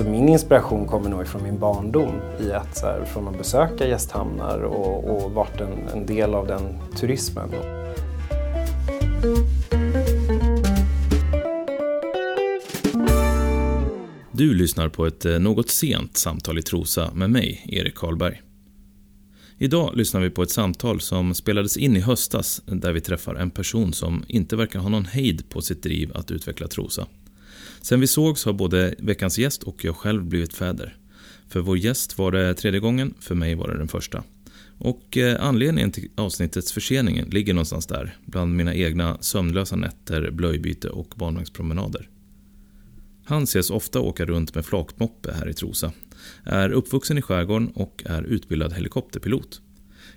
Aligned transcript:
Så 0.00 0.08
min 0.08 0.28
inspiration 0.28 0.86
kommer 0.86 1.10
nog 1.10 1.26
från 1.26 1.42
min 1.42 1.58
barndom 1.58 2.14
i 2.40 2.52
att 2.52 2.76
så 2.76 2.86
här, 2.86 3.04
från 3.04 3.28
att 3.28 3.38
besöka 3.38 3.88
gästhamnar 3.88 4.58
och, 4.62 5.24
och 5.24 5.32
varit 5.32 5.60
en, 5.60 5.88
en 5.88 6.06
del 6.06 6.34
av 6.34 6.46
den 6.46 6.78
turismen. 6.96 7.50
Du 14.32 14.54
lyssnar 14.54 14.88
på 14.88 15.06
ett 15.06 15.24
eh, 15.24 15.38
något 15.38 15.70
sent 15.70 16.16
samtal 16.16 16.58
i 16.58 16.62
Trosa 16.62 17.10
med 17.14 17.30
mig, 17.30 17.64
Erik 17.68 17.94
Karlberg. 17.94 18.42
Idag 19.58 19.96
lyssnar 19.96 20.20
vi 20.20 20.30
på 20.30 20.42
ett 20.42 20.50
samtal 20.50 21.00
som 21.00 21.34
spelades 21.34 21.76
in 21.76 21.96
i 21.96 22.00
höstas 22.00 22.62
där 22.66 22.92
vi 22.92 23.00
träffar 23.00 23.34
en 23.34 23.50
person 23.50 23.92
som 23.92 24.24
inte 24.28 24.56
verkar 24.56 24.78
ha 24.78 24.88
någon 24.88 25.04
hejd 25.04 25.48
på 25.48 25.62
sitt 25.62 25.82
driv 25.82 26.12
att 26.14 26.30
utveckla 26.30 26.68
Trosa. 26.68 27.06
Sen 27.82 28.00
vi 28.00 28.06
sågs 28.06 28.44
har 28.44 28.52
både 28.52 28.94
veckans 28.98 29.38
gäst 29.38 29.62
och 29.62 29.84
jag 29.84 29.96
själv 29.96 30.24
blivit 30.24 30.54
fäder. 30.54 30.96
För 31.48 31.60
vår 31.60 31.78
gäst 31.78 32.18
var 32.18 32.32
det 32.32 32.54
tredje 32.54 32.80
gången, 32.80 33.14
för 33.20 33.34
mig 33.34 33.54
var 33.54 33.68
det 33.68 33.78
den 33.78 33.88
första. 33.88 34.22
Och 34.78 35.16
eh, 35.16 35.44
anledningen 35.44 35.92
till 35.92 36.10
avsnittets 36.14 36.72
försening 36.72 37.24
ligger 37.30 37.54
någonstans 37.54 37.86
där, 37.86 38.16
bland 38.26 38.56
mina 38.56 38.74
egna 38.74 39.18
sömnlösa 39.20 39.76
nätter, 39.76 40.30
blöjbyte 40.30 40.88
och 40.88 41.14
barnvagnspromenader. 41.16 42.08
Han 43.24 43.42
ses 43.42 43.70
ofta 43.70 44.00
åka 44.00 44.24
runt 44.24 44.54
med 44.54 44.64
flakmoppe 44.64 45.32
här 45.32 45.48
i 45.48 45.54
Trosa, 45.54 45.92
är 46.44 46.70
uppvuxen 46.70 47.18
i 47.18 47.22
skärgården 47.22 47.68
och 47.68 48.02
är 48.06 48.22
utbildad 48.22 48.72
helikopterpilot. 48.72 49.60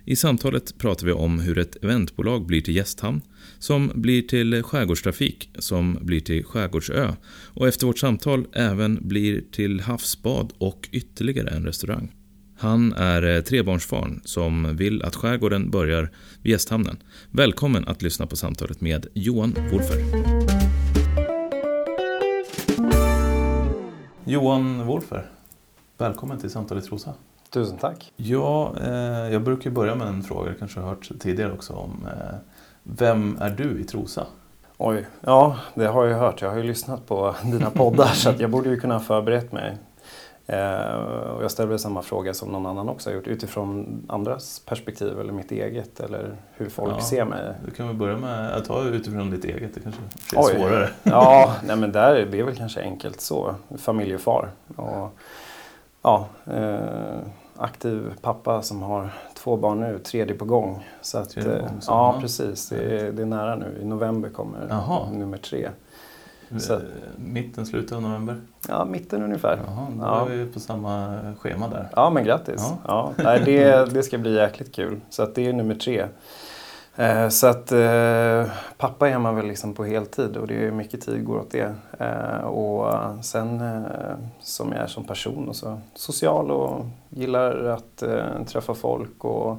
I 0.04 0.16
samtalet 0.16 0.78
pratar 0.78 1.06
vi 1.06 1.12
om 1.12 1.40
hur 1.40 1.58
ett 1.58 1.84
eventbolag 1.84 2.46
blir 2.46 2.60
till 2.60 2.76
gästhamn, 2.76 3.20
som 3.58 3.90
blir 3.94 4.22
till 4.22 4.62
skärgårdstrafik, 4.62 5.50
som 5.58 5.98
blir 6.00 6.20
till 6.20 6.44
skärgårdsö 6.44 7.12
och 7.46 7.68
efter 7.68 7.86
vårt 7.86 7.98
samtal 7.98 8.46
även 8.52 9.08
blir 9.08 9.44
till 9.52 9.80
havsbad 9.80 10.52
och 10.58 10.88
ytterligare 10.92 11.50
en 11.50 11.66
restaurang. 11.66 12.12
Han 12.58 12.92
är 12.92 13.40
trebarnsfarn 13.40 14.20
som 14.24 14.76
vill 14.76 15.02
att 15.02 15.16
skärgården 15.16 15.70
börjar 15.70 16.10
vid 16.42 16.50
gästhamnen. 16.50 16.96
Välkommen 17.30 17.88
att 17.88 18.02
lyssna 18.02 18.26
på 18.26 18.36
samtalet 18.36 18.80
med 18.80 19.06
Johan 19.14 19.54
Wolfer. 19.72 19.98
Johan 24.24 24.86
Wolfer, 24.86 25.30
välkommen 25.98 26.38
till 26.38 26.50
Samtal 26.50 26.78
i 26.78 26.82
Trosa. 26.82 27.14
Tusen 27.50 27.78
tack. 27.78 28.12
Ja, 28.16 28.74
eh, 28.80 29.32
jag 29.32 29.42
brukar 29.42 29.70
börja 29.70 29.94
med 29.94 30.08
en 30.08 30.22
fråga, 30.22 30.50
jag 30.50 30.58
kanske 30.58 30.80
har 30.80 30.88
hört 30.88 31.10
tidigare 31.20 31.52
också, 31.52 31.72
om 31.72 32.06
eh, 32.06 32.36
vem 32.84 33.38
är 33.40 33.50
du 33.50 33.80
i 33.80 33.84
Trosa? 33.84 34.26
Oj, 34.78 35.06
ja 35.20 35.56
det 35.74 35.86
har 35.86 36.04
jag 36.04 36.18
hört. 36.18 36.42
Jag 36.42 36.50
har 36.50 36.56
ju 36.56 36.62
lyssnat 36.62 37.06
på 37.06 37.34
dina 37.44 37.70
poddar 37.70 38.06
så 38.06 38.30
att 38.30 38.40
jag 38.40 38.50
borde 38.50 38.68
ju 38.68 38.80
kunna 38.80 38.94
ha 38.94 39.00
förberett 39.00 39.52
mig. 39.52 39.76
Eh, 40.46 40.94
och 41.34 41.44
jag 41.44 41.50
ställer 41.50 41.76
samma 41.76 42.02
fråga 42.02 42.34
som 42.34 42.48
någon 42.48 42.66
annan 42.66 42.88
också 42.88 43.10
har 43.10 43.14
gjort 43.14 43.26
utifrån 43.26 44.02
andras 44.08 44.62
perspektiv 44.66 45.20
eller 45.20 45.32
mitt 45.32 45.52
eget 45.52 46.00
eller 46.00 46.36
hur 46.56 46.68
folk 46.68 46.94
Ja, 46.96 47.00
ser 47.00 47.24
mig. 47.24 47.54
Du 47.64 47.70
kan 47.70 47.86
väl 47.86 47.96
börja 47.96 48.16
med 48.16 48.52
att 48.54 48.64
ta 48.64 48.82
utifrån 48.82 49.30
ditt 49.30 49.44
eget, 49.44 49.74
det 49.74 49.80
kanske 49.80 50.00
är 50.36 50.40
Oj. 50.42 50.54
svårare. 50.54 50.88
Ja, 51.02 51.54
nej 51.66 51.76
men 51.76 51.92
där, 51.92 52.26
det 52.30 52.38
är 52.38 52.42
väl 52.44 52.56
kanske 52.56 52.80
enkelt 52.80 53.20
så. 53.20 53.54
Familjefar. 53.78 54.50
Och, 54.76 55.18
ja, 56.02 56.26
eh, 56.46 57.18
aktiv 57.56 58.12
pappa 58.20 58.62
som 58.62 58.82
har 58.82 59.10
två 59.34 59.56
barn 59.56 59.80
nu, 59.80 59.98
tredje 59.98 60.34
på 60.34 60.44
gång. 60.44 60.86
Så 61.00 61.18
att, 61.18 61.34
på 61.34 61.40
eh, 61.40 61.46
gång, 61.46 61.80
så, 61.80 61.92
ja, 61.92 62.14
ja. 62.14 62.20
precis. 62.20 62.68
Det 62.68 63.00
är, 63.00 63.12
det 63.12 63.22
är 63.22 63.26
nära 63.26 63.56
nu. 63.56 63.78
I 63.82 63.84
november 63.84 64.28
kommer 64.28 64.66
Jaha. 64.68 65.10
nummer 65.12 65.36
tre. 65.38 65.68
Så- 66.60 66.80
Mitten, 67.16 67.66
slutet 67.66 67.92
av 67.92 68.02
november? 68.02 68.40
Ja, 68.68 68.84
mitten 68.84 69.22
ungefär. 69.22 69.58
Jaha, 69.66 69.86
då 69.96 70.02
Ja. 70.04 70.26
är 70.32 70.36
vi 70.36 70.46
på 70.52 70.60
samma 70.60 71.18
schema 71.38 71.68
där. 71.68 71.88
Ja, 71.96 72.10
men 72.10 72.24
grattis. 72.24 72.56
Ja. 72.58 72.78
Ja. 73.16 73.24
nej, 73.24 73.42
det, 73.44 73.90
det 73.94 74.02
ska 74.02 74.18
bli 74.18 74.34
jäkligt 74.34 74.72
kul. 74.74 75.00
Så 75.10 75.22
att 75.22 75.34
det 75.34 75.46
är 75.48 75.52
nummer 75.52 75.74
tre. 75.74 76.06
Eh, 76.96 77.28
så 77.28 77.46
att 77.46 77.72
eh, 77.72 78.46
pappa 78.76 79.08
är 79.08 79.18
man 79.18 79.36
väl 79.36 79.46
liksom 79.46 79.74
på 79.74 79.84
heltid 79.84 80.36
och 80.36 80.46
det 80.46 80.66
är 80.66 80.70
mycket 80.70 81.00
tid 81.00 81.24
går 81.24 81.38
åt 81.38 81.50
det. 81.50 81.74
Eh, 81.98 82.44
och 82.44 83.24
sen 83.24 83.60
eh, 83.60 84.16
som 84.40 84.72
jag 84.72 84.80
är 84.80 84.86
som 84.86 85.04
person 85.04 85.48
och 85.48 85.56
så 85.56 85.80
social 85.94 86.50
och 86.50 86.86
gillar 87.08 87.64
att 87.64 88.02
eh, 88.02 88.44
träffa 88.46 88.74
folk 88.74 89.24
och 89.24 89.56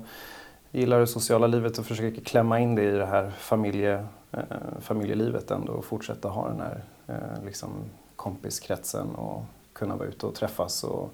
gillar 0.72 1.00
det 1.00 1.08
sociala 1.08 1.48
livet 1.48 1.78
och 1.78 1.86
försöker 1.86 2.22
klämma 2.22 2.60
in 2.60 2.76
det 2.76 2.84
i 2.84 2.92
det 2.92 3.06
här 3.06 3.32
familje, 3.38 4.06
eh, 4.32 4.40
familjelivet 4.82 5.52
ändå 5.52 5.74
och 5.74 5.86
fortsätta 5.86 6.30
ha 6.30 6.50
den 6.50 6.62
här 6.62 6.84
eh, 7.08 7.46
liksom 7.46 7.70
kompiskretsen 8.16 9.16
och 9.16 9.44
kunna 9.74 9.96
vara 9.96 10.08
ute 10.08 10.26
och 10.26 10.36
träffas 10.36 10.84
och 10.84 11.14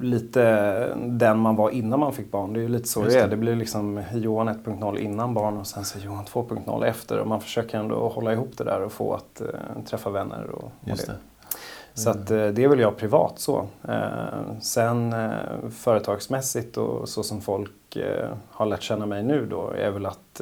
lite 0.00 0.94
den 0.96 1.38
man 1.38 1.56
var 1.56 1.70
innan 1.70 2.00
man 2.00 2.12
fick 2.12 2.30
barn. 2.30 2.52
Det 2.52 2.60
är 2.60 2.62
ju 2.62 2.68
lite 2.68 2.88
så 2.88 3.04
Just 3.04 3.16
det 3.16 3.22
är. 3.22 3.28
det. 3.28 3.36
Blir 3.36 3.56
liksom 3.56 4.02
Johan 4.14 4.48
1.0 4.48 4.98
innan 4.98 5.34
barn 5.34 5.58
och 5.58 5.66
sen 5.66 5.84
så 5.84 5.98
Johan 5.98 6.24
2.0 6.24 6.84
efter. 6.84 7.18
Och 7.18 7.26
man 7.26 7.40
försöker 7.40 7.78
ändå 7.78 8.08
hålla 8.08 8.32
ihop 8.32 8.50
det 8.56 8.64
där 8.64 8.82
och 8.82 8.92
få 8.92 9.14
att 9.14 9.40
eh, 9.40 9.46
träffa 9.86 10.10
vänner 10.10 10.50
och, 10.50 10.64
och 10.64 10.72
det. 10.80 11.06
det. 11.06 11.14
Så 11.94 12.10
att, 12.10 12.30
eh, 12.30 12.46
det 12.46 12.64
är 12.64 12.68
väl 12.68 12.80
jag 12.80 12.96
privat 12.96 13.38
så. 13.38 13.66
Eh, 13.88 14.58
sen 14.60 15.14
företagsmässigt 15.70 16.76
och 16.76 17.08
så 17.08 17.22
som 17.22 17.40
folk 17.40 17.98
har 18.50 18.66
lärt 18.66 18.82
känna 18.82 19.06
mig 19.06 19.22
nu 19.22 19.46
då 19.46 19.70
är 19.70 19.90
väl 19.90 20.06
att, 20.06 20.40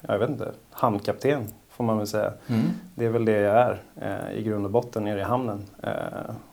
jag 0.00 0.18
vet 0.18 0.30
inte, 0.30 0.52
hamnkapten 0.70 1.46
får 1.78 1.84
man 1.84 1.98
väl 1.98 2.06
säga. 2.06 2.32
Mm. 2.46 2.62
Det 2.94 3.04
är 3.06 3.10
väl 3.10 3.24
det 3.24 3.32
jag 3.40 3.54
är 3.56 3.82
eh, 3.96 4.38
i 4.38 4.42
grund 4.42 4.64
och 4.64 4.70
botten 4.70 5.04
nere 5.04 5.20
i 5.20 5.22
hamnen. 5.22 5.62
Eh, 5.82 5.90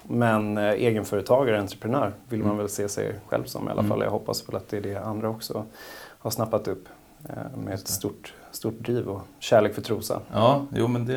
men 0.03 0.57
eh, 0.57 0.63
egenföretagare, 0.63 1.59
entreprenör 1.59 2.11
vill 2.29 2.39
man 2.39 2.47
Mm. 2.47 2.57
väl 2.57 2.69
se 2.69 2.89
sig 2.89 3.15
själv 3.27 3.43
som 3.43 3.67
i 3.67 3.71
alla 3.71 3.79
Mm. 3.79 3.89
fall. 3.89 4.01
Jag 4.01 4.11
hoppas 4.11 4.49
väl 4.49 4.55
att 4.55 4.69
det 4.69 4.77
är 4.77 4.81
det 4.81 4.95
andra 5.03 5.29
också 5.29 5.65
har 6.19 6.31
snappat 6.31 6.67
upp. 6.67 6.85
Eh, 7.29 7.57
med 7.57 7.73
ett 7.73 7.87
stort, 7.87 8.33
stort 8.51 8.79
driv 8.79 9.07
och 9.07 9.21
kärlek 9.39 9.73
för 9.73 9.81
Trosa. 9.81 10.19
Ja, 10.33 10.65
jo 10.75 10.87
men 10.87 11.05
det 11.05 11.15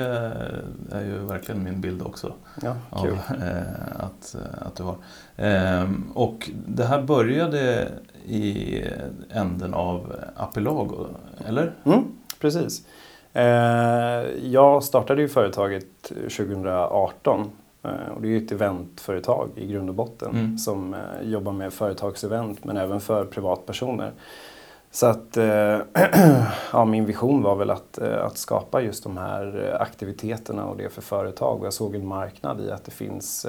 är 0.92 1.04
ju 1.04 1.18
verkligen 1.18 1.62
min 1.64 1.80
bild 1.80 2.02
också. 2.02 2.32
Ja, 2.62 2.76
Av, 2.90 3.04
kul. 3.04 3.12
eh, 3.42 3.62
att, 4.04 4.36
att 4.58 4.76
du 4.76 4.82
har. 4.82 4.96
Ehm, 5.36 6.10
och 6.14 6.50
det 6.66 6.84
här 6.84 7.02
började 7.02 7.88
i 8.26 8.82
änden 9.30 9.74
av 9.74 10.14
Apelago, 10.36 11.06
eller? 11.46 11.72
Mm, 11.84 12.04
precis. 12.40 12.86
Eh, 13.38 14.46
jag 14.52 14.82
startade 14.82 15.22
ju 15.22 15.28
företaget 15.28 16.02
2018 16.02 17.50
eh, 17.82 17.90
och 18.14 18.22
det 18.22 18.28
är 18.28 18.30
ju 18.30 18.44
ett 18.44 18.52
eventföretag 18.52 19.50
i 19.54 19.66
grund 19.66 19.88
och 19.88 19.94
botten 19.94 20.30
Mm. 20.30 20.58
som 20.58 20.94
eh, 20.94 21.00
jobbar 21.22 21.52
med 21.52 21.72
företagsevent 21.72 22.64
men 22.64 22.76
även 22.76 23.00
för 23.00 23.24
privatpersoner. 23.24 24.12
Så 24.90 25.06
att 25.06 25.36
ja, 26.72 26.84
min 26.84 27.06
vision 27.06 27.42
var 27.42 27.56
väl 27.56 27.70
att, 27.70 27.98
att 27.98 28.38
skapa 28.38 28.80
just 28.82 29.02
de 29.02 29.16
här 29.16 29.76
aktiviteterna 29.80 30.64
och 30.64 30.76
det 30.76 30.88
för 30.88 31.02
företag. 31.02 31.60
Och 31.60 31.66
jag 31.66 31.72
såg 31.72 31.94
en 31.94 32.06
marknad 32.06 32.60
i 32.60 32.70
att 32.70 32.84
det 32.84 32.90
finns 32.90 33.46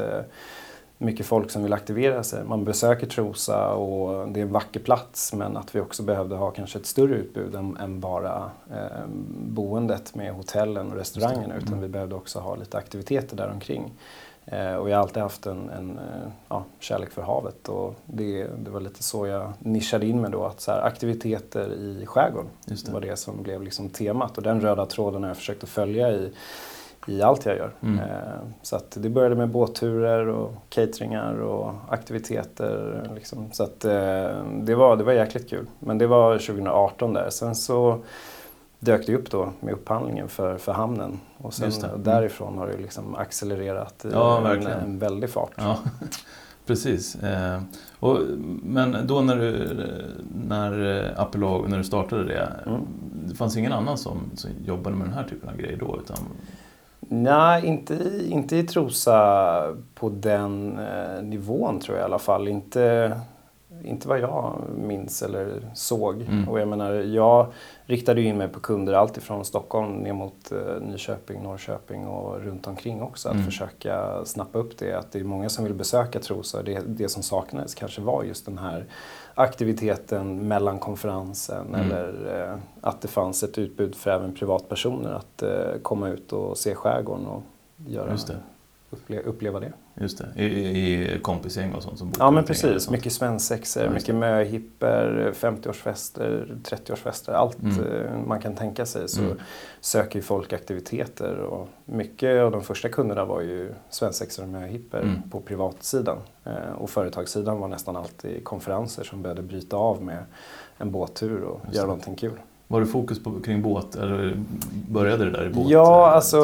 mycket 1.02 1.26
folk 1.26 1.52
som 1.52 1.64
vill 1.64 1.74
aktivera 1.74 2.24
sig. 2.24 2.44
Man 2.44 2.66
besöker 2.66 3.08
Trosa 3.08 3.74
och 3.74 4.30
det 4.30 4.40
är 4.40 4.42
en 4.42 4.52
vacker 4.52 4.80
plats 4.80 5.34
men 5.34 5.58
att 5.58 5.76
vi 5.76 5.80
också 5.80 6.04
behövde 6.04 6.36
ha 6.36 6.52
kanske 6.52 6.80
ett 6.80 6.86
större 6.86 7.16
utbud 7.16 7.56
än, 7.56 7.78
än 7.78 8.00
bara 8.00 8.52
eh, 8.72 9.06
boendet 9.30 10.16
med 10.16 10.34
hotellen 10.34 10.92
och 10.92 10.98
restaurangerna 10.98 11.56
utan 11.56 11.68
Mm. 11.68 11.82
vi 11.82 11.88
behövde 11.88 12.16
också 12.16 12.40
ha 12.40 12.56
lite 12.56 12.78
aktiviteter 12.78 13.38
där 13.38 13.52
omkring. 13.52 13.94
Eh, 14.46 14.76
och 14.76 14.90
jag 14.90 14.98
har 14.98 15.04
alltid 15.04 15.24
haft 15.24 15.46
en, 15.46 15.70
en 15.70 15.98
eh, 15.98 16.32
ja, 16.50 16.64
kärlek 16.80 17.12
för 17.12 17.22
havet 17.22 17.70
och 17.70 17.96
det, 18.06 18.44
det 18.44 18.72
var 18.72 18.80
lite 18.80 19.04
så 19.04 19.28
jag 19.28 19.54
nischade 19.60 20.06
in 20.06 20.22
mig 20.22 20.32
då 20.32 20.46
att 20.46 20.62
så 20.62 20.72
här, 20.72 20.82
aktiviteter 20.82 21.74
i 21.74 22.06
skärgården 22.06 22.50
det. 22.66 22.92
var 22.92 23.02
det 23.02 23.16
som 23.16 23.44
blev 23.44 23.64
liksom 23.64 23.90
temat 23.90 24.38
och 24.38 24.44
den 24.44 24.62
röda 24.62 24.86
tråden 24.86 25.24
har 25.24 25.30
jag 25.30 25.38
försökt 25.38 25.64
att 25.64 25.70
följa 25.70 26.12
i, 26.12 26.32
i 27.10 27.22
allt 27.22 27.46
jag 27.46 27.58
gör. 27.58 27.72
Mm. 27.82 28.00
Eh, 28.00 28.06
Så 28.62 28.80
det 28.94 29.10
började 29.10 29.36
med 29.36 29.50
båtturer 29.50 30.28
och 30.28 30.54
cateringar 30.70 31.34
och 31.42 31.74
aktiviteter. 31.90 33.10
Liksom. 33.16 33.50
Så 33.52 33.64
att 33.64 33.86
eh, 33.86 33.92
det 34.62 34.76
var, 34.76 34.96
det 34.98 35.04
var 35.04 35.14
jäkligt 35.14 35.50
kul. 35.50 35.66
Men 35.80 35.98
det 35.98 36.08
var 36.08 36.38
2018 36.38 37.14
där. 37.14 37.30
Sen 37.30 37.56
så 37.56 38.00
dök 38.80 39.06
det 39.06 39.16
upp 39.16 39.32
då 39.32 39.50
med 39.60 39.74
upphandlingen 39.74 40.28
för, 40.28 40.58
för 40.58 40.72
hamnen. 40.72 41.20
Och 41.38 41.54
sen. 41.54 41.72
Mm. 41.72 42.04
därifrån 42.04 42.58
har 42.58 42.68
det 42.68 42.78
liksom 42.78 43.16
accelererat 43.16 44.06
i 44.06 44.10
Ja, 44.14 44.52
en, 44.56 44.68
en 44.68 45.00
väldig 45.00 45.30
fart. 45.30 45.52
Ja, 45.56 45.78
precis. 46.66 47.16
Eh, 47.16 47.62
och, 48.00 48.20
men 48.64 48.98
då 49.08 49.22
när 49.22 49.36
du, 49.36 49.78
när 50.48 51.14
Apelago, 51.18 51.68
när 51.68 51.78
du 51.78 51.84
startade 51.84 52.24
det, 52.24 52.50
Mm. 52.66 52.82
det 53.26 53.36
fanns 53.36 53.58
ingen 53.58 53.72
annan 53.74 53.98
som, 53.98 54.22
som 54.36 54.50
jobbade 54.66 54.96
med 54.96 55.08
den 55.08 55.14
här 55.14 55.24
typen 55.24 55.50
av 55.50 55.58
grejer 55.58 55.78
då? 55.78 56.00
Utan, 56.04 56.18
Nej, 57.12 57.66
inte, 57.66 57.94
i- 57.94 58.30
inte 58.32 58.58
i 58.58 58.64
Trosa 58.64 59.76
på 59.96 60.10
den 60.10 60.80
eh, 60.80 61.22
nivån 61.24 61.80
tror 61.80 61.98
jag 61.98 62.04
i 62.04 62.06
alla 62.06 62.20
fall. 62.20 62.48
Inte, 62.48 63.12
inte 63.84 64.08
vad 64.08 64.20
jag 64.20 64.56
minns 64.78 65.22
eller 65.22 65.62
såg. 65.74 66.22
Mm. 66.22 66.50
Och 66.50 66.60
jag 66.60 66.68
menar, 66.68 66.92
jag 66.94 67.48
riktade 67.90 68.22
in 68.22 68.38
mig 68.38 68.48
på 68.48 68.60
kunder 68.60 68.94
alltifrån 68.94 69.46
Stockholm 69.46 69.98
ner 69.98 70.14
mot 70.14 70.52
eh, 70.52 70.82
Nyköping, 70.82 71.44
Norrköping 71.44 72.08
och 72.08 72.42
runt 72.42 72.68
omkring 72.68 73.02
också. 73.02 73.30
Att 73.30 73.34
mm. 73.34 73.46
försöka 73.46 74.26
snappa 74.26 74.60
upp 74.60 74.78
det. 74.78 74.94
Att 74.94 75.12
det 75.12 75.20
är 75.20 75.24
många 75.24 75.50
som 75.50 75.64
vill 75.64 75.74
besöka 75.74 76.20
Trosa. 76.20 76.64
Det, 76.64 76.80
det 76.88 77.10
som 77.10 77.24
saknades 77.24 77.76
kanske 77.76 78.02
var 78.02 78.24
just 78.24 78.46
den 78.46 78.58
här 78.58 78.86
aktiviteten 79.34 80.48
mellan 80.48 80.80
konferensen 80.80 81.68
mm. 81.68 81.82
eller 81.82 82.42
eh, 82.42 82.58
att 82.82 83.02
det 83.02 83.08
fanns 83.08 83.44
ett 83.44 83.58
utbud 83.58 83.96
för 83.96 84.12
även 84.12 84.34
privatpersoner 84.34 85.12
att 85.12 85.42
eh, 85.42 85.82
komma 85.82 86.10
ut 86.10 86.34
och 86.34 86.58
se 86.58 86.76
skärgården 86.76 87.26
och 87.26 87.44
göra, 87.88 88.18
upple 88.90 89.20
uppleva 89.22 89.60
det. 89.60 89.74
Just 90.02 90.18
det, 90.18 90.44
i, 90.44 90.46
i 90.46 91.20
kompisgäng 91.20 91.74
och 91.74 91.84
sånt 91.84 92.00
som 92.00 92.12
Ja 92.20 92.32
men 92.32 92.44
precis, 92.44 92.90
mycket 92.90 93.14
svensexor, 93.14 93.84
ja, 93.84 93.90
mycket 93.90 94.16
möhipper, 94.16 95.34
50-årsfester, 95.36 96.58
30-årsfester, 96.64 97.32
allt 97.32 97.62
mm. 97.62 97.80
Eh, 97.80 98.18
man 98.28 98.42
kan 98.42 98.56
tänka 98.56 98.86
sig 98.86 99.10
så 99.10 99.22
mm. 99.22 99.38
söker 99.82 100.16
ju 100.16 100.24
folk 100.24 100.54
aktiviteter 100.54 101.38
och 101.38 101.68
mycket 101.86 102.42
av 102.42 102.52
de 102.52 102.62
första 102.62 102.90
kunderna 102.90 103.26
var 103.26 103.42
ju 103.42 103.74
svensexor 103.90 104.44
och 104.44 104.50
möhipper 104.50 105.02
mm. 105.02 105.30
på 105.30 105.42
privatsidan. 105.42 106.18
Eh, 106.44 106.72
och 106.78 106.90
företagssidan 106.90 107.60
var 107.60 107.68
nästan 107.68 107.96
alltid 107.96 108.44
konferenser 108.44 109.04
som 109.04 109.22
började 109.22 109.42
bryta 109.42 109.78
av 109.78 110.04
med 110.04 110.26
en 110.78 110.92
båttur 110.92 111.42
och 111.42 111.62
göra 111.72 111.86
någonting 111.86 112.16
kul. 112.16 112.40
Var 112.72 112.80
det 112.80 112.86
fokus 112.86 113.24
på, 113.24 113.40
kring 113.40 113.62
båt 113.62 113.96
eller 113.96 114.34
började 114.90 115.26
det 115.26 115.32
där 115.32 115.46
i 115.46 115.50
båt? 115.50 115.70
Ja, 115.70 116.12
alltså 116.12 116.38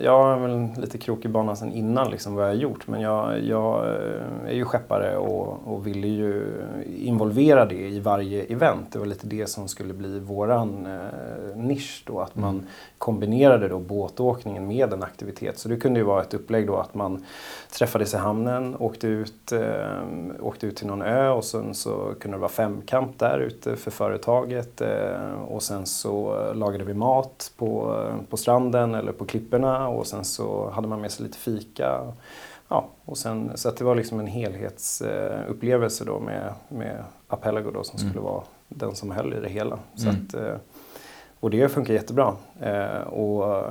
jag 0.00 0.22
har 0.22 0.38
väl 0.38 0.68
lite 0.80 0.98
krokig 0.98 1.30
bana 1.30 1.56
sedan 1.56 1.72
innan 1.72 2.10
liksom 2.10 2.34
vad 2.34 2.44
jag 2.44 2.48
har 2.48 2.54
gjort. 2.54 2.86
Men 2.88 3.00
jag, 3.00 3.44
jag 3.44 3.86
är 4.46 4.54
ju 4.54 4.64
skeppare 4.64 5.16
och, 5.16 5.58
och 5.64 5.86
ville 5.86 6.08
ju 6.08 6.62
involvera 6.98 7.64
det 7.64 7.88
i 7.88 8.00
varje 8.00 8.42
event. 8.42 8.92
Det 8.92 8.98
var 8.98 9.06
lite 9.06 9.26
det 9.26 9.46
som 9.46 9.68
skulle 9.68 9.94
bli 9.94 10.18
våran 10.18 10.86
eh, 10.86 11.56
nisch 11.56 12.02
då. 12.06 12.20
Att 12.20 12.36
man 12.36 12.54
mm. 12.54 12.66
kombinerade 12.98 13.68
då 13.68 13.78
båtåkningen 13.78 14.66
med 14.66 14.92
en 14.92 15.02
aktivitet. 15.02 15.58
Så 15.58 15.68
det 15.68 15.76
kunde 15.76 16.00
ju 16.00 16.06
vara 16.06 16.22
ett 16.22 16.34
upplägg 16.34 16.66
då 16.66 16.76
att 16.76 16.94
man 16.94 17.24
träffades 17.70 18.14
i 18.14 18.16
hamnen, 18.16 18.76
åkte 18.78 19.06
ut, 19.06 19.52
eh, 19.52 20.40
åkte 20.40 20.66
ut 20.66 20.76
till 20.76 20.86
någon 20.86 21.02
ö 21.02 21.28
och 21.28 21.44
sen 21.44 21.74
så 21.74 22.14
kunde 22.20 22.36
det 22.36 22.40
vara 22.40 22.50
femkamp 22.50 23.18
där 23.18 23.38
ute 23.38 23.76
för 23.76 23.90
företaget. 23.90 24.80
Eh, 24.80 25.35
och 25.36 25.62
sen 25.62 25.86
så 25.86 26.36
lagade 26.52 26.84
vi 26.84 26.94
mat 26.94 27.52
på, 27.56 28.02
på 28.30 28.36
stranden 28.36 28.94
eller 28.94 29.12
på 29.12 29.24
klipporna 29.24 29.88
och 29.88 30.06
sen 30.06 30.24
så 30.24 30.70
hade 30.70 30.88
man 30.88 31.00
med 31.00 31.10
sig 31.10 31.26
lite 31.26 31.38
fika. 31.38 32.12
Ja, 32.68 32.88
och 33.04 33.18
sen, 33.18 33.50
så 33.54 33.68
att 33.68 33.76
det 33.76 33.84
var 33.84 33.94
liksom 33.94 34.20
en 34.20 34.26
helhetsupplevelse 34.26 36.04
då 36.04 36.18
med, 36.18 36.52
med 36.68 37.04
Apelago 37.28 37.70
då 37.70 37.84
som 37.84 37.98
mm. 37.98 38.10
skulle 38.10 38.24
vara 38.24 38.42
den 38.68 38.94
som 38.94 39.10
höll 39.10 39.34
i 39.34 39.40
det 39.40 39.48
hela. 39.48 39.78
Så 39.94 40.08
mm. 40.08 40.26
att, 40.28 40.34
eh, 40.34 40.54
och 41.40 41.50
det 41.50 41.68
funkar 41.68 41.94
jättebra. 41.94 42.34
Eh, 42.60 43.00
och 43.00 43.64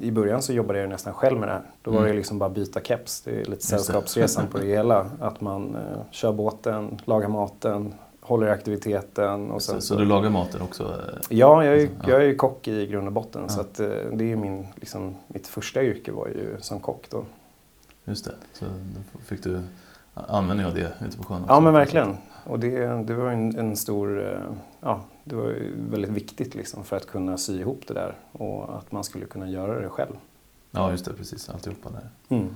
I 0.00 0.10
början 0.10 0.42
så 0.42 0.52
jobbade 0.52 0.78
jag 0.78 0.88
nästan 0.88 1.12
själv 1.12 1.38
med 1.38 1.48
det 1.48 1.52
här. 1.52 1.62
Då 1.82 1.90
var 1.90 1.98
mm. 1.98 2.10
det 2.10 2.16
liksom 2.16 2.38
bara 2.38 2.50
byta 2.50 2.80
keps. 2.80 3.20
Det 3.20 3.40
är 3.40 3.44
lite 3.44 3.66
sällskapsresan 3.66 4.46
på 4.46 4.58
det 4.58 4.66
hela. 4.66 5.06
Att 5.20 5.40
man 5.40 5.76
eh, 5.76 6.02
kör 6.10 6.32
båten, 6.32 7.00
lagar 7.04 7.28
maten, 7.28 7.94
håller 8.24 8.46
aktiviteten. 8.46 9.50
Och 9.50 9.62
sen 9.62 9.74
så, 9.74 9.86
så, 9.86 9.96
du 9.96 10.04
lagar 10.04 10.30
maten 10.30 10.62
också? 10.62 11.00
Ja, 11.28 11.64
jag 11.64 11.76
är, 11.78 11.88
alltså, 11.90 12.10
jag 12.10 12.24
är 12.24 12.34
kock 12.34 12.68
i 12.68 12.86
grund 12.86 13.06
och 13.06 13.12
botten. 13.12 13.42
Ja. 13.42 13.48
Så 13.48 13.60
att, 13.60 13.80
eh, 13.80 13.88
det 14.12 14.32
är 14.32 14.36
min, 14.36 14.66
liksom, 14.76 15.16
mitt 15.28 15.46
första 15.46 15.82
yrke 15.82 16.12
var 16.12 16.26
ju 16.26 16.56
som 16.60 16.80
kock 16.80 17.10
då. 17.10 17.24
Just 18.04 18.24
det, 18.24 18.34
så 18.52 18.64
då 18.64 19.18
fick 19.24 19.42
du 19.42 19.60
användning 20.14 20.66
av 20.66 20.74
det 20.74 20.92
ute 21.06 21.16
på 21.16 21.24
sjön? 21.24 21.42
Också. 21.42 21.54
Ja, 21.54 21.60
men 21.60 21.72
verkligen. 21.72 22.16
Och 22.44 22.58
det, 22.58 22.86
det 22.86 23.14
var 23.14 23.30
en, 23.30 23.58
en 23.58 23.76
stor, 23.76 24.32
eh, 24.32 24.40
ja, 24.80 25.04
det 25.24 25.36
var 25.36 25.54
väldigt 25.90 26.10
viktigt 26.10 26.54
liksom 26.54 26.84
för 26.84 26.96
att 26.96 27.06
kunna 27.06 27.38
sy 27.38 27.60
ihop 27.60 27.82
det 27.86 27.94
där 27.94 28.14
och 28.32 28.78
att 28.78 28.92
man 28.92 29.04
skulle 29.04 29.26
kunna 29.26 29.48
göra 29.48 29.80
det 29.80 29.88
själv. 29.88 30.14
Ja, 30.70 30.90
just 30.90 31.04
det, 31.04 31.12
precis. 31.12 31.48
Alltihopa 31.48 31.90
där. 31.90 32.36
Mm. 32.36 32.48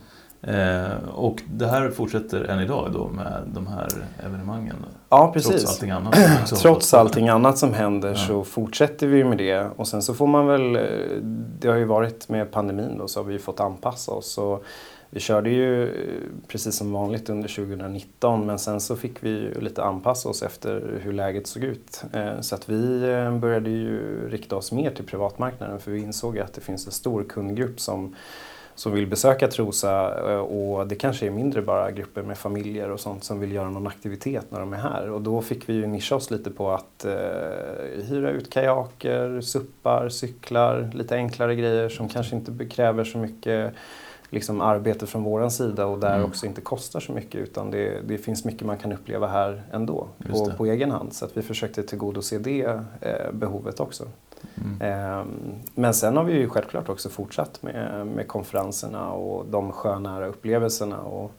Eh, 0.43 1.09
och 1.15 1.43
det 1.51 1.67
här 1.67 1.91
fortsätter 1.91 2.45
än 2.45 2.61
idag 2.61 2.91
då 2.93 3.09
med 3.09 3.43
de 3.47 3.67
här 3.67 3.89
evenemangen? 4.27 4.77
Ja, 5.09 5.31
precis. 5.33 5.51
Trots 5.51 5.71
allting 5.71 5.91
annat, 5.91 6.15
Trots 6.63 6.95
allting 6.95 7.29
annat 7.29 7.59
som 7.59 7.75
händer 7.75 8.09
ja. 8.09 8.15
så 8.15 8.45
fortsätter 8.45 9.07
vi 9.07 9.25
med 9.25 9.39
det. 9.39 9.71
Och 9.77 9.89
sen 9.89 10.03
så 10.03 10.15
får 10.15 10.27
man 10.27 10.47
väl, 10.47 10.77
eh, 10.77 10.83
det 11.59 11.69
har 11.69 11.77
ju 11.77 11.85
varit 11.85 12.29
med 12.29 12.51
pandemin 12.51 12.99
då 12.99 13.09
så 13.09 13.21
har 13.21 13.25
vi 13.25 13.39
fått 13.39 13.61
anpassa 13.61 14.13
oss. 14.13 14.39
Och 14.39 14.65
vi 15.11 15.21
körde 15.21 15.51
ju 15.51 15.89
eh, 15.89 16.23
precis 16.49 16.77
som 16.77 16.93
vanligt 16.93 17.31
under 17.31 17.49
2019 17.49 18.47
men 18.47 18.59
sen 18.59 18.81
så 18.81 18.97
fick 18.97 19.23
vi 19.25 19.55
lite 19.61 19.83
anpassa 19.83 20.29
oss 20.29 20.43
efter 20.43 21.01
hur 21.03 21.13
läget 21.13 21.47
såg 21.47 21.65
ut. 21.65 22.03
Eh, 22.13 22.41
så 22.41 22.55
att 22.55 22.69
vi 22.69 23.01
började 23.41 23.71
ju 23.71 24.29
rikta 24.31 24.57
oss 24.57 24.73
mer 24.73 24.91
till 24.91 25.05
privatmarknaden 25.05 25.81
för 25.81 25.91
vi 25.91 26.03
insåg 26.03 26.39
att 26.39 26.53
det 26.55 26.61
finns 26.61 26.87
en 26.87 26.93
stor 26.93 27.25
kundgrupp 27.25 27.81
som 27.81 28.15
som 28.79 28.93
vill 28.93 29.07
besöka 29.07 29.49
Trosa 29.49 30.21
eh, 30.33 30.39
och 30.39 30.89
det 30.89 30.95
kanske 30.95 31.27
är 31.27 31.31
mindre 31.31 31.63
bara 31.63 31.91
grupper 31.91 32.23
med 32.23 32.39
familjer 32.39 32.91
och 32.91 33.01
sånt 33.01 33.25
som 33.25 33.41
vill 33.41 33.53
göra 33.53 33.71
någon 33.71 33.87
aktivitet 33.87 34.47
när 34.51 34.61
de 34.61 34.73
är 34.73 34.77
här. 34.77 35.11
Och 35.11 35.23
då 35.23 35.43
fick 35.43 35.69
vi 35.69 35.73
ju 35.73 35.87
nischa 35.87 36.17
oss 36.17 36.31
lite 36.31 36.51
på 36.51 36.71
att 36.71 37.05
eh, 37.05 38.03
hyra 38.09 38.31
ut 38.31 38.51
kajaker, 38.51 39.41
suppar, 39.41 40.09
cyklar, 40.09 40.91
lite 40.95 41.17
enklare 41.17 41.55
grejer 41.55 41.89
som 41.89 42.09
kanske 42.09 42.37
inte 42.37 42.67
kräver 42.67 43.05
så 43.05 43.19
mycket 43.19 43.75
liksom 44.31 44.61
arbete 44.61 45.07
från 45.07 45.23
vår 45.23 45.49
sida 45.49 45.87
och 45.87 45.99
där 45.99 46.15
mm. 46.15 46.25
också 46.25 46.47
inte 46.47 46.61
kostar 46.61 47.01
så 47.01 47.13
mycket 47.13 47.41
utan 47.41 47.71
det, 47.71 48.01
det 48.09 48.19
finns 48.19 48.45
mycket 48.45 48.67
man 48.67 48.79
kan 48.79 48.93
uppleva 48.93 49.27
här 49.27 49.63
ändå 49.73 50.09
på, 50.31 50.53
på, 50.57 50.67
egen 50.67 50.91
hand. 50.91 51.13
Så 51.13 51.25
att 51.25 51.37
vi 51.37 51.43
försökte 51.43 51.83
tillgodose 51.83 52.39
det 52.39 52.81
eh, 53.01 53.33
behovet 53.33 53.81
också. 53.81 54.09
Mm. 54.55 54.81
Eh, 54.83 55.25
men 55.75 55.95
sen 55.95 56.17
har 56.17 56.25
vi 56.25 56.33
ju 56.33 56.49
självklart 56.49 56.89
också 56.89 57.09
fortsatt 57.09 57.63
med, 57.63 58.07
med 58.07 58.29
konferenserna 58.29 59.13
och 59.13 59.47
de 59.47 59.73
sjönära 59.73 60.27
upplevelserna. 60.27 61.01
Och 61.01 61.33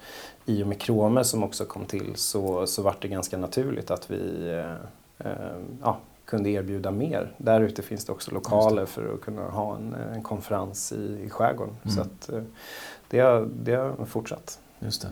I 0.46 0.64
och 0.64 0.68
med 0.68 0.82
Krome 0.82 1.24
som 1.24 1.44
också 1.44 1.66
kom 1.66 1.86
till 1.86 2.16
så, 2.16 2.68
så 2.68 2.82
var 2.82 2.96
det 3.00 3.08
ganska 3.08 3.38
naturligt 3.38 3.92
att 3.92 4.12
vi 4.12 4.50
eh, 4.50 5.28
eh, 5.28 5.60
ja, 5.82 5.98
kunde 6.26 6.50
erbjuda 6.50 6.92
mer. 6.92 7.32
Där 7.38 7.62
ute 7.62 7.82
finns 7.82 8.06
det 8.06 8.12
också 8.12 8.32
lokaler 8.32 8.86
för 8.86 9.14
att 9.14 9.22
kunna 9.22 9.42
ha 9.42 9.76
en, 9.76 9.96
en 10.14 10.24
konferens 10.24 10.92
i, 10.92 11.24
i 11.26 11.30
skärgården. 11.30 11.76
Mm. 11.84 11.96
Så 11.96 12.02
att, 12.02 12.30
eh, 12.30 12.44
det, 13.10 13.20
har, 13.20 13.50
det 13.64 13.76
har 13.76 14.06
fortsatt. 14.06 14.60
Just 14.80 15.02
det. 15.02 15.08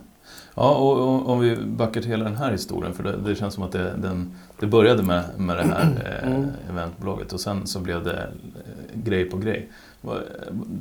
Ja, 0.55 0.75
och, 0.75 0.97
och, 0.97 1.29
om 1.29 1.39
vi 1.39 1.55
backar 1.55 2.01
till 2.01 2.09
hela 2.09 2.23
den 2.23 2.35
här 2.35 2.51
historien, 2.51 2.93
för 2.93 3.03
det, 3.03 3.17
det 3.17 3.35
känns 3.35 3.53
som 3.53 3.63
att 3.63 3.71
det, 3.71 3.93
den, 3.97 4.35
det 4.59 4.67
började 4.67 5.03
med, 5.03 5.23
med 5.37 5.57
det 5.57 5.63
här 5.63 6.19
eh, 6.21 6.31
mm. 6.31 6.49
eventbolaget 6.69 7.33
och 7.33 7.39
sen 7.39 7.67
så 7.67 7.79
blev 7.79 8.03
det 8.03 8.21
eh, 8.21 9.01
grej 9.03 9.25
på 9.25 9.37
grej. 9.37 9.69
Var, 10.01 10.23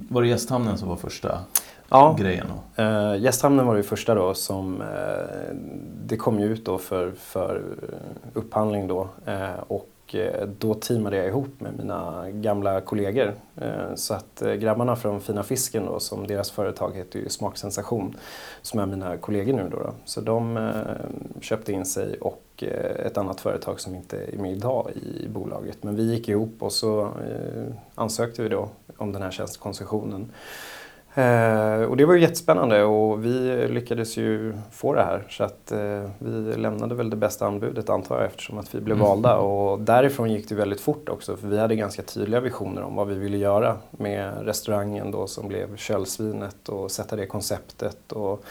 var 0.09 0.23
det 0.23 0.29
gästhamnen 0.29 0.79
som 0.79 0.89
var 0.89 0.97
första 0.97 1.39
ja, 1.89 2.17
grejen? 2.19 2.47
Då? 2.49 2.83
Eh, 2.83 3.17
gästhamnen 3.21 3.67
var 3.67 3.77
det 3.77 3.83
första 3.83 4.15
då 4.15 4.35
som 4.35 4.81
eh, 4.81 5.57
det 6.07 6.17
kom 6.17 6.39
ut 6.39 6.65
då 6.65 6.79
för, 6.79 7.13
för 7.19 7.63
upphandling 8.35 8.89
då 8.89 9.09
eh, 9.27 9.61
och 9.69 9.89
och 10.07 10.15
eh, 10.15 10.49
då 10.59 10.75
teamade 10.75 11.17
jag 11.17 11.27
ihop 11.27 11.61
med 11.61 11.79
mina 11.79 12.31
gamla 12.31 12.81
kollegor. 12.81 13.35
Eh, 13.57 13.95
så 13.95 14.15
att 14.15 14.43
eh, 14.43 14.53
grabbarna 14.53 14.97
från 14.97 15.21
Fina 15.21 15.43
Fisken 15.43 15.87
då, 15.87 16.01
som 16.01 16.27
deras 16.27 16.51
företag 16.51 16.97
heter 16.97 17.19
ju 17.19 17.29
Smaksensation, 17.29 18.17
som 18.63 18.81
är 18.81 18.87
mina 18.87 19.17
kollegor 19.17 19.53
nu 19.53 19.69
då. 19.71 19.77
då. 19.77 19.93
Så 20.05 20.21
de 20.21 20.71
köpte 21.41 21.73
in 21.73 21.87
sig 21.87 22.19
och 22.21 22.43
ett 23.07 23.19
annat 23.19 23.41
företag 23.41 23.81
som 23.81 23.95
inte 23.95 24.17
är 24.17 24.39
med 24.39 24.53
idag 24.53 24.91
i 24.95 25.29
bolaget. 25.29 25.83
Men 25.83 25.97
vi 25.97 26.15
gick 26.15 26.29
ihop 26.29 26.63
och 26.63 26.73
så 26.73 27.11
ansökte 27.95 28.43
vi 28.43 28.49
då 28.49 28.69
om 28.97 29.13
den 29.13 29.23
här 29.23 29.31
tjänstekoncessionen. 29.31 30.33
Eh, 31.17 31.83
och 31.83 31.97
det 31.97 32.05
var 32.05 32.15
ju 32.15 32.21
jättespännande 32.21 32.83
och 32.83 33.25
vi 33.25 33.67
lyckades 33.69 34.17
ju 34.17 34.55
få 34.73 34.95
det 34.95 35.03
här. 35.03 35.25
Så 35.29 35.45
att 35.45 35.73
eh, 35.73 36.11
vi 36.19 36.57
lämnade 36.57 36.95
väl 36.95 37.11
det 37.11 37.17
bästa 37.17 37.47
anbudet 37.47 37.91
antar 37.91 38.17
jag 38.17 38.25
eftersom 38.25 38.59
att 38.59 38.75
vi 38.75 38.81
blev 38.81 38.97
mm. 38.97 39.09
valda. 39.09 39.37
Och 39.37 39.81
därifrån 39.81 40.31
gick 40.31 40.49
det 40.49 40.55
väldigt 40.55 40.81
fort 40.81 41.09
också 41.09 41.37
för 41.37 41.49
vi 41.49 41.59
hade 41.59 41.77
ganska 41.77 42.03
tydliga 42.03 42.41
visioner 42.41 42.83
om 42.83 42.95
vad 42.95 43.09
vi 43.09 43.15
ville 43.15 43.37
göra 43.37 43.77
med 43.91 44.47
restaurangen 44.47 45.11
då 45.11 45.27
som 45.27 45.49
blev 45.49 45.77
Kölsvinet 45.77 46.69
och 46.69 46.91
sätta 46.91 47.17
det 47.17 47.27
konceptet. 47.27 48.13
Och 48.13 48.45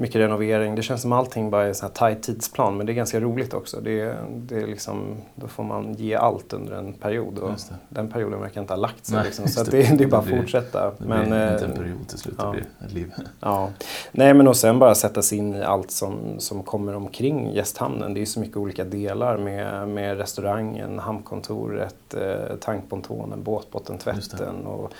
mycket 0.00 0.16
renovering. 0.16 0.74
Det 0.74 0.82
känns 0.82 1.02
som 1.02 1.12
allting 1.12 1.50
bara 1.50 1.64
är 1.64 1.68
en 1.68 1.74
sån 1.74 1.86
här 1.86 1.94
tajt 1.94 2.22
tidsplan 2.22 2.76
men 2.76 2.86
det 2.86 2.92
är 2.92 2.94
ganska 2.94 3.20
roligt 3.20 3.54
också. 3.54 3.80
Det, 3.80 4.16
det 4.30 4.56
är 4.56 4.66
liksom, 4.66 5.16
då 5.34 5.48
får 5.48 5.64
man 5.64 5.94
ge 5.94 6.14
allt 6.14 6.52
under 6.52 6.72
en 6.72 6.92
period 6.92 7.38
och 7.38 7.50
den 7.88 8.08
perioden 8.08 8.40
verkar 8.40 8.60
inte 8.60 8.72
ha 8.72 8.80
lagt 8.80 9.06
sig. 9.06 9.16
Nej, 9.16 9.24
liksom, 9.24 9.48
så 9.48 9.64
det, 9.64 9.70
det, 9.70 9.96
det, 9.96 10.04
är 10.04 10.08
bara 10.08 10.20
att 10.20 10.28
fortsätta. 10.28 10.84
Det 10.84 10.94
men, 10.98 11.28
blir 11.28 11.52
inte 11.52 11.64
en 11.64 11.74
period 11.74 12.08
till 12.08 12.18
slut, 12.18 12.34
ja. 12.38 12.44
det 12.44 12.50
blir 12.50 12.66
ett 12.86 12.92
liv. 12.92 13.12
Ja. 13.40 13.70
Nej 14.12 14.34
men 14.34 14.48
och 14.48 14.56
sen 14.56 14.78
bara 14.78 14.94
sätta 14.94 15.22
sig 15.22 15.38
in 15.38 15.54
i 15.54 15.62
allt 15.62 15.90
som, 15.90 16.18
som 16.38 16.62
kommer 16.62 16.96
omkring 16.96 17.52
gästhamnen. 17.52 18.14
Det 18.14 18.22
är 18.22 18.26
så 18.26 18.40
mycket 18.40 18.56
olika 18.56 18.84
delar 18.84 19.38
med, 19.38 19.88
med 19.88 20.18
restaurangen, 20.18 20.98
hamnkontoret, 20.98 22.14
eh, 22.14 22.56
tankpontonen, 22.60 23.42
båtbottentvätten 23.42 24.66
och 24.66 24.92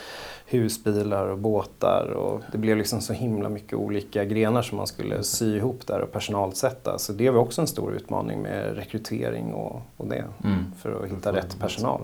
husbilar 0.51 1.27
och 1.27 1.39
båtar. 1.39 2.11
Och 2.11 2.43
det 2.53 2.59
blev 2.59 2.77
liksom 2.77 3.01
så 3.01 3.13
himla 3.13 3.49
mycket 3.49 3.75
olika 3.75 4.25
grenar 4.25 4.63
som 4.63 4.77
man 4.79 4.87
skulle 4.87 5.23
sy 5.23 5.57
ihop 5.57 5.87
där 5.87 6.01
och 6.01 6.13
personalsätta. 6.13 6.99
Så 6.99 7.13
det 7.13 7.31
var 7.31 7.41
också 7.41 7.61
en 7.61 7.67
stor 7.67 7.95
utmaning 7.95 8.43
med 8.43 8.77
rekrytering 8.77 9.53
och, 9.53 9.83
och 9.97 10.09
det. 10.09 10.25
Mm. 10.45 10.73
För 10.79 11.05
att 11.05 11.11
hitta 11.11 11.33
rätt 11.33 11.59
personal. 11.61 12.01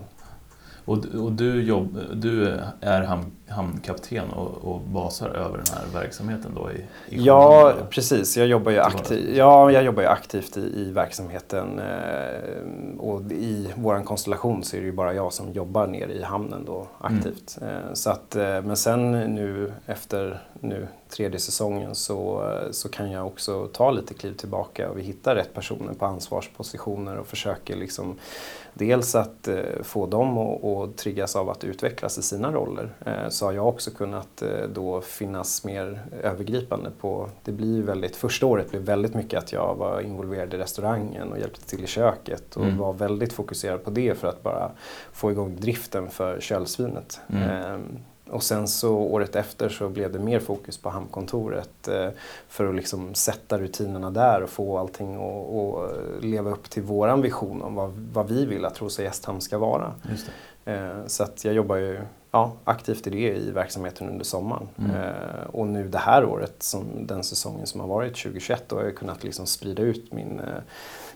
Och, 0.85 1.05
och 1.05 1.31
du, 1.31 1.63
jobb, 1.63 1.99
du 2.13 2.59
är 2.81 3.01
hamn, 3.01 3.31
hamnkapten 3.47 4.29
och, 4.29 4.73
och 4.73 4.81
basar 4.81 5.29
över 5.29 5.57
den 5.57 5.75
här 5.77 6.01
verksamheten 6.01 6.51
då 6.55 6.71
i, 6.71 6.75
i 7.15 7.23
Ja, 7.23 7.73
precis. 7.89 8.37
Jag 8.37 8.47
jobbar 8.47 8.71
ju, 8.71 8.79
aktiv, 8.79 9.35
ja, 9.35 9.71
jag 9.71 9.83
jobbar 9.83 10.03
aktivt 10.03 10.57
i, 10.57 10.81
i 10.81 10.91
verksamheten. 10.91 11.79
Eh, 11.79 12.99
och 12.99 13.21
i 13.31 13.69
vår 13.75 14.03
konstellation 14.03 14.63
så 14.63 14.75
är 14.75 14.79
det 14.79 14.85
ju 14.85 14.91
bara 14.91 15.13
jag 15.13 15.33
som 15.33 15.51
jobbar 15.51 15.87
nere 15.87 16.13
i 16.13 16.23
hamnen 16.23 16.65
då 16.65 16.87
aktivt. 16.99 17.57
Mm. 17.61 17.75
Eh, 17.75 17.93
så 17.93 18.09
att, 18.09 18.35
eh, 18.35 18.61
men 18.61 18.77
sen 18.77 19.11
nu 19.11 19.73
efter 19.85 20.41
nu, 20.59 20.87
tredje 21.09 21.39
säsongen 21.39 21.95
så, 21.95 22.51
så 22.71 22.89
kan 22.89 23.11
jag 23.11 23.27
också 23.27 23.67
ta 23.67 23.91
lite 23.91 24.13
kliv 24.13 24.33
tillbaka 24.33 24.89
och 24.89 24.97
vi 24.97 25.01
hittar 25.01 25.35
rätt 25.35 25.53
personer 25.53 25.93
på 25.93 26.05
ansvarspositioner 26.05 27.17
och 27.17 27.27
försöker 27.27 27.75
liksom 27.75 28.19
dels 28.77 29.15
att 29.15 29.47
eh, 29.47 29.57
få 29.83 30.05
dem 30.05 30.37
att 30.37 30.97
triggas 30.97 31.35
av 31.35 31.49
att 31.49 31.63
utvecklas 31.63 32.17
i 32.17 32.21
sina 32.21 32.51
roller 32.51 32.89
eh, 33.05 33.29
så 33.35 33.45
har 33.45 33.53
jag 33.53 33.67
också 33.67 33.91
kunnat 33.91 34.41
eh, 34.41 34.67
då 34.73 35.01
finnas 35.01 35.63
mer 35.63 36.01
övergripande 36.21 36.91
på, 37.01 37.29
det 37.43 37.51
blir 37.51 37.81
väldigt, 37.81 38.15
första 38.15 38.45
året 38.45 38.71
blev 38.71 38.81
väldigt 38.81 39.13
mycket 39.13 39.43
att 39.43 39.51
jag 39.51 39.75
var 39.75 40.01
involverad 40.01 40.53
i 40.53 40.57
restaurangen 40.57 41.31
och 41.31 41.39
hjälpte 41.39 41.65
till 41.65 41.83
i 41.83 41.87
köket 41.87 42.55
och 42.55 42.63
mm. 42.63 42.77
var 42.77 42.93
väldigt 42.93 43.33
fokuserad 43.33 43.83
på 43.83 43.89
det 43.89 44.17
för 44.17 44.27
att 44.27 44.43
bara 44.43 44.71
få 45.11 45.31
igång 45.31 45.57
driften 45.59 46.09
för 46.09 46.39
kölsvinet. 46.39 47.19
Mm. 47.27 47.49
Ehm, 47.49 47.99
och 48.29 48.43
sen 48.43 48.67
så 48.67 48.95
året 48.95 49.35
efter 49.35 49.69
så 49.69 49.89
blev 49.89 50.11
det 50.11 50.19
mer 50.19 50.39
fokus 50.39 50.77
på 50.77 50.89
hamnkontoret 50.89 51.87
eh, 51.87 52.09
för 52.47 52.69
att 52.69 52.75
liksom 52.75 53.13
sätta 53.13 53.57
rutinerna 53.57 54.11
där 54.11 54.43
och 54.43 54.49
få 54.49 54.77
allting 54.77 55.15
att 55.15 56.23
leva 56.23 56.51
upp 56.51 56.69
till 56.69 56.83
våran 56.83 57.21
vision 57.21 57.61
om 57.61 57.75
vad, 57.75 57.91
vad 58.13 58.27
vi 58.27 58.45
vill 58.45 58.65
att 58.65 58.75
Trosa 58.75 59.03
gästhamn 59.03 59.41
ska 59.41 59.57
vara. 59.57 59.93
Eh, 60.65 61.05
så 61.07 61.23
att 61.23 61.45
jag 61.45 61.53
jobbar 61.53 61.75
ju 61.75 62.01
ja, 62.35 62.51
aktivt 62.63 63.07
i 63.07 63.09
det 63.09 63.37
i 63.37 63.51
verksamheten 63.51 64.09
under 64.09 64.25
sommaren. 64.25 64.67
Mm. 64.77 64.91
Eh, 64.91 65.43
och 65.51 65.67
nu 65.67 65.87
det 65.87 65.97
här 65.97 66.25
året, 66.25 66.63
som 66.63 67.07
den 67.07 67.23
säsongen 67.23 67.67
som 67.67 67.79
har 67.79 67.87
varit 67.87 68.15
2021, 68.15 68.63
då 68.67 68.75
har 68.75 68.83
jag 68.83 68.95
kunnat 68.95 69.23
liksom 69.23 69.45
sprida 69.45 69.83
ut 69.83 70.13
min, 70.13 70.39
eh, 70.39 70.61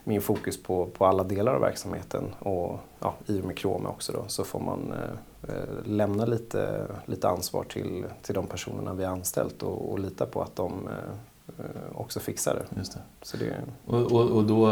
min 0.04 0.22
fokus 0.22 0.64
på, 0.64 0.86
på 0.86 1.06
alla 1.06 1.24
delar 1.24 1.54
av 1.54 1.62
verksamheten. 1.62 2.24
Och 2.40 2.80
ja, 3.00 3.14
i 3.26 3.42
och 3.42 3.46
med 3.46 3.58
Krome 3.58 3.90
också 3.90 4.12
då, 4.12 4.24
så 4.28 4.44
får 4.44 4.60
man 4.60 4.94
eh, 4.94 5.54
eh, 5.56 5.86
lämna 5.86 6.26
lite, 6.26 6.88
lite 7.06 7.30
ansvar 7.30 7.64
till, 7.64 8.06
till 8.22 8.36
de 8.36 8.48
personerna 8.48 8.94
vi 8.94 9.06
har 9.06 9.12
anställt 9.12 9.64
och, 9.64 9.92
och 9.92 10.00
lita 10.00 10.26
på 10.26 10.42
att 10.42 10.56
de 10.56 10.88
eh, 10.88 11.64
också 11.96 12.20
fixar 12.20 12.56
det. 12.56 12.80
Just 12.80 12.94
det. 12.94 13.00
Så 13.22 13.38
det... 13.38 13.56
Och, 13.86 14.12
och, 14.12 14.30
och 14.30 14.44
då 14.44 14.66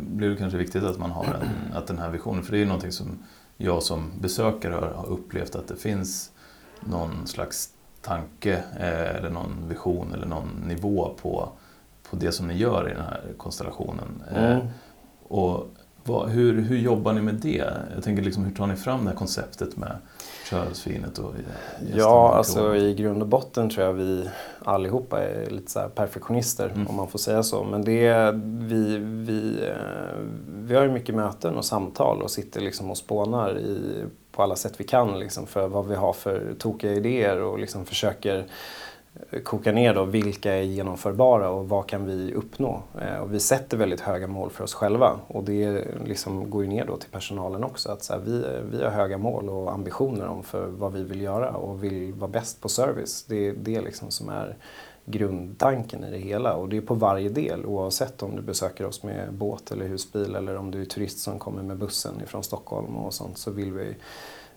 blir 0.00 0.30
det 0.30 0.36
kanske 0.36 0.58
viktigt 0.58 0.84
att 0.84 0.98
man 0.98 1.10
har 1.10 1.24
en, 1.24 1.76
att 1.76 1.86
den 1.86 1.98
här 1.98 2.10
visionen, 2.10 2.42
för 2.42 2.52
det 2.52 2.58
är 2.58 2.60
ju 2.60 2.66
någonting 2.66 2.92
som 2.92 3.18
jag 3.64 3.82
som 3.82 4.10
besökare 4.20 4.74
har 4.74 5.06
upplevt 5.06 5.54
att 5.54 5.68
det 5.68 5.76
finns 5.76 6.30
någon 6.80 7.26
slags 7.26 7.68
tanke 8.00 8.62
eh, 8.80 9.16
eller 9.16 9.30
någon 9.30 9.68
vision 9.68 10.14
eller 10.14 10.26
någon 10.26 10.48
nivå 10.66 11.14
på, 11.22 11.48
på 12.10 12.16
det 12.16 12.32
som 12.32 12.48
ni 12.48 12.56
gör 12.56 12.90
i 12.90 12.94
den 12.94 13.04
här 13.04 13.22
konstellationen. 13.36 14.22
Eh, 14.34 14.52
mm. 14.52 14.66
Och 15.28 15.66
vad, 16.04 16.30
hur, 16.30 16.62
hur 16.62 16.78
jobbar 16.78 17.12
ni 17.12 17.22
med 17.22 17.34
det? 17.34 17.72
Jag 17.94 18.04
tänker 18.04 18.22
liksom, 18.22 18.44
hur 18.44 18.54
tar 18.54 18.66
ni 18.66 18.76
fram 18.76 19.04
det 19.04 19.10
här 19.10 19.16
konceptet 19.16 19.76
med 19.76 19.96
kölsvinet 20.52 21.18
och 21.18 21.34
Ja, 21.94 22.34
alltså 22.34 22.76
i 22.76 22.94
grund 22.94 23.22
och 23.22 23.28
botten 23.28 23.70
tror 23.70 23.86
jag 23.86 23.92
vi 23.92 24.28
allihopa 24.64 25.24
är 25.24 25.50
lite 25.50 25.70
så 25.70 25.88
perfektionister 25.94 26.68
mm. 26.68 26.86
om 26.86 26.96
man 26.96 27.08
får 27.08 27.18
säga 27.18 27.42
så. 27.42 27.64
Men 27.64 27.84
det, 27.84 28.32
vi, 28.42 28.98
vi, 28.98 29.68
eh, 29.68 30.20
vi 30.46 30.74
har 30.74 30.82
ju 30.82 30.90
mycket 30.90 31.14
möten 31.14 31.56
och 31.56 31.64
samtal 31.64 32.22
och 32.22 32.30
sitter 32.30 32.60
liksom 32.60 32.90
och 32.90 32.98
spånar 32.98 33.58
i, 33.58 34.04
på 34.32 34.42
alla 34.42 34.56
sätt 34.56 34.72
vi 34.76 34.84
kan 34.84 35.18
liksom 35.18 35.46
för 35.46 35.68
vad 35.68 35.86
vi 35.86 35.94
har 35.94 36.12
för 36.12 36.54
tokiga 36.58 36.92
idéer 36.92 37.42
och 37.42 37.58
liksom 37.58 37.86
försöker 37.86 38.46
koka 39.44 39.72
ner 39.72 39.94
då 39.94 40.04
vilka 40.04 40.52
är 40.52 40.62
genomförbara 40.62 41.50
och 41.50 41.68
vad 41.68 41.86
kan 41.86 42.06
vi 42.06 42.34
uppnå. 42.34 42.82
Eh, 43.00 43.16
och 43.16 43.34
vi 43.34 43.40
sätter 43.40 43.76
väldigt 43.76 44.00
höga 44.00 44.26
mål 44.26 44.50
för 44.50 44.64
oss 44.64 44.74
själva 44.74 45.20
och 45.26 45.44
det 45.44 45.84
liksom 46.04 46.50
går 46.50 46.62
ju 46.62 46.68
ner 46.68 46.84
då 46.84 46.96
till 46.96 47.10
personalen 47.10 47.64
också. 47.64 47.92
Att 47.92 48.04
så 48.04 48.12
här, 48.12 48.20
vi, 48.20 48.44
vi 48.70 48.84
har 48.84 48.90
höga 48.90 49.18
mål 49.18 49.48
och 49.48 49.72
ambitioner 49.72 50.26
om 50.26 50.42
för 50.42 50.66
vad 50.66 50.92
vi 50.92 51.02
vill 51.02 51.20
göra 51.20 51.50
och 51.50 51.84
vill 51.84 52.12
vara 52.12 52.30
bäst 52.30 52.60
på 52.60 52.68
service. 52.68 53.24
Det 53.28 53.48
är 53.48 53.52
det 53.52 53.80
liksom 53.80 54.10
som 54.10 54.28
är 54.28 54.56
grundtanken 55.04 56.04
i 56.04 56.10
det 56.10 56.18
hela 56.18 56.54
och 56.54 56.68
det 56.68 56.76
är 56.76 56.80
på 56.80 56.94
varje 56.94 57.28
del 57.28 57.66
oavsett 57.66 58.22
om 58.22 58.36
du 58.36 58.42
besöker 58.42 58.86
oss 58.86 59.02
med 59.02 59.32
båt 59.32 59.70
eller 59.70 59.88
husbil 59.88 60.34
eller 60.34 60.56
om 60.56 60.70
du 60.70 60.80
är 60.80 60.84
turist 60.84 61.18
som 61.18 61.38
kommer 61.38 61.62
med 61.62 61.76
bussen 61.76 62.20
ifrån 62.20 62.42
Stockholm 62.42 62.96
och 62.96 63.14
sånt 63.14 63.38
så 63.38 63.50
vill 63.50 63.72
vi 63.72 63.96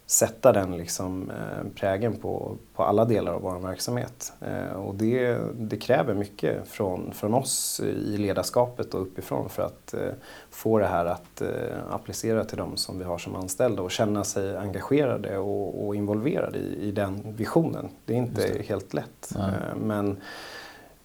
sätta 0.08 0.52
den 0.52 0.78
liksom, 0.78 1.30
eh, 1.30 1.72
prägen 1.76 2.16
på, 2.18 2.58
på 2.76 2.84
alla 2.84 3.06
delar 3.06 3.34
av 3.34 3.42
vår 3.42 3.60
verksamhet. 3.60 4.34
Eh, 4.42 4.76
och 4.76 4.96
det, 4.96 5.38
det 5.56 5.78
kräver 5.78 6.14
mycket 6.14 6.68
från, 6.68 7.14
från 7.14 7.34
oss 7.34 7.80
i 7.80 8.18
ledarskapet 8.18 8.94
och 8.94 9.02
uppifrån 9.02 9.50
för 9.50 9.64
att 9.64 9.94
eh, 9.94 10.14
få 10.50 10.80
det 10.80 10.88
här 10.88 11.06
att 11.06 11.42
applicera 11.90 12.46
till 12.46 12.58
de 12.58 12.78
som 12.78 13.00
vi 13.00 13.06
har 13.06 13.18
som 13.18 13.36
anställda 13.36 13.82
och 13.82 13.92
känna 13.92 14.24
sig 14.24 14.58
engagerade 14.58 15.38
och, 15.38 15.88
och 15.88 15.96
involverade 15.96 16.58
i, 16.58 16.88
i 16.88 16.92
den 16.92 17.36
visionen. 17.38 17.90
Det 18.06 18.14
är 18.14 18.18
inte 18.18 18.64
helt 18.68 18.94
lätt. 18.94 19.38
Men 19.76 20.18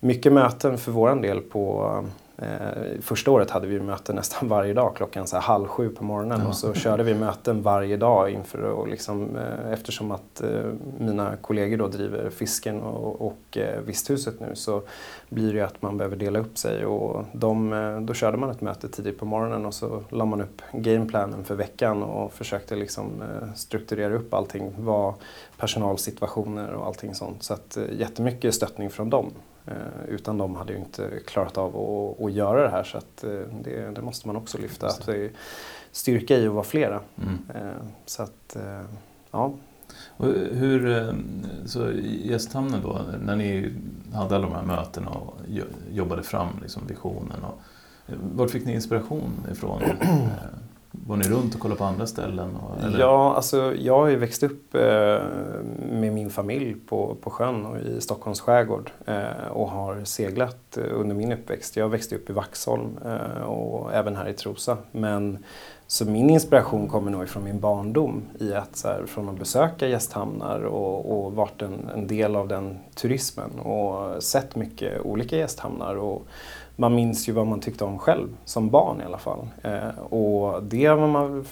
mycket 0.00 0.33
möten 0.33 0.78
för 0.78 0.92
våran 0.92 1.21
del 1.21 1.40
på 1.40 2.04
Eh, 2.42 3.00
första 3.00 3.30
året 3.30 3.50
hade 3.50 3.66
vi 3.66 3.80
möten 3.80 4.16
nästan 4.16 4.49
varje 4.49 4.75
dag 4.75 4.97
klockan 4.97 5.26
så 5.26 5.38
halv 5.38 5.66
sju 5.66 5.88
på 5.88 6.04
morgonen 6.04 6.40
ja. 6.42 6.49
och 6.49 6.54
så 6.54 6.75
körde 6.75 7.02
vi 7.02 7.14
möten 7.14 7.62
varje 7.62 7.97
dag 7.97 8.30
inför 8.30 8.62
och 8.62 8.88
liksom, 8.88 9.37
eh, 9.37 9.73
eftersom 9.73 10.11
att 10.11 10.42
eh, 10.42 10.73
mina 10.99 11.37
kollegor 11.37 11.76
då 11.76 11.88
driver 11.88 12.30
fisken 12.30 12.80
och, 12.80 13.26
och 13.26 13.59
eh, 13.59 13.80
Visthuset 13.80 14.40
nu 14.40 14.54
så 14.54 14.82
blir 15.28 15.54
det 15.54 15.61
att 15.61 15.82
man 15.82 15.97
behöver 15.97 16.16
dela 16.16 16.38
upp 16.38 16.59
sig 16.59 16.85
och 16.85 17.25
de, 17.32 17.73
eh, 17.73 18.00
då 18.00 18.14
körde 18.14 18.37
man 18.37 18.50
ett 18.50 18.61
möte 18.61 18.88
tidigt 18.88 19.18
på 19.18 19.25
morgonen 19.25 19.66
och 19.66 19.75
så 19.75 20.02
la 20.09 20.25
man 20.25 20.40
upp 20.40 20.62
gameplanen 20.73 21.44
för 21.44 21.54
veckan 21.54 22.02
och 22.02 22.32
försökte 22.32 22.76
liksom 22.76 23.23
eh, 23.23 23.52
strukturera 23.54 24.14
upp 24.14 24.35
allting, 24.35 24.73
vad 24.78 25.14
personalsituationer 25.56 26.73
och 26.73 26.87
allting 26.87 27.14
sånt. 27.14 27.42
Så 27.42 27.54
att 27.54 27.78
jättemycket 27.92 28.54
stöttning 28.54 28.90
från 28.90 29.11
dem. 29.11 29.32
Eh, 29.67 29.75
utan 30.09 30.38
de 30.38 30.57
hade 30.57 30.73
ju 30.73 30.79
inte 30.79 31.11
klarat 31.26 31.59
av 31.59 31.76
att, 31.76 32.25
att 32.25 32.33
göra 32.33 32.62
det 32.62 32.69
här 32.69 32.85
så 32.85 32.99
att 32.99 33.25
eh, 33.25 33.31
det, 33.64 33.90
det 33.95 34.02
måste 34.02 34.26
man 34.26 34.37
också 34.37 34.59
lyfta. 34.59 34.87
Att 34.87 35.07
det 35.07 35.25
är 35.25 35.31
styrka 35.93 36.37
i 36.37 36.47
att 36.47 36.52
vara 36.52 36.64
flera. 36.64 37.00
Mm. 37.23 37.38
Eh, 37.55 37.83
så 38.07 38.23
att, 38.23 38.57
ja. 39.31 39.52
Och 40.17 40.26
hur, 40.52 41.14
så 41.67 41.90
i 41.90 42.29
Gästhamnen 42.31 42.81
då, 42.83 43.00
när 43.21 43.37
ni 43.37 43.73
hade 44.12 44.37
alla 44.37 44.47
de 44.47 44.55
här 44.55 44.62
mötena 44.62 45.11
och 45.11 45.35
jobbade 45.90 46.23
fram 46.23 46.49
liksom 46.62 46.87
visionen. 46.87 47.45
Och, 47.45 47.61
vart 48.35 48.50
fick 48.50 48.64
ni 48.64 48.75
inspiration 48.75 49.47
ifrån? 49.52 49.83
Går 50.92 51.16
ni 51.16 51.28
runt 51.28 51.54
och 51.54 51.61
kollar 51.61 51.76
på 51.76 51.85
andra 51.85 52.06
ställen? 52.06 52.59
Eller? 52.82 53.00
Ja, 53.00 53.35
alltså 53.37 53.75
jag 53.75 53.99
har 53.99 54.06
ju 54.06 54.16
växt 54.16 54.42
upp 54.42 54.75
eh, 54.75 54.80
med 55.90 56.12
min 56.12 56.30
familj 56.30 56.75
på, 56.88 57.16
på 57.20 57.30
sjön 57.30 57.66
och 57.66 57.78
i 57.78 58.00
Stockholms 58.00 58.40
skärgård 58.40 58.90
eh, 59.06 59.47
och 59.50 59.70
har 59.70 60.04
seglat 60.04 60.76
eh, 60.76 60.85
under 60.92 61.14
min 61.14 61.32
uppväxt. 61.32 61.76
Jag 61.76 61.88
växte 61.88 62.14
upp 62.14 62.30
i 62.30 62.32
Vaxholm 62.32 62.99
eh, 63.04 63.42
och 63.42 63.94
även 63.94 64.16
här 64.16 64.28
i 64.28 64.32
Trosa. 64.32 64.76
Men, 64.92 65.38
så 65.87 66.04
min 66.04 66.30
inspiration 66.30 66.88
kommer 66.88 67.11
nog 67.11 67.28
från 67.28 67.44
min 67.44 67.61
barndom 67.61 68.23
i 68.40 68.54
att 68.54 68.76
så 68.76 68.88
här, 68.88 69.06
från 69.06 69.28
att 69.28 69.38
besöka 69.38 69.88
gästhamnar 69.88 70.61
och, 70.61 71.25
och 71.25 71.32
varit 71.32 71.62
en, 71.62 71.90
en 71.94 72.06
del 72.06 72.37
av 72.37 72.49
den 72.49 72.78
turismen 72.94 73.59
och 73.59 74.23
sett 74.23 74.56
mycket 74.56 75.00
olika 75.00 75.37
gästhamnar. 75.37 75.94
Och, 75.94 76.26
man 76.80 76.94
minns 76.94 77.28
ju 77.28 77.32
vad 77.32 77.46
man 77.46 77.60
tyckte 77.60 77.84
om 77.84 77.99
själv, 77.99 78.28
som 78.44 78.70
barn 78.70 79.00
i 79.00 79.04
alla 79.04 79.18
fall. 79.18 79.49
Eh, 79.62 79.99
och 79.99 80.62
det 80.62 80.87
har 80.87 81.06
man, 81.06 81.44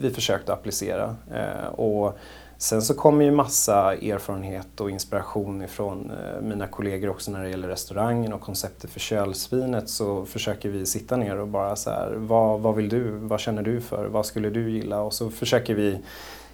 vi 0.00 0.10
försökt 0.10 0.48
applicera. 0.48 1.16
Eh, 1.34 1.68
och 1.68 2.18
sen 2.58 2.82
så 2.82 2.94
kommer 2.94 3.24
ju 3.24 3.30
massa 3.30 3.94
erfarenhet 3.94 4.80
och 4.80 4.90
inspiration 4.90 5.62
ifrån 5.62 6.10
eh, 6.10 6.42
mina 6.42 6.66
kollegor 6.66 7.10
också 7.10 7.30
när 7.30 7.42
det 7.42 7.50
gäller 7.50 7.68
restaurangen 7.68 8.32
och 8.32 8.40
konceptet 8.40 8.90
för 8.90 9.00
kölsvinet 9.00 9.88
så 9.88 10.24
försöker 10.24 10.68
vi 10.68 10.86
sitta 10.86 11.16
ner 11.16 11.36
och 11.36 11.48
bara 11.48 11.76
så 11.76 11.90
här, 11.90 12.14
vad, 12.16 12.60
vad 12.60 12.74
vill 12.74 12.88
du, 12.88 13.10
vad 13.10 13.40
känner 13.40 13.62
du 13.62 13.80
för, 13.80 14.06
vad 14.06 14.26
skulle 14.26 14.50
du 14.50 14.70
gilla? 14.70 15.00
Och 15.00 15.12
så 15.12 15.30
försöker 15.30 15.74
vi 15.74 15.98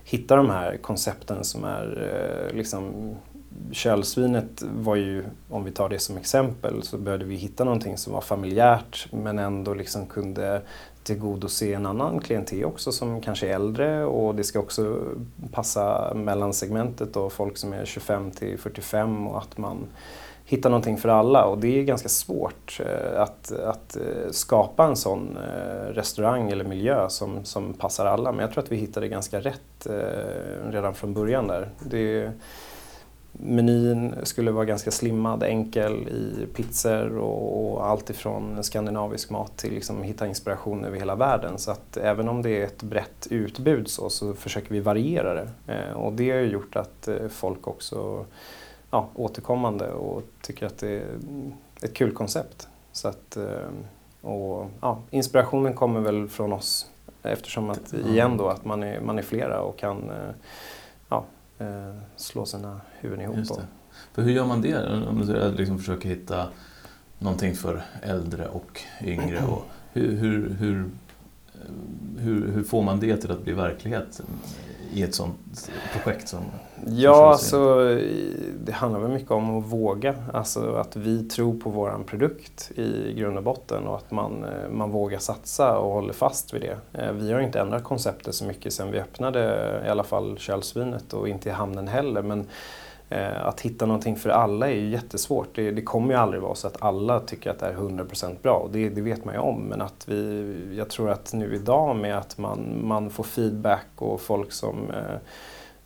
hitta 0.04 0.37
de 0.37 0.50
här 0.50 0.76
koncepten 0.76 1.44
som 1.44 1.64
är 1.64 2.12
eh, 2.49 2.56
liksom 2.56 3.14
kölsvinet 3.73 4.62
var 4.62 4.97
ju, 4.97 5.25
om 5.49 5.64
vi 5.64 5.71
tar 5.71 5.88
det 5.88 5.99
som 5.99 6.17
exempel, 6.17 6.83
så 6.83 6.99
behövde 6.99 7.25
vi 7.25 7.35
hitta 7.35 7.64
någonting 7.64 7.97
som 7.99 8.12
var 8.12 8.21
familjärt 8.21 9.07
men 9.12 9.38
ändå 9.38 9.75
liksom 9.75 10.07
kunde 10.07 10.62
tillgodose 11.02 11.75
en 11.75 11.87
annan 11.87 12.21
klientel 12.21 12.64
också 12.64 12.93
som 12.93 13.21
kanske 13.21 13.49
är 13.49 13.55
äldre 13.55 14.05
och 14.05 14.35
det 14.35 14.45
ska 14.45 14.59
också 14.59 14.99
passa 15.52 16.14
mellansegmentet 16.14 17.17
och 17.17 17.33
folk 17.33 17.57
som 17.57 17.73
är 17.73 17.85
25 17.85 18.31
till 18.31 18.59
45 18.59 19.29
och 19.29 19.38
att 19.38 19.59
man 19.59 19.87
hitta 20.50 20.69
någonting 20.69 20.97
för 20.97 21.09
alla 21.09 21.45
och 21.45 21.59
det 21.59 21.79
är 21.79 21.83
ganska 21.83 22.09
svårt 22.09 22.81
eh, 22.87 23.23
att, 23.23 23.52
att 23.52 23.97
eh, 23.97 24.31
skapa 24.31 24.85
en 24.85 24.97
sån 24.97 25.37
eh, 25.37 25.93
restaurang 25.93 26.50
eller 26.50 26.64
miljö 26.64 27.09
som, 27.09 27.45
som 27.45 27.75
passar 27.75 28.07
alla. 28.07 28.33
Men 28.33 28.40
jag 28.40 28.52
tror 28.52 28.64
att 28.64 28.73
vi 28.73 28.76
hittade 28.76 29.09
ganska 29.09 29.40
rätt 29.40 29.87
redan 30.71 30.95
från 30.95 31.14
början 31.14 31.47
där. 31.47 31.69
Det, 31.90 32.31
menyn 33.42 34.14
skulle 34.23 34.50
vara 34.50 34.64
ganska 34.64 34.90
slimmad, 34.90 35.42
enkel 35.42 36.09
i 36.09 36.47
pizzor 36.54 37.18
och, 37.18 37.73
och 37.73 37.87
allt 37.87 38.11
ifrån 38.11 38.64
skandinavisk 38.64 39.30
mat 39.30 39.56
till 39.56 39.75
liksom 39.75 40.02
hitta 40.02 40.26
inspiration 40.26 40.85
över 40.85 40.99
hela 40.99 41.14
världen. 41.14 41.59
Så 41.59 41.70
att 41.70 41.97
även 41.97 42.28
om 42.28 42.42
det 42.42 42.50
är 42.50 42.64
ett 42.64 42.82
brett 42.82 43.26
utbud 43.30 43.88
så, 43.88 44.11
så 44.11 44.35
försöker 44.35 44.70
vi 44.70 44.80
variera 44.80 45.35
det. 45.35 45.49
och 45.94 46.12
det 46.12 46.30
har 46.30 46.38
gjort 46.40 46.76
att 46.76 47.09
folk 47.28 47.66
också 47.68 48.25
ja, 48.90 49.09
återkommande 49.14 49.90
och 49.90 50.23
tycker 50.42 50.66
att 50.66 50.78
det 50.78 50.88
är 50.88 51.04
ett 51.82 51.94
kul 51.94 52.12
koncept. 52.12 52.68
Så 52.92 53.09
att, 53.09 53.37
eh, 53.37 54.30
och, 54.30 54.66
ja, 54.80 54.99
inspirationen 55.11 55.75
kommer 55.75 56.00
väl 56.00 56.28
från 56.28 56.52
oss 56.52 56.90
eftersom 57.23 57.70
att, 57.70 57.92
igen 57.92 58.37
då, 58.37 58.49
att 58.49 58.64
man 58.64 58.82
är, 58.82 59.00
man 59.00 59.18
är 59.18 59.23
flera 59.23 59.61
och 59.61 59.78
kan 59.78 60.11
eh, 60.11 60.35
ja, 61.09 61.25
eh, 61.61 61.95
slå 62.17 62.47
sina 62.47 62.81
huvuden 63.00 63.25
ihop. 63.25 63.61
För 64.12 64.23
hur 64.23 64.33
gör 64.33 64.47
man 64.47 64.62
det? 64.62 65.07
Om 65.09 65.26
du 65.26 65.52
liksom 65.57 65.79
försöker 65.79 66.09
hitta 66.09 66.49
någonting 67.19 67.55
för 67.55 67.83
äldre 68.02 68.49
och 68.49 68.81
yngre. 69.02 69.45
Och 69.45 69.64
hur, 69.93 70.17
hur, 70.17 70.50
hur, 70.50 70.90
hur, 72.19 72.52
hur 72.52 72.62
får 72.62 72.83
man 72.83 73.00
det 73.00 73.17
till 73.17 73.31
att 73.31 73.43
bli 73.45 73.52
verklighet 73.52 74.21
i 74.92 75.02
ett 75.02 75.14
sånt 75.14 75.70
projekt 75.92 76.28
som 76.28 76.40
Ja, 76.87 77.30
alltså, 77.30 77.85
det 78.64 78.73
handlar 78.73 79.00
väl 79.00 79.11
mycket 79.11 79.30
om 79.30 79.59
att 79.59 79.73
våga. 79.73 80.14
Alltså 80.32 80.75
att 80.75 80.97
vi 80.97 81.25
tror 81.25 81.61
på 81.61 81.70
vår 81.70 82.04
produkt 82.06 82.70
i 82.75 83.14
grund 83.14 83.37
och 83.37 83.42
botten 83.42 83.87
och 83.87 83.97
att 83.97 84.11
man, 84.11 84.44
eh, 84.44 84.70
man 84.70 84.90
vågar 84.90 85.18
satsa 85.18 85.78
och 85.78 85.92
håller 85.92 86.12
fast 86.12 86.54
vid 86.54 86.61
det. 86.61 87.00
Eh, 87.00 87.12
vi 87.12 87.32
har 87.32 87.40
inte 87.40 87.61
ändrat 87.61 87.85
konceptet 87.85 88.35
så 88.35 88.44
mycket 88.44 88.73
sedan 88.73 88.90
vi 88.90 88.99
öppnade 88.99 89.82
i 89.87 89.88
alla 89.88 90.04
fall 90.04 90.38
kölsvinet 90.38 91.12
och 91.12 91.28
inte 91.28 91.49
i 91.49 91.52
hamnen 91.52 91.88
heller. 91.88 92.23
Men 92.23 92.47
Eh, 93.12 93.47
att 93.47 93.61
hitta 93.61 93.87
någonting 93.87 94.17
för 94.17 94.31
alla 94.31 94.71
är 94.71 94.75
ju 94.75 94.88
jättesvårt. 94.88 95.49
Det, 95.55 95.71
det, 95.71 95.83
kommer 95.83 96.14
ju 96.14 96.21
aldrig 96.21 96.43
vara 96.43 96.55
så 96.55 96.67
att 96.67 96.83
alla 96.83 97.21
tycker 97.21 97.50
att 97.50 97.59
det 97.59 97.67
är 97.67 97.75
100% 97.75 98.43
bra. 98.43 98.55
Och 98.55 98.71
det, 98.71 98.88
det, 98.88 99.00
vet 99.00 99.25
man 99.25 99.35
ju 99.35 99.40
om. 99.40 99.62
Men 99.62 99.81
att 99.81 100.09
vi, 100.09 100.75
jag 100.76 100.90
tror 100.90 101.11
att 101.11 101.33
nu 101.33 101.55
idag 101.55 101.97
med 101.97 102.19
att 102.19 102.38
man, 102.38 102.81
man 102.83 103.11
får 103.11 103.25
feedback 103.25 103.87
och 103.97 104.21
folk 104.21 104.52
som 104.52 104.90
eh, 104.90 105.19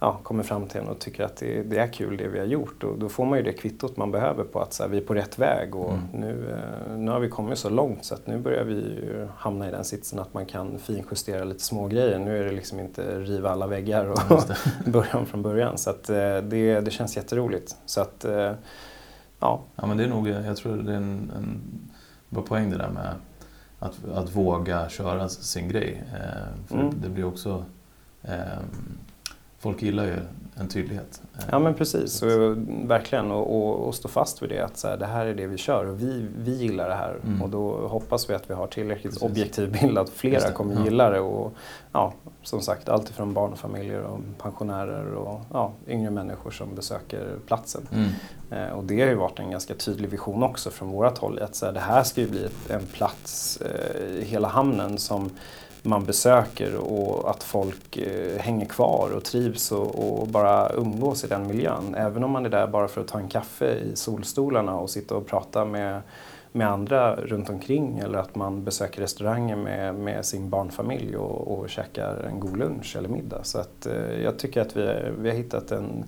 ja, 0.04 0.18
kommer 0.22 0.42
fram 0.42 0.66
till 0.66 0.80
en 0.80 0.88
och 0.88 0.98
tycker 0.98 1.24
att 1.24 1.36
det, 1.36 1.62
det, 1.62 1.78
är 1.78 1.86
kul 1.86 2.16
det 2.16 2.28
vi 2.28 2.38
har 2.38 2.46
gjort. 2.46 2.84
Och 2.84 2.98
då 2.98 3.08
får 3.08 3.24
man 3.24 3.38
ju 3.38 3.44
det 3.44 3.52
kvittot 3.52 3.96
man 3.96 4.10
behöver 4.10 4.44
på 4.44 4.60
att 4.60 4.72
så 4.72 4.82
här, 4.82 4.90
vi 4.90 4.96
är 4.96 5.02
på 5.02 5.14
rätt 5.14 5.38
väg 5.38 5.76
och 5.76 5.92
mm. 5.92 6.04
nu, 6.12 6.50
eh, 6.50 6.96
nu 6.96 7.10
har 7.10 7.20
vi 7.20 7.28
kommit 7.28 7.58
så 7.58 7.70
långt 7.70 8.04
så 8.04 8.14
att 8.14 8.26
nu 8.26 8.38
börjar 8.38 8.64
vi 8.64 9.00
hamna 9.36 9.68
i 9.68 9.70
den 9.70 9.84
sitsen 9.84 10.18
att 10.18 10.34
man 10.34 10.46
kan 10.46 10.78
finjustera 10.78 11.44
lite 11.44 11.64
små 11.64 11.86
grejer. 11.86 12.18
Nu 12.18 12.38
är 12.38 12.44
det 12.44 12.52
liksom 12.52 12.80
inte 12.80 13.20
riva 13.20 13.50
alla 13.50 13.66
väggar 13.66 14.06
och 14.06 14.42
börja 14.92 15.16
om 15.16 15.26
från 15.26 15.42
början. 15.42 15.78
Så 15.78 15.90
att, 15.90 16.10
eh, 16.10 16.36
det, 16.36 16.80
det 16.80 16.90
känns 16.90 17.16
jätteroligt. 17.16 17.76
Så 17.86 18.00
att, 18.00 18.24
eh, 18.24 18.52
ja. 19.38 19.60
ja 19.76 19.86
men 19.86 19.96
det 19.96 20.04
är 20.04 20.08
nog, 20.08 20.28
jag 20.28 20.56
tror 20.56 20.76
det 20.76 20.92
är 20.92 20.96
en, 20.96 21.32
en 21.36 21.60
bra 22.28 22.42
poäng 22.42 22.70
det 22.70 22.78
där 22.78 22.90
med 22.90 23.14
att, 23.78 24.08
att 24.14 24.36
våga 24.36 24.88
köra 24.88 25.28
sin 25.28 25.68
grej. 25.68 26.02
för 26.68 26.74
mm. 26.74 26.94
det 27.02 27.08
blir 27.08 27.24
också 27.24 27.64
folk 29.64 29.82
gillar 29.82 30.04
ju 30.04 30.16
en 30.54 30.68
tydlighet. 30.68 31.22
Ja 31.50 31.58
men 31.58 31.74
precis, 31.74 32.22
och, 32.22 32.28
verkligen. 32.90 33.30
Och, 33.30 33.56
och, 33.56 33.86
och, 33.86 33.94
stå 33.94 34.08
fast 34.08 34.42
vid 34.42 34.50
det 34.50 34.60
att 34.60 34.76
så 34.76 34.88
här, 34.88 34.96
det 34.96 35.06
här 35.06 35.26
är 35.26 35.34
det 35.34 35.46
vi 35.46 35.56
kör 35.56 35.86
och 35.86 36.00
vi, 36.00 36.26
vi 36.38 36.54
gillar 36.54 36.88
det 36.88 36.94
här. 36.94 37.16
Mm. 37.24 37.42
Och 37.42 37.50
då 37.50 37.88
hoppas 37.88 38.30
vi 38.30 38.34
att 38.34 38.50
vi 38.50 38.54
har 38.54 38.66
tillräckligt 38.66 39.12
precis. 39.12 39.22
objektiv 39.22 39.72
bild 39.72 39.98
att 39.98 40.10
flera 40.10 40.50
kommer 40.50 40.74
ja. 40.74 40.84
gilla 40.84 41.10
det. 41.10 41.20
Och, 41.20 41.52
ja, 41.92 42.12
som 42.42 42.60
sagt, 42.60 42.88
allt 42.88 43.10
ifrån 43.10 43.34
barnfamiljer 43.34 44.02
och 44.02 44.20
pensionärer 44.38 45.14
och 45.14 45.40
ja, 45.52 45.72
yngre 45.88 46.10
människor 46.10 46.50
som 46.50 46.74
besöker 46.74 47.36
platsen. 47.46 47.88
Mm. 47.92 48.10
Eh, 48.50 48.78
och 48.78 48.84
det 48.84 49.00
har 49.00 49.08
ju 49.08 49.14
varit 49.14 49.38
en 49.38 49.50
ganska 49.50 49.74
tydlig 49.74 50.10
vision 50.10 50.42
också 50.42 50.70
från 50.70 50.88
vårt 50.88 51.18
håll. 51.18 51.38
Att 51.38 51.54
så 51.54 51.66
här, 51.66 51.72
det 51.72 51.80
här 51.80 52.02
ska 52.02 52.20
ju 52.20 52.28
bli 52.28 52.48
en 52.68 52.86
plats 52.86 53.60
eh, 53.60 54.04
i 54.04 54.24
hela 54.24 54.48
hamnen 54.48 54.98
som 54.98 55.30
man 55.86 56.04
besöker 56.04 56.76
och 56.76 57.30
att 57.30 57.42
folk 57.42 57.96
eh, 57.96 58.38
hänger 58.38 58.66
kvar 58.66 59.10
och 59.16 59.24
trivs 59.24 59.72
och, 59.72 60.20
och, 60.20 60.28
bara 60.28 60.72
umgås 60.72 61.24
i 61.24 61.26
den 61.26 61.46
miljön. 61.46 61.94
Även 61.94 62.24
om 62.24 62.30
man 62.30 62.46
är 62.46 62.50
där 62.50 62.66
bara 62.66 62.88
för 62.88 63.00
att 63.00 63.08
ta 63.08 63.18
en 63.18 63.28
kaffe 63.28 63.74
i 63.74 63.96
solstolarna 63.96 64.76
och 64.76 64.90
sitta 64.90 65.14
och 65.16 65.26
prata 65.26 65.64
med, 65.64 66.02
med 66.52 66.68
andra 66.68 67.16
runt 67.16 67.50
omkring 67.50 67.98
eller 67.98 68.18
att 68.18 68.34
man 68.34 68.64
besöker 68.64 69.00
restauranger 69.00 69.56
med, 69.56 69.94
med 69.94 70.24
sin 70.24 70.50
barnfamilj 70.50 71.16
och, 71.16 71.58
och 71.58 71.70
käkar 71.70 72.16
en 72.16 72.40
god 72.40 72.56
lunch 72.56 72.96
eller 72.96 73.08
middag. 73.08 73.44
Så 73.44 73.58
att, 73.58 73.86
eh, 73.86 74.22
jag 74.22 74.38
tycker 74.38 74.60
att 74.60 74.76
vi, 74.76 75.12
vi 75.18 75.28
har 75.28 75.36
hittat 75.36 75.70
en 75.70 76.04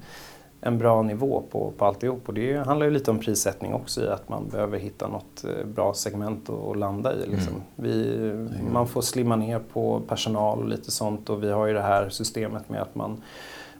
en 0.66 0.78
bra 0.78 1.02
nivå 1.02 1.42
på, 1.50 1.72
på 1.76 1.84
alltihop. 1.84 2.28
Och 2.28 2.34
det 2.34 2.66
handlar 2.66 2.86
ju 2.86 2.92
lite 2.92 3.10
om 3.10 3.18
prissättning 3.18 3.74
också 3.74 4.04
i 4.04 4.08
att 4.08 4.28
man 4.28 4.48
behöver 4.48 4.78
hitta 4.78 5.08
något 5.08 5.44
eh, 5.44 5.66
bra 5.66 5.94
segment 5.94 6.50
att 6.50 6.76
landa 6.76 7.14
i. 7.14 7.26
Liksom. 7.26 7.52
Mm. 7.52 7.64
Vi, 7.76 8.30
man 8.72 8.88
får 8.88 9.00
slimma 9.00 9.36
ner 9.36 9.58
på 9.58 10.00
personal 10.08 10.58
och 10.58 10.68
lite 10.68 10.90
sånt 10.90 11.30
och 11.30 11.42
vi 11.42 11.50
har 11.50 11.66
ju 11.66 11.74
det 11.74 11.82
här 11.82 12.08
systemet 12.08 12.68
med 12.68 12.82
att 12.82 12.94
man 12.94 13.22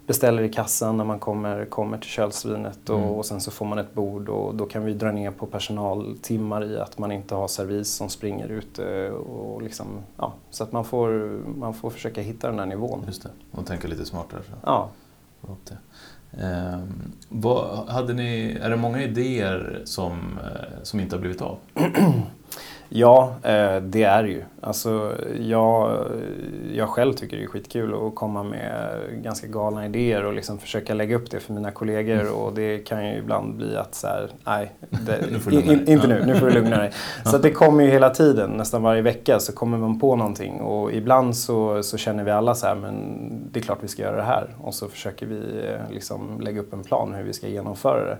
beställer 0.06 0.42
i 0.42 0.48
kassan 0.48 0.96
när 0.96 1.04
man 1.04 1.18
kommer, 1.18 1.64
kommer 1.64 1.98
till 1.98 2.10
kölsvinet 2.10 2.90
och, 2.90 2.98
mm. 2.98 3.10
och 3.10 3.26
sen 3.26 3.40
så 3.40 3.50
får 3.50 3.66
man 3.66 3.78
ett 3.78 3.94
bord 3.94 4.28
och 4.28 4.54
då 4.54 4.66
kan 4.66 4.84
vi 4.84 4.94
dra 4.94 5.12
ner 5.12 5.30
på 5.30 5.46
personaltimmar 5.46 6.64
i 6.64 6.78
att 6.78 6.98
man 6.98 7.12
inte 7.12 7.34
har 7.34 7.48
servis 7.48 7.88
som 7.88 8.08
springer 8.08 8.48
ute. 8.48 9.10
Och 9.10 9.62
liksom, 9.62 9.86
ja, 10.16 10.32
så 10.50 10.64
att 10.64 10.72
man 10.72 10.84
får, 10.84 11.40
man 11.56 11.74
får 11.74 11.90
försöka 11.90 12.20
hitta 12.20 12.50
den 12.50 12.58
här 12.58 12.66
nivån. 12.66 13.02
Just 13.06 13.22
det, 13.22 13.30
och 13.50 13.66
tänka 13.66 13.88
lite 13.88 14.04
smartare. 14.04 14.40
Så. 14.42 14.52
Ja. 14.62 14.88
Eh, 16.40 16.78
vad, 17.28 17.88
hade 17.88 18.12
ni, 18.12 18.58
är 18.62 18.70
det 18.70 18.76
många 18.76 19.02
idéer 19.02 19.82
som, 19.84 20.38
eh, 20.44 20.82
som 20.82 21.00
inte 21.00 21.16
har 21.16 21.20
blivit 21.20 21.42
av? 21.42 21.58
Ja, 22.88 23.34
eh, 23.42 23.76
det 23.82 24.02
är 24.02 24.22
det 24.22 24.28
ju. 24.28 24.42
Alltså, 24.60 25.12
jag, 25.40 26.04
jag 26.72 26.88
själv 26.88 27.12
tycker 27.12 27.36
det 27.36 27.42
är 27.42 27.46
skitkul 27.46 27.94
att 27.94 28.14
komma 28.14 28.42
med 28.42 29.00
ganska 29.22 29.46
galna 29.46 29.86
idéer 29.86 30.24
och 30.24 30.32
liksom 30.32 30.58
försöka 30.58 30.94
lägga 30.94 31.16
upp 31.16 31.30
det 31.30 31.40
för 31.40 31.52
mina 31.52 31.70
kollegor 31.70 32.20
mm. 32.20 32.32
och 32.32 32.52
det 32.54 32.78
kan 32.78 33.08
ju 33.08 33.18
ibland 33.18 33.56
bli 33.56 33.76
att 33.76 33.94
så 33.94 34.06
här, 34.06 34.30
nej, 34.44 34.72
det, 34.90 35.52
in, 35.52 35.88
inte 35.88 36.06
nu, 36.06 36.24
nu 36.26 36.34
får 36.34 36.46
du 36.46 36.52
lugna 36.52 36.78
dig. 36.78 36.92
Så 37.24 37.38
det 37.38 37.50
kommer 37.50 37.84
ju 37.84 37.90
hela 37.90 38.10
tiden, 38.10 38.50
nästan 38.50 38.82
varje 38.82 39.02
vecka 39.02 39.40
så 39.40 39.52
kommer 39.52 39.78
man 39.78 40.00
på 40.00 40.16
någonting 40.16 40.60
och 40.60 40.92
ibland 40.92 41.36
så, 41.36 41.82
så 41.82 41.96
känner 41.96 42.24
vi 42.24 42.30
alla 42.30 42.54
så 42.54 42.66
här, 42.66 42.74
men 42.74 43.48
det 43.52 43.60
är 43.60 43.62
klart 43.62 43.78
vi 43.80 43.88
ska 43.88 44.02
göra 44.02 44.16
det 44.16 44.22
här 44.22 44.54
och 44.60 44.74
så 44.74 44.88
försöker 44.88 45.26
vi 45.26 45.38
eh, 45.38 45.94
liksom 45.94 46.40
lägga 46.40 46.60
upp 46.60 46.72
en 46.72 46.82
plan 46.82 47.14
hur 47.14 47.24
vi 47.24 47.32
ska 47.32 47.48
genomföra 47.48 48.04
det. 48.04 48.18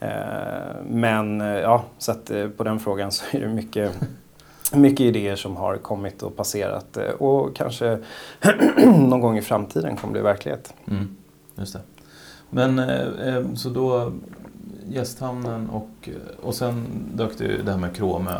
Eh, 0.00 0.82
men 0.86 1.40
eh, 1.40 1.46
ja, 1.46 1.84
så 1.98 2.12
att 2.12 2.30
eh, 2.30 2.48
på 2.48 2.64
den 2.64 2.80
frågan 2.80 3.12
så 3.12 3.24
är 3.36 3.40
det 3.40 3.48
mycket 3.48 3.94
mycket 4.72 5.00
idéer 5.00 5.36
som 5.36 5.56
har 5.56 5.76
kommit 5.76 6.22
och 6.22 6.36
passerat 6.36 6.98
och 7.18 7.56
kanske 7.56 7.98
någon 8.86 9.20
gång 9.20 9.38
i 9.38 9.42
framtiden 9.42 9.96
kommer 9.96 10.12
bli 10.12 10.22
verklighet. 10.22 10.74
Mm, 10.86 11.16
just 11.54 11.72
det. 11.72 11.80
Men 12.50 12.82
så 13.56 13.68
då 13.68 14.12
Gästhamnen 14.88 15.70
och, 15.70 16.08
och 16.42 16.54
sen 16.54 16.86
dök 17.14 17.38
det, 17.38 17.62
det 17.62 17.70
här 17.70 17.78
med 17.78 17.96
Krome 17.96 18.32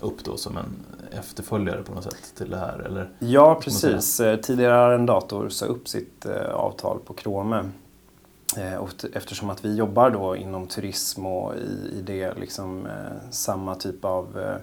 upp 0.00 0.24
då 0.24 0.36
som 0.36 0.56
en 0.56 0.76
efterföljare 1.18 1.82
på 1.82 1.94
något 1.94 2.04
sätt 2.04 2.32
till 2.36 2.50
det 2.50 2.56
här? 2.56 2.78
Eller? 2.78 3.10
Ja, 3.18 3.60
precis. 3.64 4.20
Tidigare 4.42 4.74
arrendator 4.74 5.48
sa 5.48 5.66
upp 5.66 5.88
sitt 5.88 6.26
avtal 6.52 6.98
på 7.06 7.14
Krome 7.14 7.64
Eh, 8.56 8.82
eftersom 9.12 9.50
att 9.50 9.64
vi 9.64 9.74
jobbar 9.74 10.10
då 10.10 10.36
inom 10.36 10.66
turism 10.66 11.26
och 11.26 11.54
i, 11.56 11.98
i 11.98 12.02
det 12.02 12.34
liksom, 12.34 12.86
eh, 12.86 13.30
samma 13.30 13.74
typ 13.74 14.04
av 14.04 14.38
eh, 14.38 14.56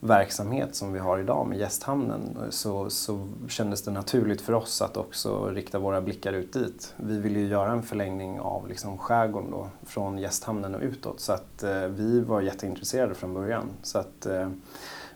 verksamhet 0.00 0.74
som 0.74 0.92
vi 0.92 0.98
har 0.98 1.18
idag 1.18 1.46
med 1.46 1.58
gästhamnen 1.58 2.36
eh, 2.42 2.50
så, 2.50 2.90
så 2.90 3.28
kändes 3.48 3.82
det 3.82 3.90
naturligt 3.90 4.40
för 4.40 4.52
oss 4.52 4.82
att 4.82 4.96
också 4.96 5.50
rikta 5.50 5.78
våra 5.78 6.00
blickar 6.00 6.32
ut 6.32 6.52
dit. 6.52 6.94
Vi 6.96 7.18
vill 7.18 7.36
ju 7.36 7.46
göra 7.46 7.72
en 7.72 7.82
förlängning 7.82 8.40
av 8.40 8.68
liksom 8.68 8.98
skärgården 8.98 9.50
då, 9.50 9.68
från 9.86 10.18
gästhamnen 10.18 10.74
och 10.74 10.82
utåt 10.82 11.20
så 11.20 11.32
att 11.32 11.62
eh, 11.62 11.82
vi 11.82 12.20
var 12.20 12.40
jätteintresserade 12.40 13.14
från 13.14 13.34
början. 13.34 13.68
Så 13.82 13.98
att, 13.98 14.26
eh, 14.26 14.48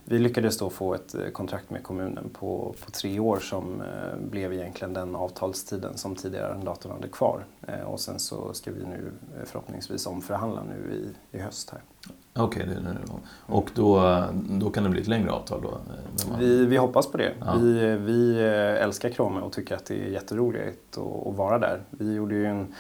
vi 0.04 0.18
lyckades 0.18 0.58
då 0.58 0.70
få 0.70 0.94
ett 0.94 1.14
eh, 1.14 1.28
kontrakt 1.32 1.70
med 1.70 1.82
kommunen 1.82 2.30
på, 2.32 2.74
på 2.84 2.90
tre 2.90 3.20
år 3.20 3.38
som 3.38 3.80
eh, 3.80 4.18
blev 4.30 4.52
egentligen 4.52 4.94
den 4.94 5.16
avtalstiden 5.16 5.98
som 5.98 6.14
tidigare 6.14 6.46
arrendatorn 6.46 6.92
hade 6.92 7.08
kvar. 7.08 7.44
Eh, 7.68 7.80
och 7.80 8.00
sen 8.00 8.18
så 8.18 8.54
ska 8.54 8.72
vi 8.72 8.84
nu 8.84 9.12
förhoppningsvis 9.44 10.06
omförhandla 10.06 10.62
nu 10.62 10.94
i, 10.94 11.36
i 11.38 11.40
höst 11.40 11.70
här. 11.70 11.80
Okej, 12.32 12.62
okay, 12.62 12.76
och 13.46 13.70
då, 13.74 14.24
då 14.50 14.70
kan 14.70 14.84
det 14.84 14.90
bli 14.90 15.00
ett 15.00 15.06
längre 15.08 15.30
avtal 15.30 15.62
då? 15.62 15.78
Vi, 16.38 16.66
vi 16.66 16.76
hoppas 16.76 17.06
på 17.06 17.16
det. 17.16 17.32
Ja. 17.40 17.56
Vi, 17.60 17.96
vi 17.96 18.40
älskar 18.80 19.08
Krome 19.08 19.40
och 19.40 19.52
tycker 19.52 19.76
att 19.76 19.86
det 19.86 19.94
är 19.94 20.08
jätteroligt 20.08 20.98
att, 20.98 21.26
att 21.26 21.36
vara 21.36 21.58
där. 21.58 21.82
Vi 21.90 22.14
gjorde 22.14 22.34
ju 22.34 22.46
en 22.46 22.74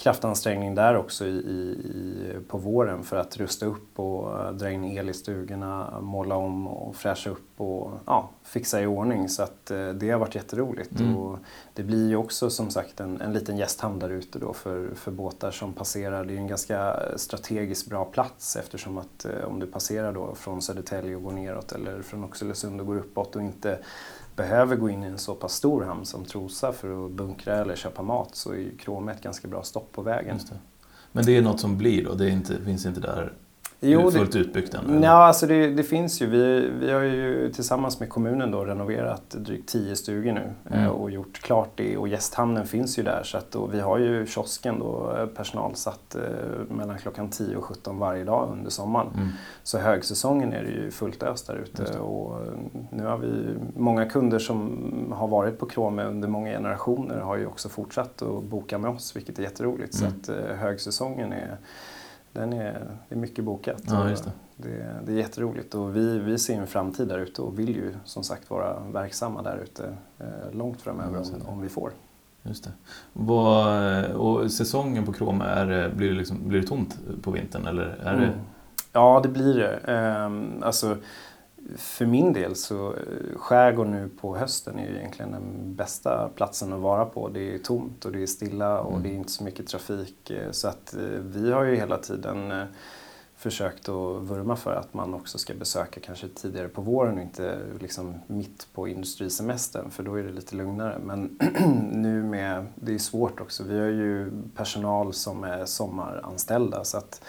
kraftansträngning 0.00 0.74
där 0.74 0.96
också 0.96 1.26
i, 1.26 1.28
i, 1.28 2.36
på 2.48 2.58
våren 2.58 3.02
för 3.02 3.16
att 3.16 3.36
rusta 3.36 3.66
upp 3.66 3.98
och 3.98 4.54
dra 4.54 4.70
in 4.70 4.84
el 4.84 5.10
i 5.10 5.14
stugorna, 5.14 6.00
måla 6.00 6.36
om 6.36 6.68
och 6.68 6.96
fräscha 6.96 7.30
upp 7.30 7.60
och 7.60 7.90
ja, 8.06 8.30
fixa 8.42 8.82
i 8.82 8.86
ordning. 8.86 9.28
Så 9.28 9.42
att 9.42 9.70
eh, 9.70 9.88
det 9.88 10.10
har 10.10 10.18
varit 10.18 10.34
jätteroligt. 10.34 11.00
Mm. 11.00 11.16
Och 11.16 11.38
det 11.74 11.82
blir 11.82 12.08
ju 12.08 12.16
också 12.16 12.50
som 12.50 12.70
sagt 12.70 13.00
en, 13.00 13.20
en 13.20 13.32
liten 13.32 13.56
gästhamn 13.56 13.98
där 13.98 14.10
ute 14.10 14.38
då 14.38 14.52
för, 14.52 14.88
för 14.94 15.10
båtar 15.10 15.50
som 15.50 15.72
passerar. 15.72 16.24
Det 16.24 16.34
är 16.34 16.38
en 16.38 16.46
ganska 16.46 16.96
strategiskt 17.16 17.88
bra 17.88 18.04
plats 18.04 18.56
eftersom 18.56 18.98
att 18.98 19.24
eh, 19.24 19.44
om 19.44 19.60
du 19.60 19.66
passerar 19.66 20.12
då 20.12 20.34
från 20.34 20.62
Södertälje 20.62 21.16
och 21.16 21.22
går 21.22 21.32
neråt 21.32 21.72
eller 21.72 22.02
från 22.02 22.24
Oxelösund 22.24 22.80
och 22.80 22.86
går 22.86 22.96
uppåt 22.96 23.36
och 23.36 23.42
inte 23.42 23.78
behöver 24.40 24.76
gå 24.76 24.90
in 24.90 25.04
i 25.04 25.06
en 25.06 25.18
så 25.18 25.34
pass 25.34 25.54
stor 25.54 25.84
hamn 25.84 26.04
som 26.04 26.24
Trosa 26.24 26.72
för 26.72 27.06
att 27.06 27.12
bunkra 27.12 27.56
eller 27.56 27.76
köpa 27.76 28.02
mat 28.02 28.34
så 28.36 28.52
är 28.52 28.56
ju 28.56 28.76
Krome 28.76 29.12
ett 29.12 29.22
ganska 29.22 29.48
bra 29.48 29.62
stopp 29.62 29.92
på 29.92 30.02
vägen. 30.02 30.38
Det. 30.48 30.56
Men 31.12 31.24
det 31.24 31.36
är 31.36 31.42
något 31.42 31.60
som 31.60 31.78
blir 31.78 32.04
då? 32.04 32.14
Det 32.14 32.30
inte, 32.30 32.64
finns 32.64 32.86
inte 32.86 33.00
där 33.00 33.32
Jo, 33.82 34.10
fullt 34.10 34.36
utbyggt 34.36 34.74
än? 34.74 35.02
Ja, 35.02 35.10
alltså 35.10 35.46
det, 35.46 35.66
det, 35.66 35.82
finns 35.82 36.22
ju. 36.22 36.26
Vi, 36.26 36.70
vi 36.80 36.92
har 36.92 37.00
ju 37.00 37.52
tillsammans 37.52 38.00
med 38.00 38.08
kommunen 38.08 38.50
då 38.50 38.64
renoverat 38.64 39.30
drygt 39.30 39.68
tio 39.68 39.96
stugor 39.96 40.32
nu 40.32 40.52
mm. 40.70 40.84
Eh, 40.84 40.88
och 40.88 41.10
gjort 41.10 41.38
klart 41.40 41.70
det. 41.74 41.96
Och 41.96 42.08
gästhamnen 42.08 42.66
finns 42.66 42.98
ju 42.98 43.02
där. 43.02 43.22
Så 43.24 43.38
att 43.38 43.50
då, 43.50 43.66
vi 43.66 43.80
har 43.80 43.98
ju 43.98 44.26
kiosken 44.26 44.78
då 44.78 45.16
eh, 45.18 45.26
personalsatt 45.26 46.14
eh, 46.14 46.74
mellan 46.76 46.98
klockan 46.98 47.30
10 47.30 47.56
och 47.56 47.64
17 47.64 47.98
varje 47.98 48.24
dag 48.24 48.48
under 48.52 48.70
sommaren. 48.70 49.08
Mm. 49.14 49.28
Så 49.62 49.78
högsäsongen 49.78 50.52
är 50.52 50.62
det 50.62 50.70
ju 50.70 50.90
fullt 50.90 51.22
ös 51.22 51.42
där 51.42 51.56
ute. 51.56 51.98
Och 51.98 52.40
eh, 52.40 52.52
nu 52.90 53.04
har 53.04 53.18
vi 53.18 53.54
många 53.76 54.06
kunder 54.06 54.38
som 54.38 55.12
har 55.16 55.28
varit 55.28 55.58
på 55.58 55.66
Krome 55.66 56.04
under 56.04 56.28
många 56.28 56.50
generationer 56.50 57.20
har 57.20 57.36
ju 57.36 57.46
också 57.46 57.68
fortsatt 57.68 58.22
att 58.22 58.44
boka 58.44 58.78
med 58.78 58.90
oss, 58.90 59.16
vilket 59.16 59.38
är 59.38 59.42
jätteroligt. 59.42 60.00
Mm. 60.00 60.12
Så 60.12 60.32
att 60.32 60.38
eh, 60.38 60.56
högsäsongen 60.56 61.32
är 61.32 61.56
den 62.32 62.52
är, 62.52 62.86
det 63.08 63.14
är 63.14 63.18
mycket 63.18 63.44
bokat. 63.44 63.82
Ja, 63.86 64.04
det. 64.04 64.32
Det, 64.56 65.00
det. 65.04 65.12
är 65.12 65.16
jätteroligt 65.16 65.74
och 65.74 65.96
vi, 65.96 66.18
vi 66.18 66.38
ser 66.38 66.60
en 66.60 66.66
framtid 66.66 67.08
där 67.08 67.18
ute 67.18 67.42
och 67.42 67.58
vill 67.58 67.76
ju 67.76 67.94
som 68.04 68.22
sagt 68.22 68.50
vara 68.50 68.80
verksamma 68.92 69.42
där 69.42 69.58
ute 69.62 69.96
eh, 70.18 70.52
långt 70.52 70.82
framöver 70.82 71.18
om, 71.18 71.46
om 71.46 71.60
vi 71.60 71.68
får. 71.68 71.92
Just 72.42 72.64
det. 72.64 72.70
Vad, 73.12 74.04
och 74.04 74.52
säsongen 74.52 75.06
på 75.06 75.12
Kroma, 75.12 75.44
är, 75.44 75.90
blir, 75.96 76.08
det 76.08 76.14
liksom, 76.14 76.48
blir 76.48 76.60
det 76.60 76.66
tomt 76.66 76.98
på 77.22 77.30
vintern? 77.30 77.66
Eller 77.66 77.84
är 78.02 78.14
mm. 78.14 78.20
det... 78.20 78.32
Ja, 78.92 79.20
det 79.22 79.28
blir 79.28 79.54
det. 79.54 79.92
Um, 80.24 80.62
alltså, 80.62 80.96
för 81.76 82.06
min 82.06 82.32
del 82.32 82.56
så 82.56 82.92
eh, 82.92 83.36
skärgård 83.36 83.86
nu 83.86 84.10
på 84.20 84.36
hösten 84.36 84.78
är 84.78 84.88
ju 84.88 84.96
egentligen 84.96 85.32
den 85.32 85.74
bästa 85.74 86.28
platsen 86.34 86.72
att 86.72 86.80
vara 86.80 87.04
på. 87.04 87.28
Det 87.28 87.54
är 87.54 87.58
tomt 87.58 88.04
och 88.04 88.12
det 88.12 88.22
är 88.22 88.26
stilla 88.26 88.80
och 88.80 88.90
mm. 88.90 89.02
det 89.02 89.08
är 89.08 89.14
inte 89.14 89.32
så 89.32 89.44
mycket 89.44 89.66
trafik. 89.66 90.30
Eh, 90.30 90.50
så 90.50 90.68
att 90.68 90.94
eh, 90.94 91.00
vi 91.20 91.52
har 91.52 91.64
ju 91.64 91.76
hela 91.76 91.98
tiden 91.98 92.66
försökt 93.40 93.88
att 93.88 94.22
vurma 94.22 94.56
för 94.56 94.74
att 94.74 94.94
man 94.94 95.14
också 95.14 95.38
ska 95.38 95.54
besöka 95.54 96.00
kanske 96.00 96.28
tidigare 96.28 96.68
på 96.68 96.82
våren 96.82 97.14
och 97.14 97.22
inte 97.22 97.58
liksom 97.80 98.14
mitt 98.26 98.68
på 98.74 98.88
industrisemestern 98.88 99.90
för 99.90 100.02
då 100.02 100.14
är 100.14 100.22
det 100.22 100.32
lite 100.32 100.56
lugnare. 100.56 100.98
Men 101.04 101.38
nu 101.92 102.22
med, 102.22 102.66
det 102.74 102.94
är 102.94 102.98
svårt 102.98 103.40
också. 103.40 103.64
Vi 103.64 103.78
har 103.78 103.86
ju 103.86 104.32
personal 104.56 105.12
som 105.12 105.44
är 105.44 105.64
sommaranställda 105.64 106.84
så 106.84 106.98
att 106.98 107.22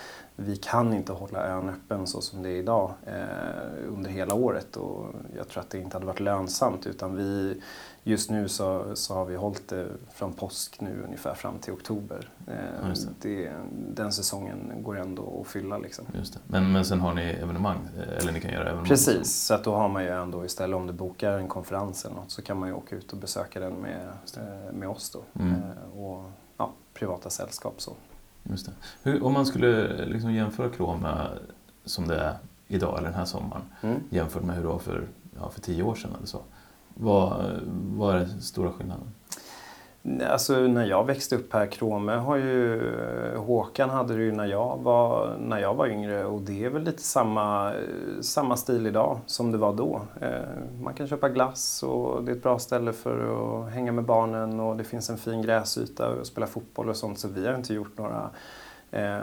vi 0.46 0.56
kan 0.56 0.94
inte 0.94 1.14
hålla 1.14 1.48
ön 1.48 1.70
öppen 1.70 2.08
så 2.08 2.22
som 2.22 2.44
det 2.44 2.50
är 2.50 2.56
idag 2.56 2.94
eh, 3.06 3.94
under 3.94 4.10
hela 4.10 4.34
året 4.34 4.78
och 4.78 5.06
jag 5.38 5.48
tror 5.48 5.64
att 5.64 5.70
det 5.70 5.78
inte 5.78 5.96
hade 5.96 6.06
varit 6.06 6.20
lönsamt 6.20 6.88
utan 6.88 7.16
vi 7.16 7.62
just 8.04 8.30
nu 8.30 8.50
så, 8.50 8.96
så 8.96 9.14
har 9.14 9.26
vi 9.26 9.36
hållit 9.36 9.68
det 9.68 9.88
från 10.14 10.34
påsk 10.34 10.82
nu 10.82 11.04
ungefär 11.06 11.34
fram 11.34 11.60
till 11.60 11.74
oktober. 11.74 12.30
Eh, 12.48 12.54
ja, 12.82 12.94
det. 13.22 13.52
den 13.72 14.12
säsongen 14.12 14.72
går 14.84 15.00
ändå 15.00 15.42
att 15.42 15.48
fylla. 15.48 15.78
Liksom. 15.78 16.06
Det. 16.14 16.40
Men, 16.48 16.72
men 16.72 16.86
sen 16.86 17.00
har 17.00 17.14
ni 17.14 17.22
evenemang, 17.22 17.78
eh, 17.98 18.18
eller 18.18 18.32
ni 18.32 18.42
kan 18.42 18.52
göra 18.52 18.64
evenemang? 18.64 18.86
Precis, 18.86 19.46
så 19.46 19.54
att 19.54 19.64
då 19.64 19.76
har 19.76 19.90
man 19.90 20.04
ju 20.04 20.10
ändå 20.10 20.46
istället 20.46 20.76
om 20.76 20.88
du 20.88 20.94
bokar 20.94 21.32
en 21.32 21.48
konferens 21.48 22.06
eller 22.06 22.16
något 22.16 22.32
så 22.32 22.42
kan 22.42 22.60
man 22.60 22.70
ju 22.70 22.76
åka 22.76 22.96
ut 22.96 23.12
och 23.12 23.18
besöka 23.18 23.60
den 23.60 23.74
med, 23.74 24.08
eh, 24.38 24.74
med 24.74 24.90
oss 24.90 25.10
då. 25.10 25.42
Mm. 25.42 25.54
Eh, 25.54 26.00
och 26.00 26.32
ja, 26.58 26.72
privata 26.94 27.30
sällskap 27.30 27.82
så. 27.82 27.94
Just. 28.52 28.70
Hur, 29.04 29.24
om 29.24 29.34
man 29.34 29.46
skulle 29.46 30.06
liksom 30.06 30.34
jämföra 30.34 30.70
Kroma 30.70 31.28
som 31.86 32.08
det 32.08 32.16
är 32.16 32.38
idag, 32.68 32.98
eller 32.98 33.08
den 33.08 33.18
här 33.18 33.26
sommaren, 33.26 33.62
mm. 33.82 34.00
jämfört 34.10 34.44
med 34.44 34.56
hur 34.56 34.64
det 34.64 34.70
var 34.70 34.80
för, 34.80 35.08
ja, 35.40 35.50
för 35.50 35.62
tio 35.62 35.84
år 35.84 35.96
sedan 35.96 36.12
eller 36.18 36.28
så. 36.28 36.42
Vad, 36.94 37.46
vad 37.96 38.16
är 38.16 38.20
den 38.20 38.42
stora 38.42 38.72
skillnaden? 38.72 39.08
Alltså 40.30 40.54
när 40.54 40.86
jag 40.86 41.06
växte 41.06 41.36
upp 41.36 41.54
här, 41.54 41.66
Krome 41.66 42.12
har 42.12 42.36
ju, 42.36 42.82
Håkan 43.38 43.90
hade 43.90 44.16
det 44.16 44.24
ju 44.24 44.32
när 44.32 44.46
jag 44.46 44.78
var, 44.78 45.38
när 45.40 45.60
jag 45.60 45.74
var 45.74 45.88
yngre 45.88 46.26
och 46.26 46.42
det 46.42 46.66
är 46.66 46.70
väl 46.70 46.84
lite 46.84 47.02
samma, 47.02 47.74
samma 48.22 48.58
stil 48.58 48.88
idag 48.88 49.20
som 49.26 49.52
det 49.52 49.58
var 49.58 49.74
då. 49.74 50.02
Eh, 50.22 50.30
man 50.84 50.94
kan 50.94 51.08
köpa 51.08 51.30
glass 51.30 51.84
och 51.84 52.24
det 52.24 52.32
är 52.32 52.36
ett 52.36 52.44
bra 52.44 52.60
ställe 52.60 52.94
för 52.94 53.18
att 53.64 53.72
hänga 53.72 53.92
med 53.92 54.04
barnen 54.04 54.60
och 54.60 54.78
det 54.78 54.84
finns 54.84 55.10
en 55.10 55.18
fin 55.18 55.42
gräsyta 55.42 56.10
och 56.10 56.28
spela 56.28 56.48
fotboll 56.48 56.90
och 56.90 56.98
sånt 56.98 57.20
så 57.20 57.28
vi 57.28 57.48
har 57.48 57.56
inte 57.56 57.74
gjort 57.74 57.98
några 57.98 58.30
eh, 58.92 59.20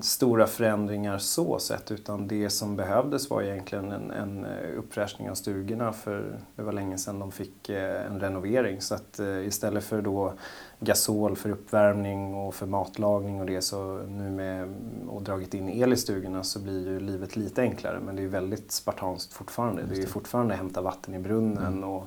stora 0.00 0.46
förändringar 0.46 1.18
så 1.18 1.58
sett 1.58 1.90
utan 1.90 2.28
det 2.28 2.50
som 2.50 2.76
behövdes 2.76 3.30
var 3.30 3.42
egentligen 3.42 3.92
en, 3.92 4.10
en 4.10 4.44
eh, 4.44 4.78
uppfräschning 4.78 5.30
av 5.30 5.34
stugorna 5.34 5.92
för 5.92 6.38
det 6.56 6.62
var 6.62 6.72
länge 6.72 6.98
sedan 6.98 7.18
de 7.18 7.32
fick 7.32 7.68
eh, 7.68 8.06
en 8.06 8.20
renovering 8.20 8.80
så 8.80 8.94
att 8.94 9.18
eh, 9.18 9.46
istället 9.46 9.84
för 9.84 10.02
då 10.02 10.32
gasol 10.80 11.36
för 11.36 11.50
uppvärmning 11.50 12.34
och 12.34 12.54
för 12.54 12.66
matlagning 12.66 13.40
och 13.40 13.46
det 13.46 13.60
så 13.60 13.96
nu 13.96 14.30
med 14.30 14.74
och 15.08 15.22
dragit 15.22 15.54
in 15.54 15.68
el 15.68 15.92
i 15.92 15.96
stugorna 15.96 16.44
så 16.44 16.60
blir 16.60 16.86
ju 16.86 17.00
livet 17.00 17.36
lite 17.36 17.62
enklare 17.62 18.00
men 18.00 18.16
det 18.16 18.22
är 18.22 18.28
väldigt 18.28 18.72
spartanskt 18.72 19.32
fortfarande. 19.32 19.82
Det. 19.82 19.94
det 19.94 20.02
är 20.02 20.06
fortfarande 20.06 20.54
hämta 20.54 20.80
vatten 20.80 21.14
i 21.14 21.18
brunnen 21.18 21.66
mm. 21.66 21.84
och 21.84 22.06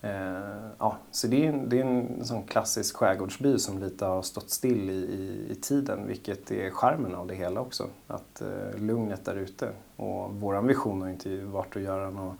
Eh, 0.00 0.70
ja, 0.78 0.96
så 1.10 1.26
det 1.26 1.46
är, 1.46 1.48
en, 1.48 1.68
det 1.68 1.80
är 1.80 1.84
en 1.84 2.24
sån 2.24 2.42
klassisk 2.42 2.96
skärgårdsby 2.96 3.58
som 3.58 3.78
lite 3.78 4.04
har 4.04 4.22
stått 4.22 4.50
still 4.50 4.90
i, 4.90 4.92
i, 4.92 5.46
i 5.52 5.54
tiden, 5.54 6.06
vilket 6.06 6.50
är 6.50 6.70
charmen 6.70 7.14
av 7.14 7.26
det 7.26 7.34
hela 7.34 7.60
också. 7.60 7.86
Att 8.06 8.40
eh, 8.40 8.80
lugnet 8.80 9.24
där 9.24 9.36
ute. 9.36 9.68
Och 9.96 10.30
vår 10.34 10.62
vision 10.62 11.02
har 11.02 11.08
inte 11.08 11.40
varit 11.40 11.76
att 11.76 11.82
göra 11.82 12.10
något 12.10 12.36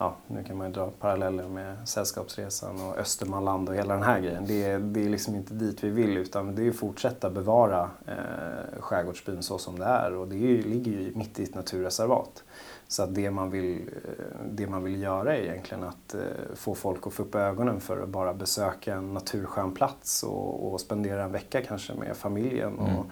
Ja, 0.00 0.16
nu 0.26 0.44
kan 0.44 0.56
man 0.56 0.66
ju 0.66 0.72
dra 0.72 0.90
paralleller 0.90 1.48
med 1.48 1.88
Sällskapsresan 1.88 2.80
och 2.80 2.98
Östermanland 2.98 3.68
och 3.68 3.74
hela 3.74 3.94
den 3.94 4.02
här 4.02 4.20
grejen. 4.20 4.44
Det 4.46 4.64
är, 4.64 4.78
det 4.78 5.04
är 5.04 5.08
liksom 5.08 5.34
inte 5.34 5.54
dit 5.54 5.84
vi 5.84 5.90
vill 5.90 6.16
utan 6.16 6.54
det 6.54 6.66
är 6.66 6.70
att 6.70 6.76
fortsätta 6.76 7.30
bevara 7.30 7.90
eh, 8.06 8.80
skärgårdsbyn 8.80 9.42
så 9.42 9.58
som 9.58 9.78
det 9.78 9.84
är 9.84 10.14
och 10.14 10.28
det 10.28 10.36
är, 10.36 10.62
ligger 10.62 10.92
ju 10.92 11.12
mitt 11.14 11.40
i 11.40 11.42
ett 11.42 11.54
naturreservat. 11.54 12.44
Så 12.88 13.02
att 13.02 13.14
det 13.14 13.30
man 13.30 13.50
vill, 13.50 13.90
eh, 14.04 14.24
det 14.50 14.66
man 14.66 14.84
vill 14.84 15.02
göra 15.02 15.36
är 15.36 15.40
egentligen 15.40 15.84
att 15.84 16.14
eh, 16.14 16.20
få 16.54 16.74
folk 16.74 17.06
att 17.06 17.12
få 17.12 17.22
upp 17.22 17.34
ögonen 17.34 17.80
för 17.80 18.02
att 18.02 18.08
bara 18.08 18.34
besöka 18.34 18.94
en 18.94 19.14
naturskön 19.14 19.74
plats 19.74 20.22
och, 20.22 20.72
och 20.72 20.80
spendera 20.80 21.24
en 21.24 21.32
vecka 21.32 21.62
kanske 21.62 21.94
med 21.94 22.16
familjen. 22.16 22.78
Och 22.78 22.88
mm. 22.88 23.04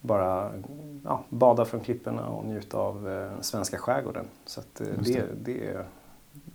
bara 0.00 0.52
ja, 1.04 1.24
bada 1.28 1.64
från 1.64 1.80
klipporna 1.80 2.28
och 2.28 2.44
njuta 2.44 2.78
av 2.78 3.10
eh, 3.10 3.40
svenska 3.40 3.78
skärgården. 3.78 4.26
Så 4.44 4.60
att, 4.60 4.74
det, 4.74 5.12
det. 5.12 5.24
det, 5.44 5.84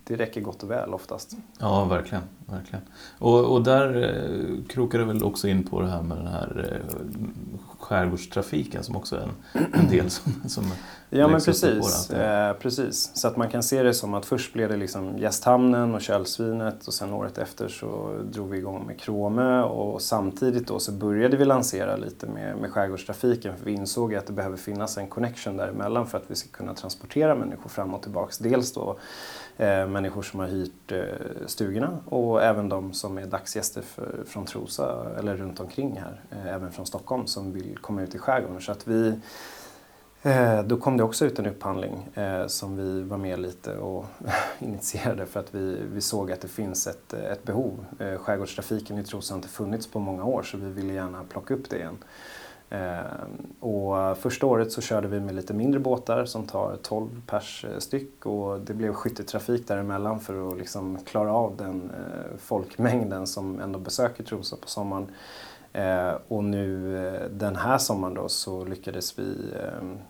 det 0.04 0.16
räcker 0.16 0.40
gott 0.40 0.62
och 0.62 0.70
väl 0.70 0.94
oftast. 0.94 1.36
Ja, 1.58 1.84
verkligen. 1.84 2.24
verkligen. 2.46 2.84
Och, 3.18 3.52
och 3.52 3.62
där 3.62 4.02
eh, 4.02 4.64
krokar 4.68 4.98
det 4.98 5.04
väl 5.04 5.24
också 5.24 5.48
in 5.48 5.64
på 5.64 5.80
det 5.80 5.88
här 5.88 6.02
med 6.02 6.16
den 6.16 6.26
här 6.26 6.70
eh, 6.72 6.96
skärgårdstrafiken 7.78 8.82
som 8.82 8.96
också 8.96 9.16
är 9.16 9.20
en, 9.20 9.66
en 9.72 9.88
del 9.88 10.10
som, 10.10 10.32
som 10.48 10.64
Ja 11.14 11.28
men 11.28 11.40
precis, 11.40 12.10
eh, 12.10 12.52
precis. 12.56 13.10
Så 13.14 13.28
att 13.28 13.36
man 13.36 13.48
kan 13.48 13.62
se 13.62 13.82
det 13.82 13.94
som 13.94 14.14
att 14.14 14.26
först 14.26 14.52
blev 14.52 14.68
det 14.68 14.76
liksom 14.76 15.18
gästhamnen 15.18 15.94
och 15.94 16.00
kölsvinet 16.00 16.86
och 16.86 16.94
sen 16.94 17.12
året 17.12 17.38
efter 17.38 17.68
så 17.68 18.18
drog 18.32 18.50
vi 18.50 18.58
igång 18.58 18.86
med 18.86 19.00
Krome 19.00 19.62
och 19.62 20.02
samtidigt 20.02 20.66
då 20.66 20.78
så 20.78 20.92
började 20.92 21.36
vi 21.36 21.44
lansera 21.44 21.96
lite 21.96 22.26
med, 22.26 22.56
med 22.56 22.70
skärgårdstrafiken 22.70 23.56
för 23.56 23.64
vi 23.64 23.72
insåg 23.72 24.14
att 24.14 24.26
det 24.26 24.32
behöver 24.32 24.56
finnas 24.56 24.98
en 24.98 25.06
connection 25.06 25.56
däremellan 25.56 26.06
för 26.06 26.18
att 26.18 26.24
vi 26.26 26.34
ska 26.34 26.48
kunna 26.48 26.74
transportera 26.74 27.34
människor 27.34 27.68
fram 27.68 27.94
och 27.94 28.02
tillbaks. 28.02 28.38
Dels 28.38 28.72
då 28.72 28.96
Eh, 29.56 29.88
människor 29.88 30.22
som 30.22 30.40
har 30.40 30.46
hyrt 30.46 30.92
eh, 30.92 31.46
stugorna 31.46 31.98
och 32.04 32.42
även 32.42 32.68
de 32.68 32.92
som 32.92 33.18
är 33.18 33.26
dagsgäster 33.26 33.82
för, 33.82 34.24
från 34.26 34.46
Trosa 34.46 35.06
eller 35.18 35.36
runt 35.36 35.60
omkring 35.60 36.00
här, 36.00 36.20
eh, 36.30 36.54
även 36.54 36.72
från 36.72 36.86
Stockholm 36.86 37.26
som 37.26 37.52
vill 37.52 37.78
komma 37.80 38.02
ut 38.02 38.14
i 38.14 38.18
skärgården. 38.18 38.60
Så 38.60 38.72
att 38.72 38.88
vi 38.88 39.20
då 40.64 40.76
kom 40.76 40.96
det 40.96 41.02
också 41.02 41.24
ut 41.24 41.38
en 41.38 41.46
upphandling 41.46 42.08
som 42.46 42.76
vi 42.76 43.02
var 43.02 43.16
med 43.16 43.38
lite 43.38 43.76
och 43.76 44.06
initierade 44.58 45.26
för 45.26 45.40
att 45.40 45.54
vi, 45.54 45.78
vi 45.92 46.00
såg 46.00 46.32
att 46.32 46.40
det 46.40 46.48
finns 46.48 46.86
ett, 46.86 47.12
ett 47.12 47.44
behov. 47.44 47.84
Skärgårdstrafiken 48.18 48.98
i 48.98 49.04
Trosa 49.04 49.34
har 49.34 49.38
inte 49.38 49.48
funnits 49.48 49.86
på 49.86 49.98
många 49.98 50.24
år 50.24 50.42
så 50.42 50.56
vi 50.56 50.70
ville 50.70 50.92
gärna 50.92 51.24
plocka 51.24 51.54
upp 51.54 51.70
det 51.70 51.76
igen. 51.76 51.96
Eh, 52.72 53.00
och 53.60 54.18
första 54.18 54.46
året 54.46 54.72
så 54.72 54.80
körde 54.80 55.08
vi 55.08 55.20
med 55.20 55.34
lite 55.34 55.54
mindre 55.54 55.80
båtar 55.80 56.24
som 56.24 56.46
tar 56.46 56.76
12 56.82 57.22
pers 57.26 57.64
eh, 57.64 57.78
styck 57.78 58.26
och 58.26 58.60
det 58.60 58.74
blev 58.74 58.92
skytteltrafik 58.92 59.68
däremellan 59.68 60.20
för 60.20 60.52
att 60.52 60.58
liksom 60.58 60.98
klara 61.04 61.32
av 61.32 61.56
den 61.56 61.90
eh, 61.90 62.36
folkmängden 62.38 63.26
som 63.26 63.60
ändå 63.60 63.78
besöker 63.78 64.24
Trosa 64.24 64.56
på 64.56 64.68
sommaren. 64.68 65.06
Och 66.28 66.44
nu 66.44 67.28
den 67.30 67.56
här 67.56 67.78
sommaren 67.78 68.14
då 68.14 68.28
så 68.28 68.64
lyckades 68.64 69.18
vi 69.18 69.36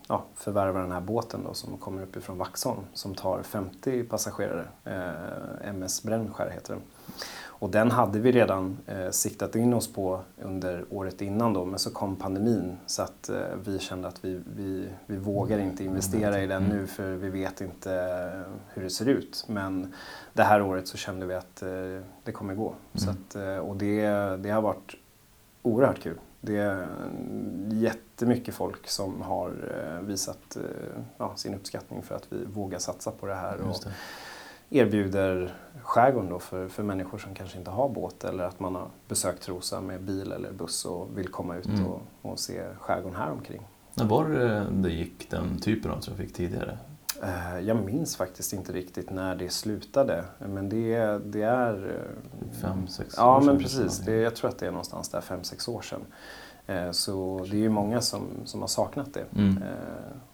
ja, 0.08 0.24
förvärva 0.34 0.80
den 0.80 0.92
här 0.92 1.00
båten 1.00 1.40
då 1.44 1.54
som 1.54 1.78
kommer 1.78 2.02
uppifrån 2.02 2.38
Vaxholm 2.38 2.80
som 2.94 3.14
tar 3.14 3.42
50 3.42 4.04
passagerare. 4.04 4.64
MS 5.64 6.02
Brännskär 6.02 6.50
heter 6.50 6.74
den. 6.74 6.82
Och 7.62 7.70
den 7.70 7.90
hade 7.90 8.18
vi 8.18 8.32
redan 8.32 8.78
eh, 8.86 9.10
siktat 9.10 9.56
in 9.56 9.74
oss 9.74 9.92
på 9.92 10.20
under 10.42 10.84
året 10.90 11.20
innan 11.20 11.52
då 11.52 11.64
men 11.64 11.78
så 11.78 11.90
kom 11.90 12.16
pandemin 12.16 12.76
så 12.86 13.02
att 13.02 13.28
eh, 13.28 13.36
vi 13.64 13.78
kände 13.78 14.08
att 14.08 14.24
vi, 14.24 14.40
vi, 14.56 14.88
vi 15.06 15.16
vågar 15.16 15.58
inte 15.58 15.84
investera 15.84 16.42
i 16.42 16.46
den 16.46 16.64
nu 16.64 16.86
för 16.86 17.10
vi 17.10 17.28
vet 17.28 17.60
inte 17.60 17.90
hur 18.68 18.82
det 18.82 18.90
ser 18.90 19.08
ut. 19.08 19.44
Men 19.48 19.94
det 20.32 20.42
här 20.42 20.62
året 20.62 20.88
så 20.88 20.96
kände 20.96 21.26
vi 21.26 21.34
att 21.34 21.62
det 22.24 22.32
kommer 22.32 22.54
gå. 22.54 22.68
Mm. 22.68 22.76
Så 22.94 23.10
att, 23.10 23.60
och 23.62 23.76
det, 23.76 24.06
det 24.36 24.50
har 24.50 24.62
varit 24.62 24.94
oerhört 25.62 26.02
kul. 26.02 26.18
Det 26.44 26.56
är 26.56 26.88
jättemycket 27.70 28.54
folk 28.54 28.88
som 28.88 29.22
har 29.22 29.50
eh, 29.76 30.00
visat 30.00 30.56
eh, 30.56 30.62
ja, 31.18 31.32
sin 31.36 31.54
uppskattning 31.54 32.02
för 32.02 32.14
att 32.14 32.26
vi 32.28 32.44
vågar 32.44 32.78
satsa 32.78 33.10
på 33.10 33.26
det 33.26 33.34
här. 33.34 33.60
Och 33.60 33.76
erbjuder 34.72 35.54
skärgården 35.82 36.30
då 36.30 36.38
för, 36.38 36.68
för 36.68 36.82
människor 36.82 37.18
som 37.18 37.34
kanske 37.34 37.58
inte 37.58 37.70
har 37.70 37.88
båt 37.88 38.24
eller 38.24 38.44
att 38.44 38.60
man 38.60 38.74
har 38.74 38.88
besökt 39.08 39.42
Trosa 39.42 39.80
med 39.80 40.02
bil 40.02 40.32
eller 40.32 40.52
buss 40.52 40.84
och 40.84 41.18
vill 41.18 41.28
komma 41.28 41.56
ut 41.56 41.66
mm. 41.66 41.86
och, 41.86 42.02
och 42.22 42.38
se 42.38 42.62
skärgården 42.80 43.16
här 43.16 43.30
omkring. 43.30 43.62
När 43.94 44.04
var 44.04 44.28
det 44.28 44.66
det 44.70 44.90
gick 44.90 45.30
den 45.30 45.58
typen 45.58 45.90
av 45.90 46.00
trafik 46.00 46.32
tidigare? 46.32 46.78
Eh, 47.22 47.60
jag 47.60 47.76
minns 47.84 48.16
faktiskt 48.16 48.52
inte 48.52 48.72
riktigt 48.72 49.10
när 49.10 49.34
det 49.34 49.48
slutade. 49.48 50.24
Men 50.38 50.68
det, 50.68 51.18
det 51.24 51.42
är... 51.42 51.74
Eh, 51.74 52.60
fem, 52.60 52.88
sex 52.88 53.14
ja, 53.16 53.36
år 53.36 53.40
sedan? 53.40 53.46
Ja, 53.46 53.52
men 53.52 53.62
precis. 53.62 53.98
Det, 53.98 54.16
jag 54.16 54.36
tror 54.36 54.50
att 54.50 54.58
det 54.58 54.66
är 54.66 54.70
någonstans 54.70 55.08
där 55.08 55.20
fem, 55.20 55.44
sex 55.44 55.68
år 55.68 55.82
sedan. 55.82 56.00
Eh, 56.66 56.90
så 56.90 57.46
det 57.50 57.56
är 57.56 57.60
ju 57.60 57.68
många 57.68 58.00
som, 58.00 58.26
som 58.44 58.60
har 58.60 58.68
saknat 58.68 59.14
det. 59.14 59.24
Mm. 59.38 59.62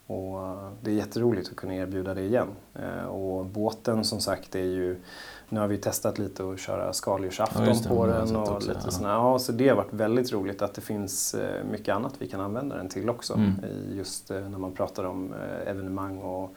Och 0.06 0.38
det 0.82 0.90
är 0.90 0.94
jätteroligt 0.94 1.48
att 1.48 1.56
kunna 1.56 1.74
erbjuda 1.74 2.14
det 2.14 2.22
igen. 2.22 2.48
Och 3.08 3.44
båten 3.44 4.04
som 4.04 4.20
sagt 4.20 4.54
är 4.54 4.64
ju 4.64 4.96
nu 5.48 5.60
har 5.60 5.68
vi 5.68 5.78
testat 5.78 6.18
lite 6.18 6.50
att 6.50 6.58
köra 6.58 6.92
skaldjursafton 6.92 7.66
ja, 7.66 7.74
på 7.88 8.06
den. 8.06 8.36
Och 8.36 8.48
också, 8.48 8.68
lite 8.68 8.80
ja. 8.84 8.90
Såna, 8.90 9.08
ja, 9.08 9.38
så 9.38 9.52
det 9.52 9.68
har 9.68 9.76
varit 9.76 9.92
väldigt 9.92 10.32
roligt 10.32 10.62
att 10.62 10.74
det 10.74 10.80
finns 10.80 11.34
eh, 11.34 11.64
mycket 11.64 11.94
annat 11.94 12.14
vi 12.18 12.28
kan 12.28 12.40
använda 12.40 12.76
den 12.76 12.88
till 12.88 13.10
också. 13.10 13.34
Mm. 13.34 13.54
Just 13.92 14.30
eh, 14.30 14.40
när 14.40 14.58
man 14.58 14.72
pratar 14.72 15.04
om 15.04 15.32
eh, 15.32 15.70
evenemang 15.70 16.18
och 16.18 16.54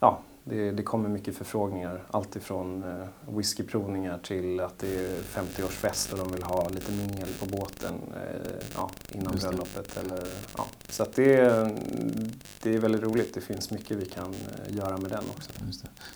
ja, 0.00 0.18
det, 0.48 0.70
det 0.70 0.82
kommer 0.82 1.08
mycket 1.08 1.36
förfrågningar. 1.36 2.02
Alltifrån 2.10 2.82
eh, 2.82 3.36
whiskyprovningar 3.36 4.18
till 4.18 4.60
att 4.60 4.78
det 4.78 4.94
är 4.94 5.18
50-årsfest 5.20 6.12
och 6.12 6.18
de 6.18 6.32
vill 6.32 6.42
ha 6.42 6.68
lite 6.68 6.92
mingel 6.92 7.28
på 7.40 7.46
båten 7.46 7.94
eh, 8.14 8.52
ja, 8.74 8.90
innan 9.12 9.36
bröllopet. 9.36 9.96
Eller, 9.96 10.26
ja. 10.56 10.66
Så 10.88 11.02
att 11.02 11.12
det, 11.12 11.40
det 12.62 12.74
är 12.74 12.78
väldigt 12.78 13.02
roligt. 13.02 13.34
Det 13.34 13.40
finns 13.40 13.70
mycket 13.70 13.96
vi 13.96 14.06
kan 14.06 14.34
eh, 14.34 14.76
göra 14.76 14.98
med 14.98 15.10
den 15.10 15.24
också. 15.36 15.50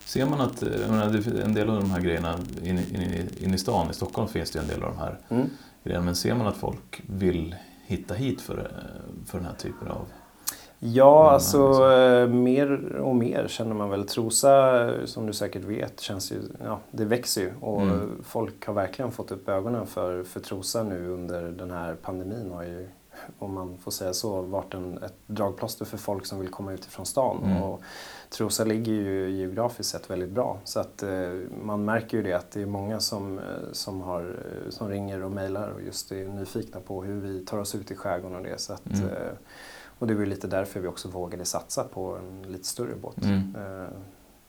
Ser 0.05 0.27
man 0.27 0.41
att 0.41 0.63
menar, 0.63 1.41
en 1.41 1.55
del 1.55 1.71
av 1.71 1.81
de 1.81 1.91
här 1.91 2.01
grejerna 2.01 2.39
inne 2.63 2.83
in, 2.83 3.29
in 3.39 3.55
i 3.55 3.59
stan, 3.59 3.91
i 3.91 3.95
Stockholm 3.95 4.29
finns 4.29 4.51
det 4.51 4.59
en 4.59 4.69
del 4.69 4.83
av 4.83 4.93
de 4.93 4.99
här 4.99 5.19
mm. 5.29 5.47
grejerna, 5.85 6.05
men 6.05 6.17
ser 6.17 6.35
man 6.35 6.47
att 6.47 6.57
folk 6.57 7.03
vill 7.07 7.57
hitta 7.87 8.15
hit 8.15 8.41
för, 8.41 8.59
eh, 8.59 9.27
för 9.27 9.39
den 9.39 9.47
här 9.47 9.55
typen 9.55 9.89
av 9.89 10.07
Ja, 10.83 11.31
alltså 11.31 11.69
liksom. 11.69 12.43
mer 12.43 12.97
och 12.97 13.17
mer 13.17 13.49
känner 13.49 13.75
man 13.75 13.91
väl. 13.91 14.07
Trosa, 14.07 14.91
som 15.07 15.27
du 15.27 15.33
säkert 15.33 15.65
vet, 15.65 16.01
känns 16.01 16.33
ju, 16.33 16.41
ja, 16.65 16.81
det 16.91 17.05
växer 17.05 17.41
ju. 17.41 17.53
Och 17.61 17.83
mm. 17.83 18.23
folk 18.25 18.67
har 18.67 18.75
verkligen 18.75 19.13
fått 19.13 19.33
upp 19.33 19.49
ögonen 19.49 19.87
för, 19.87 20.23
för 20.23 20.41
Trosa 20.41 20.83
nu 20.83 21.09
under 21.09 21.43
den 21.43 21.71
här 21.71 21.95
pandemin. 22.03 22.51
Har 22.51 22.63
ju, 22.63 22.89
om 23.39 23.55
man 23.55 23.79
får 23.79 23.91
säga 23.91 24.13
så, 24.13 24.43
varit 24.43 24.75
en, 24.75 24.99
ett 25.03 25.15
dragplåster 25.27 25.85
för 25.85 25.99
folk 25.99 26.27
som 26.27 26.39
vill 26.39 26.49
komma 26.49 26.73
ut 26.73 26.87
ifrån 26.87 27.07
stan. 27.07 27.41
Mm. 27.45 27.63
Och 27.63 27.81
Trosa 28.31 28.65
ligger 28.65 28.93
ju 28.93 29.31
geografiskt 29.31 29.91
sett 29.91 30.11
väldigt 30.11 30.31
bra. 30.31 30.59
Så 30.65 30.81
att 30.81 31.03
eh, 31.03 31.33
man 31.65 31.85
märker 31.85 32.17
ju 32.17 32.23
det 32.23 32.33
att 32.33 32.51
det 32.51 32.63
är 32.63 32.67
många 32.67 33.01
som, 33.01 33.41
som, 33.73 34.01
har, 34.01 34.37
som 34.69 34.89
ringer 34.89 35.25
och 35.25 35.31
mejlar 35.31 35.69
och 35.69 35.83
just 35.83 36.13
är 36.13 36.29
nyfikna 36.29 36.81
på 36.81 37.03
hur 37.03 37.21
vi 37.21 37.45
tar 37.45 37.59
oss 37.59 37.75
ut 37.75 37.91
i 37.91 37.97
skärgården 37.97 38.37
och 38.37 38.43
det. 38.43 38.61
Så 38.61 38.73
att, 38.73 38.87
mm. 38.87 39.09
eh, 39.09 39.33
och 40.01 40.07
det 40.07 40.15
var 40.15 40.27
lite 40.27 40.47
därför 40.47 40.81
vi 40.81 40.89
också 40.89 41.09
vågade 41.09 41.45
satsa 41.45 41.85
på 41.85 42.17
en 42.17 42.53
lite 42.53 42.67
större 42.67 42.95
båt. 42.95 43.25
Mm. 43.25 43.57
Eh, 43.57 43.89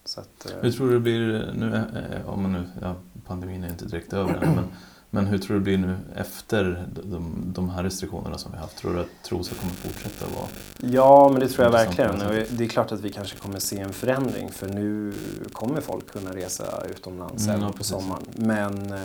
så 0.05 0.21
att, 0.21 0.51
eh, 0.51 0.61
hur 0.61 0.71
tror 0.71 0.87
du 0.87 0.93
det 0.93 0.99
blir 0.99 1.51
nu, 1.53 1.75
eh, 1.75 2.29
om 2.29 2.41
man 2.41 2.53
nu, 2.53 2.63
ja, 2.81 2.95
pandemin 3.25 3.63
är 3.63 3.69
inte 3.69 3.85
direkt 3.85 4.13
över 4.13 4.33
än, 4.33 4.55
men 4.55 4.63
men 5.13 5.25
hur 5.25 5.37
tror 5.37 5.53
du 5.53 5.59
det 5.59 5.63
blir 5.63 5.77
nu 5.77 5.97
efter 6.15 6.87
de, 7.03 7.43
de 7.45 7.69
här 7.69 7.83
restriktionerna 7.83 8.37
som 8.37 8.51
vi 8.51 8.57
har 8.57 8.63
haft? 8.63 8.77
Tror 8.77 8.93
du 8.93 8.99
att 8.99 9.23
Trosa 9.23 9.55
kommer 9.55 9.73
fortsätta 9.73 10.25
vara 10.35 10.47
Ja, 10.77 11.29
men 11.31 11.39
det 11.39 11.47
tror 11.47 11.65
jag 11.65 11.71
verkligen. 11.71 12.19
Det 12.49 12.63
är 12.63 12.67
klart 12.67 12.91
att 12.91 13.01
vi 13.01 13.09
kanske 13.09 13.37
kommer 13.37 13.59
se 13.59 13.79
en 13.79 13.93
förändring 13.93 14.51
för 14.51 14.67
nu 14.67 15.13
kommer 15.53 15.81
folk 15.81 16.11
kunna 16.11 16.35
resa 16.35 16.83
utomlands 16.91 17.47
mm, 17.47 17.61
även 17.61 17.73
på 17.73 17.83
sommaren. 17.83 18.23
Men 18.35 18.93
eh, 18.93 18.99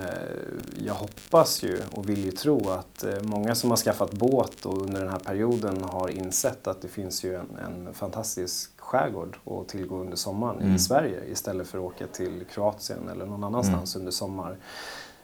jag 0.86 0.94
hoppas 0.94 1.62
ju 1.62 1.80
och 1.90 2.08
vill 2.08 2.24
ju 2.24 2.30
tro 2.30 2.70
att 2.70 3.04
eh, 3.04 3.22
många 3.22 3.54
som 3.54 3.70
har 3.70 3.76
skaffat 3.76 4.12
båt 4.12 4.66
och 4.66 4.82
under 4.82 5.00
den 5.00 5.10
här 5.10 5.18
perioden 5.18 5.82
har 5.82 6.08
insett 6.08 6.66
att 6.66 6.82
det 6.82 6.88
finns 6.88 7.24
ju 7.24 7.34
en, 7.34 7.56
en 7.66 7.94
fantastisk 7.94 8.70
skärgård 8.76 9.38
att 9.44 9.68
tillgå 9.68 9.96
under 9.96 10.16
sommaren 10.16 10.60
mm. 10.60 10.74
i 10.74 10.78
Sverige 10.78 11.24
istället 11.32 11.68
för 11.68 11.78
att 11.78 11.84
åka 11.84 12.06
till 12.06 12.44
Kroatien 12.52 13.08
eller 13.08 13.26
någon 13.26 13.44
annanstans 13.44 13.94
mm. 13.94 14.02
under 14.02 14.12
sommar. 14.12 14.56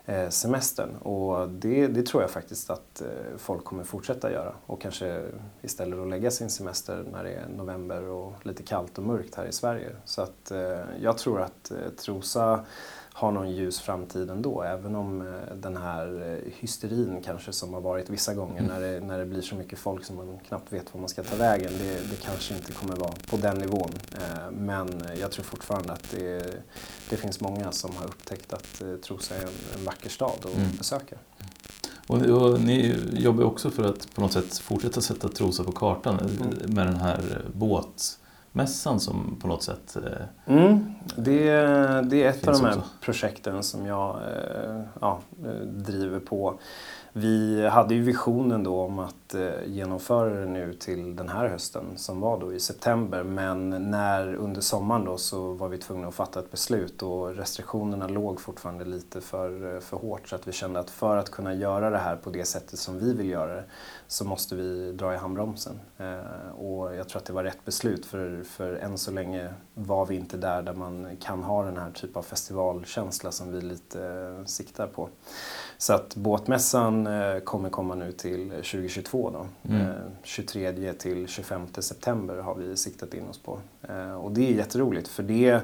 Eh, 0.06 0.28
semestern. 0.28 0.96
Och 0.96 1.48
det, 1.48 1.86
det, 1.86 2.06
tror 2.06 2.22
jag 2.22 2.30
faktiskt 2.30 2.70
att 2.70 3.00
eh, 3.00 3.06
folk 3.36 3.64
kommer 3.64 3.84
fortsätta 3.84 4.32
göra. 4.32 4.52
Och 4.66 4.80
kanske 4.80 5.22
istället 5.62 5.98
att 5.98 6.08
lägga 6.08 6.30
sin 6.30 6.50
semester 6.50 7.04
när 7.12 7.24
det 7.24 7.30
är 7.30 7.48
november 7.56 8.02
och 8.02 8.46
lite 8.46 8.62
kallt 8.62 8.98
och 8.98 9.04
mörkt 9.04 9.34
här 9.34 9.44
i 9.44 9.52
Sverige. 9.52 9.90
Så 10.04 10.22
att 10.22 10.50
eh, 10.50 10.80
jag 11.00 11.18
tror 11.18 11.40
att 11.40 11.72
Trosa 11.96 12.64
har 13.12 13.32
någon 13.32 13.50
ljus 13.50 13.80
framtid 13.80 14.30
ändå. 14.30 14.62
Även 14.62 14.96
om 14.96 15.20
eh, 15.20 15.54
den 15.56 15.76
här 15.76 16.32
eh, 16.32 16.52
hysterin 16.58 17.22
kanske 17.24 17.52
som 17.52 17.74
har 17.74 17.80
varit 17.80 18.10
vissa 18.10 18.34
gånger 18.34 18.60
mm. 18.60 18.72
när, 18.72 18.80
det, 18.80 19.00
när 19.00 19.18
det 19.18 19.26
blir 19.26 19.42
så 19.42 19.54
mycket 19.54 19.78
folk 19.78 20.04
som 20.04 20.16
man 20.16 20.38
knappt 20.48 20.72
vet 20.72 20.94
var 20.94 21.00
man 21.00 21.08
ska 21.08 21.22
ta 21.22 21.36
vägen. 21.36 21.72
Det, 21.78 22.10
det 22.10 22.22
kanske 22.22 22.54
inte 22.54 22.72
kommer 22.72 22.96
vara 22.96 23.12
på 23.30 23.36
den 23.36 23.58
nivån. 23.58 23.90
Eh, 24.12 24.50
men 24.50 25.02
jag 25.20 25.30
tror 25.30 25.44
fortfarande 25.44 25.92
att 25.92 26.10
det, 26.10 26.54
det 27.10 27.16
finns 27.16 27.40
många 27.40 27.72
som 27.72 27.96
har 27.96 28.06
upptäckt 28.06 28.52
att 28.52 28.82
Trosa 29.02 29.34
är 29.34 29.42
en, 29.42 29.78
en 29.78 29.84
vacker 29.84 30.10
stad 30.10 30.38
att 30.38 30.56
mm. 30.56 30.68
besöka. 30.78 31.16
Och, 32.06 32.20
och, 32.20 32.60
ni 32.60 32.96
jobbar 33.12 33.44
också 33.44 33.70
för 33.70 33.84
att 33.84 34.14
på 34.14 34.20
något 34.20 34.32
sätt 34.32 34.58
fortsätta 34.58 35.00
sätta 35.00 35.28
Trosa 35.28 35.64
på 35.64 35.72
kartan 35.72 36.18
mm. 36.18 36.74
med 36.74 36.86
den 36.86 36.96
här 36.96 37.44
båt 37.54 38.18
mässan 38.52 39.00
som 39.00 39.36
på 39.40 39.48
något 39.48 39.62
sätt... 39.62 39.96
Eh, 39.96 40.56
mm, 40.56 40.94
det, 41.16 41.50
det 42.10 42.24
är 42.24 42.28
ett 42.28 42.48
av 42.48 42.54
de 42.54 42.64
här 42.64 42.78
också. 42.78 42.90
projekten 43.00 43.62
som 43.62 43.86
jag 43.86 44.16
eh, 44.16 44.80
ja, 45.00 45.20
driver 45.64 46.20
på. 46.20 46.58
Vi 47.14 47.66
hade 47.68 47.94
ju 47.94 48.02
visionen 48.02 48.64
då 48.64 48.80
om 48.80 48.98
att 48.98 49.34
eh, 49.34 49.50
genomföra 49.66 50.40
det 50.40 50.46
nu 50.46 50.74
till 50.74 51.16
den 51.16 51.28
här 51.28 51.48
hösten 51.48 51.84
som 51.96 52.20
var 52.20 52.40
då 52.40 52.52
i 52.52 52.60
september. 52.60 53.22
Men 53.22 53.90
när 53.90 54.34
under 54.34 54.60
sommaren 54.60 55.04
då 55.04 55.16
så 55.16 55.52
var 55.52 55.68
vi 55.68 55.78
tvungna 55.78 56.08
att 56.08 56.14
fatta 56.14 56.40
ett 56.40 56.50
beslut 56.50 57.02
och 57.02 57.36
restriktionerna 57.36 58.08
låg 58.08 58.40
fortfarande 58.40 58.84
lite 58.84 59.20
för, 59.20 59.80
för 59.80 59.96
hårt. 59.96 60.28
Så 60.28 60.36
att 60.36 60.48
vi 60.48 60.52
kände 60.52 60.80
att 60.80 60.90
för 60.90 61.16
att 61.16 61.30
kunna 61.30 61.54
göra 61.54 61.90
det 61.90 61.98
här 61.98 62.16
på 62.16 62.30
det 62.30 62.44
sättet 62.44 62.78
som 62.78 62.98
vi 62.98 63.14
vill 63.14 63.28
göra 63.28 63.54
det 63.54 63.64
så 64.06 64.24
måste 64.24 64.54
vi 64.54 64.92
dra 64.92 65.14
i 65.14 65.16
handbromsen. 65.16 65.80
Eh, 65.98 66.50
och 66.58 66.94
jag 66.96 67.08
tror 67.08 67.20
att 67.20 67.26
det 67.26 67.32
var 67.32 67.44
rätt 67.44 67.64
beslut 67.64 68.06
för, 68.06 68.42
för 68.44 68.74
än 68.74 68.98
så 68.98 69.10
länge 69.10 69.48
var 69.74 70.06
vi 70.06 70.16
inte 70.16 70.36
där 70.36 70.62
där 70.62 70.74
man 70.74 71.16
kan 71.20 71.42
ha 71.42 71.64
den 71.64 71.76
här 71.76 71.90
typen 71.90 72.16
av 72.16 72.22
festivalkänsla 72.22 73.32
som 73.32 73.52
vi 73.52 73.60
lite 73.60 74.04
eh, 74.04 74.44
siktar 74.44 74.86
på. 74.86 75.08
Så 75.78 75.92
att 75.92 76.14
båtmässan 76.16 77.06
eh, 77.06 77.38
kommer 77.38 77.70
komma 77.70 77.94
nu 77.94 78.12
till 78.12 78.50
2022 78.50 79.30
då. 79.30 79.70
Mm. 79.72 79.94
23 80.22 80.92
till 80.92 81.28
25 81.28 81.66
september 81.78 82.36
har 82.36 82.54
vi 82.54 82.76
siktat 82.76 83.14
in 83.14 83.28
oss 83.28 83.38
på. 83.38 83.58
Och 84.20 84.32
det 84.32 84.48
är 84.48 84.52
jätteroligt 84.52 85.08
för 85.08 85.22
det 85.22 85.60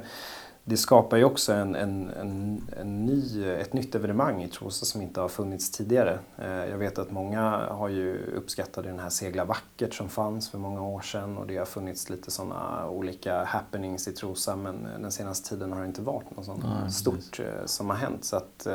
det 0.68 0.76
skapar 0.76 1.16
ju 1.16 1.24
också 1.24 1.52
en, 1.52 1.74
en, 1.74 2.10
en, 2.10 2.62
en, 2.80 3.06
ny, 3.06 3.44
ett 3.44 3.72
nytt 3.72 3.94
evenemang 3.94 4.42
i 4.42 4.48
Trosa 4.48 4.84
som 4.84 5.02
inte 5.02 5.20
har 5.20 5.28
funnits 5.28 5.70
tidigare. 5.70 6.18
Eh, 6.38 6.48
jag 6.48 6.78
vet 6.78 6.98
att 6.98 7.10
många 7.10 7.40
har 7.70 7.88
ju 7.88 8.34
uppskattat 8.36 8.84
den 8.84 8.98
här 8.98 9.08
Segla 9.08 9.44
vackert 9.44 9.94
som 9.94 10.08
fanns 10.08 10.50
för 10.50 10.58
många 10.58 10.82
år 10.82 11.00
sedan 11.00 11.38
och 11.38 11.46
det 11.46 11.56
har 11.56 11.64
funnits 11.64 12.10
lite 12.10 12.30
sådana 12.30 12.88
olika 12.88 13.44
happenings 13.44 14.08
i 14.08 14.12
Trosa 14.12 14.56
men 14.56 14.88
den 15.00 15.12
senaste 15.12 15.48
tiden 15.48 15.72
har 15.72 15.80
det 15.80 15.86
inte 15.86 16.02
varit 16.02 16.36
något 16.36 16.46
ja, 16.62 16.90
stort 16.90 17.40
eh, 17.40 17.66
som 17.66 17.90
har 17.90 17.96
hänt. 17.96 18.24
Så 18.24 18.36
att, 18.36 18.66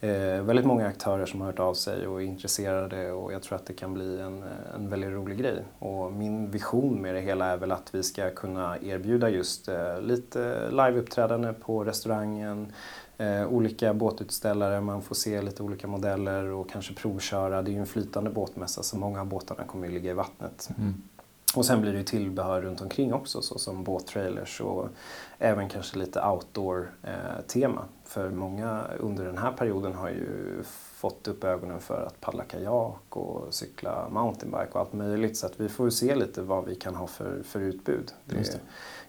eh, 0.00 0.42
väldigt 0.42 0.66
många 0.66 0.86
aktörer 0.86 1.26
som 1.26 1.40
har 1.40 1.46
hört 1.46 1.58
av 1.58 1.74
sig 1.74 2.06
och 2.06 2.22
är 2.22 2.26
intresserade 2.26 3.12
och 3.12 3.32
jag 3.32 3.42
tror 3.42 3.56
att 3.56 3.66
det 3.66 3.72
kan 3.72 3.94
bli 3.94 4.20
en, 4.20 4.44
en 4.74 4.90
väldigt 4.90 5.10
rolig 5.10 5.38
grej. 5.38 5.62
Och 5.78 6.12
min 6.12 6.50
vision 6.50 7.02
med 7.02 7.14
det 7.14 7.20
hela 7.20 7.46
är 7.46 7.56
väl 7.56 7.72
att 7.72 7.94
vi 7.94 8.02
ska 8.02 8.30
kunna 8.30 8.78
erbjuda 8.82 9.30
just 9.30 9.68
eh, 9.68 10.00
lite 10.00 10.70
liveuppträdande 10.70 11.52
på 11.52 11.84
restaurangen, 11.84 12.72
eh, 13.18 13.48
olika 13.48 13.94
båtutställare, 13.94 14.80
man 14.80 15.02
får 15.02 15.14
se 15.14 15.42
lite 15.42 15.62
olika 15.62 15.86
modeller 15.86 16.44
och 16.44 16.70
kanske 16.70 16.94
provköra. 16.94 17.62
Det 17.62 17.70
är 17.70 17.72
ju 17.72 17.80
en 17.80 17.86
flytande 17.86 18.30
båtmässa 18.30 18.82
så 18.82 18.96
många 18.96 19.20
av 19.20 19.26
båtarna 19.26 19.64
kommer 19.64 19.86
ju 19.86 19.92
ligga 19.92 20.10
i 20.10 20.14
vattnet. 20.14 20.70
Mm. 20.78 21.02
Och 21.54 21.66
sen 21.66 21.80
blir 21.80 21.92
det 21.92 21.98
ju 21.98 22.04
tillbehör 22.04 22.62
runt 22.62 22.80
omkring 22.80 23.12
också 23.12 23.42
såsom 23.42 23.84
båttrailers 23.84 24.60
och 24.60 24.88
även 25.38 25.68
kanske 25.68 25.98
lite 25.98 26.22
outdoor-tema. 26.22 27.84
Eh, 28.08 28.12
för 28.12 28.30
många 28.30 28.84
under 28.98 29.24
den 29.24 29.38
här 29.38 29.52
perioden 29.52 29.94
har 29.94 30.08
ju 30.08 30.62
fått 30.94 31.28
upp 31.28 31.44
ögonen 31.44 31.80
för 31.80 32.06
att 32.06 32.20
paddla 32.20 32.44
kajak 32.44 33.16
och 33.16 33.54
cykla 33.54 34.08
mountainbike 34.08 34.70
och 34.72 34.80
allt 34.80 34.92
möjligt. 34.92 35.36
Så 35.36 35.46
att 35.46 35.60
vi 35.60 35.68
får 35.68 35.90
se 35.90 36.14
lite 36.14 36.42
vad 36.42 36.64
vi 36.64 36.74
kan 36.74 36.94
ha 36.94 37.06
för, 37.06 37.42
för 37.42 37.60
utbud. 37.60 38.12
Det, 38.24 38.60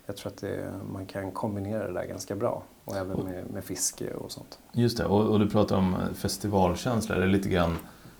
jag 0.05 0.17
tror 0.17 0.31
att 0.31 0.37
det, 0.37 0.73
man 0.91 1.05
kan 1.05 1.31
kombinera 1.31 1.87
det 1.87 1.93
där 1.93 2.05
ganska 2.05 2.35
bra. 2.35 2.63
Och 2.85 2.95
även 2.95 3.23
med, 3.23 3.49
med 3.49 3.63
fiske 3.63 4.13
och 4.13 4.31
sånt. 4.31 4.59
Just 4.71 4.97
det, 4.97 5.05
och, 5.05 5.25
och 5.25 5.39
du 5.39 5.49
pratar 5.49 5.77
om 5.77 5.95
festivalkänsla. 6.15 7.15
Är 7.15 7.19
det 7.19 7.27
lite 7.27 7.49
grann 7.49 7.77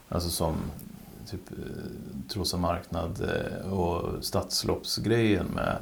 alltså 0.10 0.30
som 0.30 0.56
typ 1.30 1.52
eh, 1.52 1.58
Trosa 2.28 2.58
marknad 2.58 3.22
eh, 3.22 3.74
och 3.74 4.24
stadsloppsgrejen 4.24 5.46
med 5.46 5.78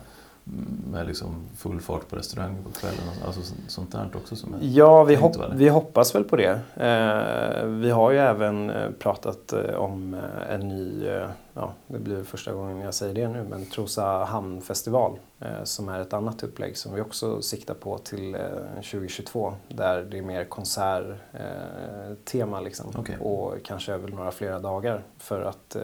med 0.91 1.07
liksom 1.07 1.35
full 1.57 1.81
fart 1.81 2.09
på 2.09 2.15
restaurangen 2.15 2.63
på 2.63 2.71
kvällen? 2.71 2.99
Alltså 3.25 3.41
sånt 3.67 3.91
där 3.91 4.09
också 4.15 4.35
som 4.35 4.53
är 4.53 4.57
Ja, 4.61 5.03
vi, 5.03 5.15
hopp, 5.15 5.35
vi 5.53 5.69
hoppas 5.69 6.15
väl 6.15 6.23
på 6.23 6.35
det. 6.35 6.59
Eh, 6.75 7.65
vi 7.65 7.89
har 7.89 8.11
ju 8.11 8.17
även 8.17 8.69
eh, 8.69 8.91
pratat 8.91 9.53
eh, 9.53 9.75
om 9.75 10.13
eh, 10.13 10.53
en 10.53 10.67
ny, 10.67 11.09
ja 11.53 11.73
det 11.87 11.99
blir 11.99 12.23
första 12.23 12.53
gången 12.53 12.79
jag 12.79 12.93
säger 12.93 13.13
det 13.13 13.27
nu, 13.27 13.45
men 13.49 13.65
Trosa 13.65 14.23
hamnfestival 14.23 15.19
eh, 15.39 15.63
som 15.63 15.89
är 15.89 15.99
ett 15.99 16.13
annat 16.13 16.43
upplägg 16.43 16.77
som 16.77 16.93
vi 16.93 17.01
också 17.01 17.41
siktar 17.41 17.73
på 17.73 17.97
till 17.97 18.35
eh, 18.35 18.41
2022 18.75 19.53
där 19.67 20.03
det 20.03 20.17
är 20.17 20.21
mer 20.21 20.45
konserttema 20.45 22.61
liksom 22.61 22.89
okay. 22.99 23.17
och 23.17 23.53
kanske 23.63 23.93
över 23.93 24.07
några 24.07 24.31
flera 24.31 24.59
dagar 24.59 25.03
för 25.17 25.41
att 25.41 25.77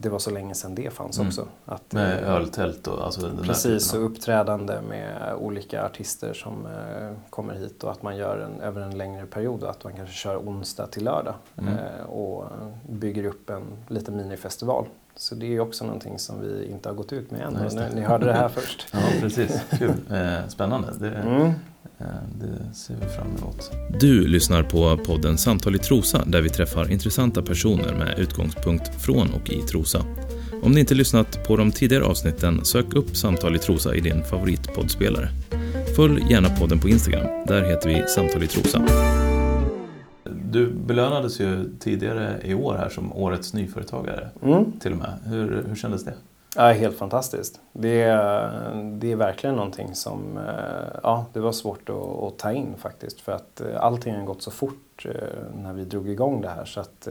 det 0.00 0.08
var 0.08 0.18
så 0.18 0.30
länge 0.30 0.54
sedan 0.54 0.74
det 0.74 0.90
fanns 0.90 1.18
mm. 1.18 1.28
också. 1.28 1.46
Att, 1.64 1.92
med 1.92 2.22
eh, 2.22 2.30
öltält 2.30 2.86
och 2.86 3.04
alltså 3.04 3.20
den 3.20 3.36
Precis, 3.36 3.94
och 3.94 4.04
uppträdande 4.06 4.80
med 4.88 5.34
olika 5.38 5.84
artister 5.84 6.32
som 6.32 6.66
eh, 6.66 7.12
kommer 7.30 7.54
hit 7.54 7.84
och 7.84 7.90
att 7.90 8.02
man 8.02 8.16
gör 8.16 8.38
en, 8.38 8.60
över 8.60 8.80
en 8.80 8.98
längre 8.98 9.26
period. 9.26 9.64
Att 9.64 9.84
man 9.84 9.92
kanske 9.92 10.14
kör 10.14 10.36
onsdag 10.36 10.86
till 10.86 11.04
lördag 11.04 11.34
mm. 11.58 11.74
Eh, 11.74 12.04
och 12.04 12.44
bygger 12.88 13.24
upp 13.24 13.50
en 13.50 13.62
liten 13.88 14.16
minifestival. 14.16 14.86
Så 15.16 15.34
det 15.34 15.54
är 15.56 15.60
också 15.60 15.84
någonting 15.84 16.18
som 16.18 16.40
vi 16.40 16.70
inte 16.70 16.88
har 16.88 16.96
gått 16.96 17.12
ut 17.12 17.30
med 17.30 17.40
än. 17.40 17.58
Ja, 17.76 17.88
ni 17.94 18.00
hörde 18.00 18.26
det 18.26 18.32
här 18.32 18.48
först. 18.54 18.86
ja, 18.92 18.98
precis. 19.20 19.60
Kul. 19.78 19.92
Spännande. 20.48 20.88
Det, 21.00 21.10
mm. 21.10 21.52
Eh, 22.00 22.06
det 22.40 22.74
ser 22.74 22.94
vi 22.94 23.06
fram 23.06 23.26
emot. 23.26 23.70
Du 24.00 24.28
lyssnar 24.28 24.62
på 24.62 24.96
podden 24.96 25.38
Samtal 25.38 25.74
i 25.74 25.78
Trosa 25.78 26.24
där 26.26 26.42
vi 26.42 26.48
träffar 26.48 26.92
intressanta 26.92 27.42
personer 27.42 27.94
med 27.94 28.18
utgångspunkt 28.18 29.02
från 29.02 29.34
och 29.34 29.50
i 29.50 29.62
Trosa. 29.62 30.04
Om 30.62 30.72
ni 30.72 30.80
inte 30.80 30.94
lyssnat 30.94 31.46
på 31.46 31.56
de 31.56 31.72
tidigare 31.72 32.04
avsnitten, 32.04 32.64
sök 32.64 32.94
upp 32.94 33.16
Samtal 33.16 33.56
i 33.56 33.58
Trosa 33.58 33.94
i 33.94 34.00
din 34.00 34.24
favoritpoddspelare. 34.24 35.28
Följ 35.96 36.22
gärna 36.30 36.48
podden 36.48 36.80
på 36.80 36.88
Instagram. 36.88 37.26
Där 37.46 37.62
heter 37.62 37.88
vi 37.88 38.04
Samtal 38.08 38.42
i 38.42 38.46
Trosa. 38.46 38.82
Du 40.50 40.70
belönades 40.70 41.40
ju 41.40 41.76
tidigare 41.78 42.40
i 42.42 42.54
år 42.54 42.74
här 42.74 42.88
som 42.88 43.12
Årets 43.12 43.54
nyföretagare. 43.54 44.28
Mm. 44.42 44.72
Till 44.72 44.92
och 44.92 44.98
med. 44.98 45.18
Hur, 45.24 45.64
hur 45.68 45.76
kändes 45.76 46.04
det? 46.04 46.14
Ja, 46.56 46.72
helt 46.72 46.98
fantastiskt. 46.98 47.60
Det, 47.72 48.04
det 48.98 49.12
är 49.12 49.16
verkligen 49.16 49.56
någonting 49.56 49.94
som 49.94 50.36
eh, 50.36 50.98
ja, 51.02 51.26
det 51.32 51.40
var 51.40 51.52
svårt 51.52 51.88
att, 51.88 51.96
att, 51.96 52.38
ta 52.38 52.52
in 52.52 52.74
faktiskt. 52.78 53.20
För 53.20 53.32
att 53.32 53.60
eh, 53.60 53.66
allting 53.84 54.14
har 54.14 54.24
gått 54.24 54.42
så 54.42 54.50
fort 54.50 55.06
eh, 55.06 55.12
när 55.62 55.72
vi 55.72 55.84
drog 55.84 56.08
igång 56.08 56.40
det 56.40 56.48
här. 56.48 56.64
Så 56.64 56.80
att, 56.80 57.08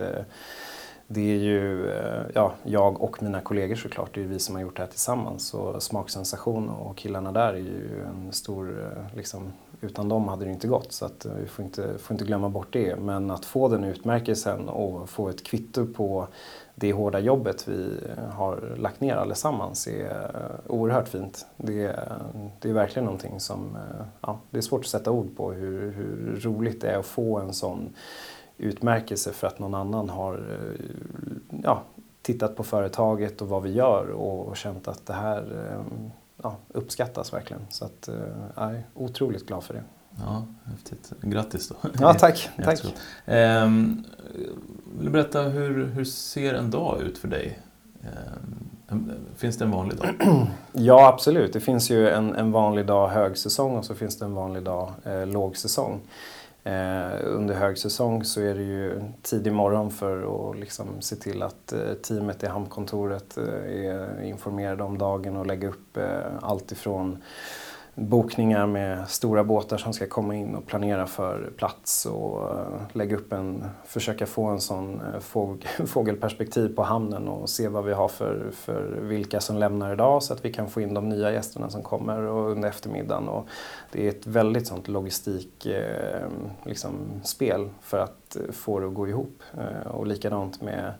det 1.12 1.32
är 1.32 1.38
ju 1.38 1.92
eh, 1.92 2.26
ja, 2.34 2.54
jag 2.64 3.02
och 3.02 3.24
mina 3.24 3.42
kollegor 3.42 3.76
såklart, 3.76 4.10
det 4.14 4.22
är 4.22 4.26
vi 4.26 4.40
som 4.40 4.56
har 4.56 4.62
gjort 4.62 4.76
det 4.76 4.82
här 4.82 4.90
tillsammans. 4.90 5.48
Så 5.48 5.80
Smaksensation 5.80 6.70
och 6.70 6.98
killarna 6.98 7.32
där 7.32 7.54
är 7.54 7.58
ju 7.58 8.04
en 8.06 8.32
stor, 8.32 8.84
eh, 8.84 9.16
liksom, 9.18 9.54
utan 9.82 10.10
dem 10.10 10.28
hade 10.28 10.46
det 10.46 10.52
inte 10.52 10.68
gått. 10.68 10.92
Så 10.92 11.06
att 11.06 11.26
eh, 11.26 11.34
vi 11.34 11.46
får 11.46 11.66
inte, 11.66 11.98
får 11.98 12.14
inte 12.14 12.26
glömma 12.26 12.50
bort 12.50 12.68
det. 12.72 12.96
Men 12.96 13.32
att 13.32 13.46
få 13.46 13.68
den 13.68 13.84
utmärkelsen 13.84 14.70
och 14.70 15.10
få 15.10 15.30
ett 15.30 15.44
kvitto 15.44 15.86
på 15.94 16.28
det 16.76 16.94
hårda 16.94 17.20
jobbet 17.20 17.68
vi 17.68 17.94
har 18.32 18.76
lagt 18.78 19.02
ner 19.02 19.16
allesammans 19.16 19.88
är 19.88 20.32
oerhört 20.68 21.08
fint. 21.08 21.46
Det 21.58 21.86
är, 21.86 22.22
det 22.60 22.70
är 22.70 22.74
verkligen 22.74 23.06
någonting 23.06 23.40
som, 23.40 23.78
ja, 24.22 24.40
det 24.50 24.58
är 24.58 24.62
svårt 24.62 24.82
att 24.82 24.88
sätta 24.88 25.12
ord 25.12 25.38
på 25.38 25.52
hur, 25.52 25.92
hur 25.92 26.40
roligt 26.42 26.82
det 26.82 26.88
är 26.88 27.00
att 27.00 27.06
få 27.06 27.40
en 27.40 27.54
sån 27.54 27.94
utmärkelse 28.60 29.34
för 29.34 29.48
att 29.48 29.60
någon 29.60 29.76
annan 29.76 30.10
har 30.10 30.44
ja, 31.64 31.84
tittat 32.22 32.56
på 32.56 32.64
företaget 32.64 33.42
och 33.42 33.48
vad 33.48 33.64
vi 33.64 33.72
gör 33.72 34.10
och 34.10 34.58
känt 34.58 34.88
att 34.88 35.06
det 35.06 35.14
här 35.14 35.76
ja, 36.44 36.56
uppskattas 36.68 37.34
verkligen. 37.34 37.62
Så 37.70 37.86
att, 37.86 38.10
jag 38.56 38.72
är 38.72 38.84
otroligt 38.94 39.46
glad 39.46 39.64
för 39.64 39.74
det. 39.74 39.84
Ja, 40.26 40.46
häftigt. 40.66 41.14
Grattis 41.22 41.70
då. 41.70 41.76
Ja, 42.00 42.14
tack. 42.14 42.50
tack. 42.64 42.96
Ehm, 43.26 44.04
vill 44.98 45.06
du 45.06 45.10
berätta 45.10 45.42
hur, 45.42 45.86
hur 45.86 46.06
ser 46.06 46.54
en 46.54 46.72
dag 46.72 47.02
ut 47.02 47.18
för 47.18 47.28
dig? 47.28 47.60
Ehm, 48.02 49.12
finns 49.36 49.58
det 49.58 49.66
en 49.66 49.72
vanlig 49.72 49.98
dag? 49.98 50.10
Ja, 50.74 51.08
absolut. 51.08 51.54
Det 51.54 51.60
finns 51.60 51.90
ju 51.90 52.10
en, 52.10 52.36
en 52.36 52.52
vanlig 52.52 52.86
dag 52.86 53.08
högsäsong 53.08 53.78
och 53.78 53.86
så 53.86 53.96
finns 53.96 54.20
det 54.20 54.26
en 54.26 54.34
vanlig 54.34 54.64
dag 54.64 54.92
eh, 55.04 55.28
lågsäsong. 55.28 56.00
Eh, 56.64 57.20
under 57.24 57.56
högsäsong 57.56 58.24
så 58.24 58.42
är 58.42 58.56
det 58.56 58.64
ju 58.64 59.02
tidig 59.22 59.54
morgon 59.54 59.92
för 59.92 60.50
att 60.50 60.60
liksom 60.60 61.02
se 61.02 61.16
till 61.16 61.44
att 61.44 61.74
eh, 61.74 61.94
teamet 61.94 62.44
i 62.44 62.48
hamnkontoret 62.48 63.38
eh, 63.38 63.86
är 63.86 64.24
informerade 64.24 64.84
om 64.84 64.98
dagen 64.98 65.38
och 65.38 65.46
lägga 65.46 65.68
upp 65.68 65.98
eh, 65.98 66.20
allt 66.42 66.72
ifrån 66.72 67.24
bokningar 68.00 68.68
med 68.68 69.10
stora 69.10 69.44
båtar 69.44 69.78
som 69.78 69.94
ska 69.94 70.08
komma 70.08 70.36
in 70.36 70.56
och 70.56 70.66
planera 70.66 71.08
för 71.08 71.52
plats 71.58 72.06
och 72.06 72.60
eh, 72.60 72.82
lägga 72.94 73.16
upp 73.16 73.34
en, 73.34 73.66
försöka 73.86 74.26
få 74.26 74.46
en 74.46 74.60
sån 74.62 75.02
eh, 75.02 75.20
fågelperspektiv 75.86 76.76
på 76.76 76.84
hamnen 76.84 77.28
och 77.28 77.50
se 77.50 77.68
vad 77.68 77.86
vi 77.86 77.94
har 77.94 78.08
för, 78.08 78.52
för 78.54 78.82
vilka 79.02 79.40
som 79.40 79.58
lämnar 79.58 79.94
idag 79.94 80.24
så 80.24 80.34
att 80.34 80.46
vi 80.46 80.54
kan 80.54 80.70
få 80.70 80.82
in 80.82 80.94
de 80.94 81.10
nya 81.10 81.32
gästerna 81.32 81.70
som 81.70 81.84
kommer 81.84 82.22
och 82.22 82.52
under 82.52 82.70
eftermiddagen. 82.70 83.28
Och 83.28 83.48
det 83.92 84.06
är 84.06 84.10
ett 84.10 84.28
väldigt 84.28 84.68
sånt 84.68 84.88
logistikspel 84.88 85.82
eh, 86.22 86.66
liksom, 86.66 86.92
för 87.82 87.98
att 87.98 88.38
få 88.52 88.80
det 88.80 88.88
att 88.88 88.94
gå 88.94 89.08
ihop. 89.08 89.44
Och 89.86 90.08
likadant 90.08 90.62
med 90.62 90.94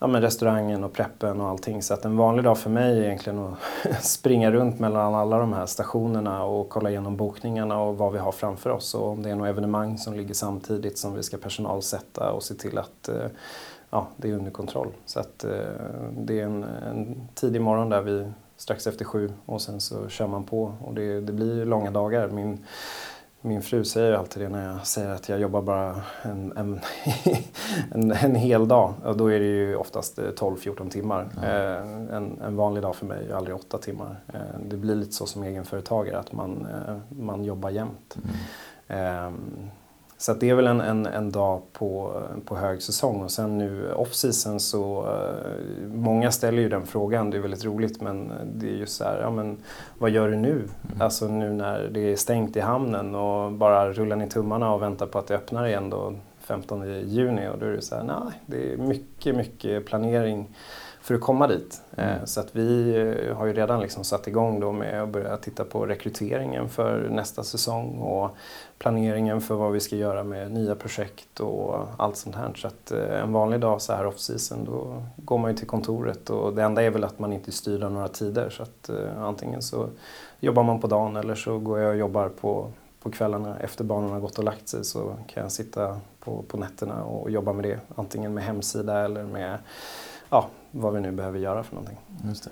ja, 0.00 0.06
men 0.06 0.22
restaurangen 0.22 0.84
och 0.84 0.92
preppen 0.92 1.40
och 1.40 1.48
allting. 1.48 1.82
Så 1.82 1.94
att 1.94 2.04
en 2.04 2.16
vanlig 2.16 2.44
dag 2.44 2.58
för 2.58 2.70
mig 2.70 2.98
är 2.98 3.04
egentligen 3.04 3.38
att 3.38 4.04
springa 4.04 4.50
runt 4.50 4.78
mellan 4.78 5.14
alla 5.14 5.38
de 5.38 5.52
här 5.52 5.66
stationerna 5.66 6.44
och 6.44 6.68
kolla 6.68 6.90
igenom 6.90 7.16
bokningarna 7.16 7.80
och 7.80 7.98
vad 7.98 8.12
vi 8.12 8.18
har 8.18 8.32
framför 8.32 8.70
oss. 8.70 8.94
Och 8.94 9.08
om 9.08 9.22
det 9.22 9.30
är 9.30 9.34
något 9.34 9.48
evenemang 9.48 9.98
som 9.98 10.14
ligger 10.14 10.34
samtidigt 10.34 10.98
som 10.98 11.14
vi 11.14 11.22
ska 11.22 11.36
personalsätta 11.36 12.32
och 12.32 12.42
se 12.42 12.54
till 12.54 12.78
att 12.78 13.08
eh, 13.08 13.26
ja, 13.90 14.06
det 14.16 14.30
är 14.30 14.34
under 14.34 14.50
kontroll. 14.50 14.88
Så 15.06 15.20
att 15.20 15.44
eh, 15.44 15.50
det 16.16 16.40
är 16.40 16.44
en, 16.44 16.64
en 16.64 17.28
tidig 17.34 17.60
morgon 17.60 17.88
där 17.88 18.00
vi 18.00 18.32
strax 18.56 18.86
efter 18.86 19.04
sju 19.04 19.32
och 19.46 19.62
sen 19.62 19.80
så 19.80 20.08
kör 20.08 20.26
man 20.26 20.44
på 20.44 20.72
och 20.84 20.94
det, 20.94 21.20
det 21.20 21.32
blir 21.32 21.64
långa 21.64 21.90
dagar. 21.90 22.28
Min, 22.28 22.64
min 23.40 23.62
fru 23.62 23.84
säger 23.84 24.12
alltid 24.12 24.42
det 24.42 24.48
när 24.48 24.72
jag 24.72 24.86
säger 24.86 25.10
att 25.10 25.28
jag 25.28 25.40
jobbar 25.40 25.62
bara 25.62 26.02
en, 26.22 26.52
en, 26.56 26.80
en, 27.92 28.12
en 28.12 28.34
hel 28.34 28.68
dag. 28.68 28.94
Och 29.04 29.16
då 29.16 29.32
är 29.32 29.40
det 29.40 29.46
ju 29.46 29.76
oftast 29.76 30.18
12-14 30.18 30.90
timmar. 30.90 31.28
Mm. 31.42 32.08
En, 32.08 32.40
en, 32.40 32.56
vanlig 32.56 32.82
dag 32.82 32.96
för 32.96 33.06
mig 33.06 33.26
är 33.30 33.34
aldrig 33.34 33.56
8 33.56 33.78
timmar. 33.78 34.16
Eh, 34.34 34.60
det 34.64 34.76
blir 34.76 34.94
lite 34.94 35.12
så 35.12 35.26
som 35.26 35.42
egenföretagare 35.42 36.18
att 36.18 36.32
man, 36.32 36.66
eh, 36.66 36.96
man 37.08 37.44
jobbar 37.44 37.70
jämt. 37.70 38.16
Mm. 38.88 39.70
Så 40.20 40.34
det 40.34 40.50
är 40.50 40.54
väl 40.54 40.66
en, 40.66 40.80
en, 40.80 41.06
en 41.06 41.30
dag 41.30 41.62
på, 41.72 42.22
på 42.44 42.56
hög 42.56 42.82
säsong 42.82 43.22
och 43.22 43.30
sen 43.30 43.58
nu 43.58 43.92
off-season 43.92 44.58
så 44.58 45.02
uh, 45.02 45.88
många 45.94 46.30
ställer 46.30 46.62
ju 46.62 46.68
den 46.68 46.86
frågan, 46.86 47.30
det 47.30 47.36
är 47.36 47.40
väldigt 47.40 47.64
roligt 47.64 48.00
men 48.00 48.32
det 48.54 48.66
är 48.66 48.74
just 48.74 48.96
så 48.96 49.04
här, 49.04 49.20
ja 49.20 49.30
men 49.30 49.56
vad 49.98 50.10
gör 50.10 50.28
du 50.28 50.36
nu? 50.36 50.52
Mm. 50.52 51.00
Alltså 51.00 51.28
nu 51.28 51.52
när 51.52 51.88
det 51.92 52.12
är 52.12 52.16
stängt 52.16 52.56
i 52.56 52.60
hamnen 52.60 53.14
och 53.14 53.52
bara 53.52 53.92
rullar 53.92 54.16
ner 54.16 54.26
tummarna 54.26 54.74
och 54.74 54.82
väntar 54.82 55.06
på 55.06 55.18
att 55.18 55.26
det 55.26 55.34
öppnar 55.34 55.66
igen 55.66 55.90
då 55.90 56.14
15 56.40 57.08
juni 57.08 57.48
och 57.48 57.58
då 57.58 57.66
är 57.66 57.70
det 57.70 57.82
så 57.82 57.94
här, 57.94 58.04
nej 58.04 58.40
det 58.46 58.72
är 58.72 58.76
mycket, 58.76 59.36
mycket 59.36 59.86
planering 59.86 60.48
för 61.10 61.14
att 61.14 61.20
komma 61.20 61.46
dit. 61.46 61.82
Mm. 61.96 62.26
Så 62.26 62.40
att 62.40 62.56
vi 62.56 62.96
eh, 62.96 63.36
har 63.36 63.46
ju 63.46 63.52
redan 63.52 63.80
liksom 63.80 64.04
satt 64.04 64.28
igång 64.28 64.60
då 64.60 64.72
med 64.72 65.02
att 65.02 65.08
börja 65.08 65.36
titta 65.36 65.64
på 65.64 65.86
rekryteringen 65.86 66.68
för 66.68 67.08
nästa 67.08 67.42
säsong 67.42 67.98
och 67.98 68.30
planeringen 68.78 69.40
för 69.40 69.54
vad 69.54 69.72
vi 69.72 69.80
ska 69.80 69.96
göra 69.96 70.24
med 70.24 70.52
nya 70.52 70.74
projekt 70.74 71.40
och 71.40 71.86
allt 71.96 72.16
sånt 72.16 72.36
här. 72.36 72.52
Så 72.54 72.66
att 72.66 72.92
eh, 72.92 73.22
en 73.22 73.32
vanlig 73.32 73.60
dag 73.60 73.82
så 73.82 73.92
här 73.92 74.06
off 74.06 74.18
season 74.18 74.64
då 74.64 75.02
går 75.16 75.38
man 75.38 75.50
ju 75.50 75.56
till 75.56 75.66
kontoret 75.66 76.30
och 76.30 76.54
det 76.54 76.62
enda 76.62 76.82
är 76.82 76.90
väl 76.90 77.04
att 77.04 77.18
man 77.18 77.32
inte 77.32 77.52
styr 77.52 77.78
några 77.78 78.08
tider 78.08 78.50
så 78.50 78.62
att 78.62 78.90
antingen 79.18 79.62
så 79.62 79.88
jobbar 80.40 80.62
man 80.62 80.80
på 80.80 80.86
dagen 80.86 81.16
eller 81.16 81.34
så 81.34 81.58
går 81.58 81.78
jag 81.78 81.90
och 81.90 81.96
jobbar 81.96 82.28
på 82.28 82.66
på 83.02 83.10
kvällarna 83.10 83.58
efter 83.58 83.84
barnen 83.84 84.10
har 84.10 84.20
gått 84.20 84.38
och 84.38 84.44
lagt 84.44 84.68
sig 84.68 84.84
så 84.84 85.16
kan 85.26 85.42
jag 85.42 85.52
sitta 85.52 86.00
på, 86.20 86.42
på 86.42 86.56
nätterna 86.56 87.04
och 87.04 87.30
jobba 87.30 87.52
med 87.52 87.64
det. 87.64 87.80
Antingen 87.94 88.34
med 88.34 88.44
hemsida 88.44 89.04
eller 89.04 89.24
med 89.24 89.58
ja, 90.30 90.48
vad 90.70 90.94
vi 90.94 91.00
nu 91.00 91.12
behöver 91.12 91.38
göra 91.38 91.62
för 91.62 91.74
någonting. 91.74 91.98
Just 92.24 92.44
det. 92.44 92.50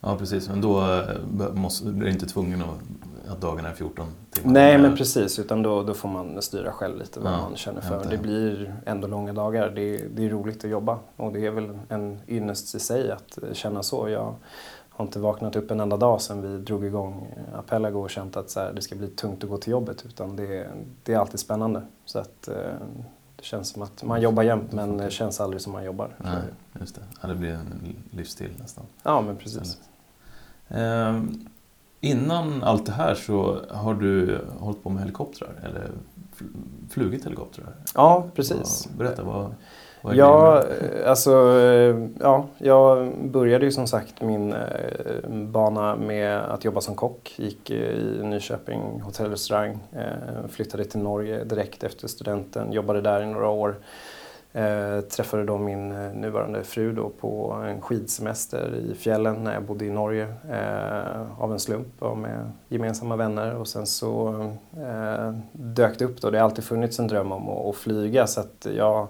Ja 0.00 0.16
precis, 0.16 0.48
men 0.48 0.60
då 0.60 0.80
eh, 0.80 1.52
måste, 1.54 1.88
är 1.88 1.92
du 1.92 2.10
inte 2.10 2.26
tvungen 2.26 2.62
att, 2.62 3.32
att 3.32 3.40
dagarna 3.40 3.68
är 3.68 3.74
14 3.74 4.06
timmar? 4.30 4.52
Nej 4.52 4.78
men 4.78 4.96
precis, 4.96 5.38
utan 5.38 5.62
då, 5.62 5.82
då 5.82 5.94
får 5.94 6.08
man 6.08 6.42
styra 6.42 6.72
själv 6.72 6.98
lite 6.98 7.20
vad 7.20 7.32
ja, 7.32 7.42
man 7.42 7.56
känner 7.56 7.80
för. 7.80 8.04
Det 8.10 8.18
blir 8.18 8.74
ändå 8.86 9.06
långa 9.06 9.32
dagar, 9.32 9.70
det, 9.70 9.96
det 10.16 10.24
är 10.24 10.28
roligt 10.28 10.64
att 10.64 10.70
jobba 10.70 10.98
och 11.16 11.32
det 11.32 11.46
är 11.46 11.50
väl 11.50 11.78
en 11.88 12.18
ynnest 12.28 12.74
i 12.74 12.80
sig 12.80 13.10
att 13.10 13.38
känna 13.52 13.82
så. 13.82 14.08
Jag 14.08 14.34
har 14.90 15.04
inte 15.04 15.18
vaknat 15.18 15.56
upp 15.56 15.70
en 15.70 15.80
enda 15.80 15.96
dag 15.96 16.20
sedan 16.20 16.42
vi 16.42 16.58
drog 16.58 16.84
igång 16.84 17.26
Apelago 17.54 18.00
och 18.00 18.10
känt 18.10 18.36
att 18.36 18.50
så 18.50 18.60
här, 18.60 18.72
det 18.72 18.82
ska 18.82 18.96
bli 18.96 19.08
tungt 19.08 19.44
att 19.44 19.50
gå 19.50 19.56
till 19.56 19.70
jobbet 19.70 20.04
utan 20.06 20.36
det, 20.36 20.70
det 21.02 21.12
är 21.12 21.18
alltid 21.18 21.40
spännande. 21.40 21.82
Så 22.04 22.18
att, 22.18 22.48
eh, 22.48 22.54
det 23.40 23.46
känns 23.46 23.68
som 23.68 23.82
att 23.82 24.02
man 24.02 24.20
jobbar 24.20 24.42
jämt 24.42 24.72
men 24.72 24.96
det 24.96 25.10
känns 25.10 25.40
aldrig 25.40 25.62
som 25.62 25.72
man 25.72 25.84
jobbar. 25.84 26.16
Nej, 26.18 26.42
just 26.80 26.94
det. 26.94 27.00
Ja, 27.22 27.28
det 27.28 27.34
blir 27.34 27.50
en 27.50 27.96
livsstil 28.10 28.50
nästan. 28.58 28.84
Ja, 29.02 29.20
men 29.20 29.36
precis. 29.36 29.78
Eh, 30.68 31.22
innan 32.00 32.62
allt 32.62 32.86
det 32.86 32.92
här 32.92 33.14
så 33.14 33.60
har 33.70 33.94
du 33.94 34.44
hållit 34.58 34.82
på 34.82 34.90
med 34.90 35.00
helikoptrar 35.02 35.50
eller 35.62 35.90
flugit 36.90 37.26
helikoptrar? 37.26 37.74
Ja, 37.94 38.26
precis. 38.34 38.88
Berätta, 38.98 39.22
vad, 39.24 39.54
Ja, 40.02 40.64
alltså, 41.06 41.30
eh, 41.58 41.96
ja, 42.20 42.46
jag 42.58 43.14
började 43.24 43.64
ju 43.64 43.72
som 43.72 43.86
sagt 43.86 44.22
min 44.22 44.52
eh, 44.52 45.28
bana 45.30 45.96
med 45.96 46.38
att 46.38 46.64
jobba 46.64 46.80
som 46.80 46.94
kock. 46.94 47.34
Gick 47.36 47.70
i 47.70 48.20
Nyköping 48.22 49.00
hotell 49.00 49.26
och 49.26 49.32
restaurang. 49.32 49.78
Eh, 49.92 50.48
flyttade 50.48 50.84
till 50.84 51.00
Norge 51.00 51.44
direkt 51.44 51.84
efter 51.84 52.08
studenten. 52.08 52.72
Jobbade 52.72 53.00
där 53.00 53.22
i 53.22 53.26
några 53.26 53.48
år. 53.48 53.74
träffade 55.16 55.44
då 55.44 55.58
min 55.58 55.88
nuvarande 56.12 56.64
fru 56.64 56.92
då 56.92 57.08
på 57.08 57.52
en 57.68 57.80
skidsemester 57.80 58.74
i 58.74 58.94
fjällen 58.94 59.44
när 59.44 59.54
jag 59.54 59.62
bodde 59.62 59.84
i 59.84 59.90
Norge. 59.90 60.34
av 61.38 61.52
en 61.52 61.60
slump 61.60 62.02
och 62.02 62.18
med 62.18 62.50
gemensamma 62.68 63.16
vänner. 63.16 63.54
Och 63.54 63.68
sen 63.68 63.86
så 63.86 64.34
dök 65.52 65.98
det 65.98 66.04
upp 66.04 66.20
då. 66.20 66.30
Det 66.30 66.38
har 66.38 66.44
alltid 66.44 66.64
funnits 66.64 66.98
en 66.98 67.06
dröm 67.06 67.32
om 67.32 67.48
att, 67.48 67.66
att 67.66 67.76
flyga 67.76 68.26
så 68.26 68.40
att 68.40 68.66
jag 68.76 69.08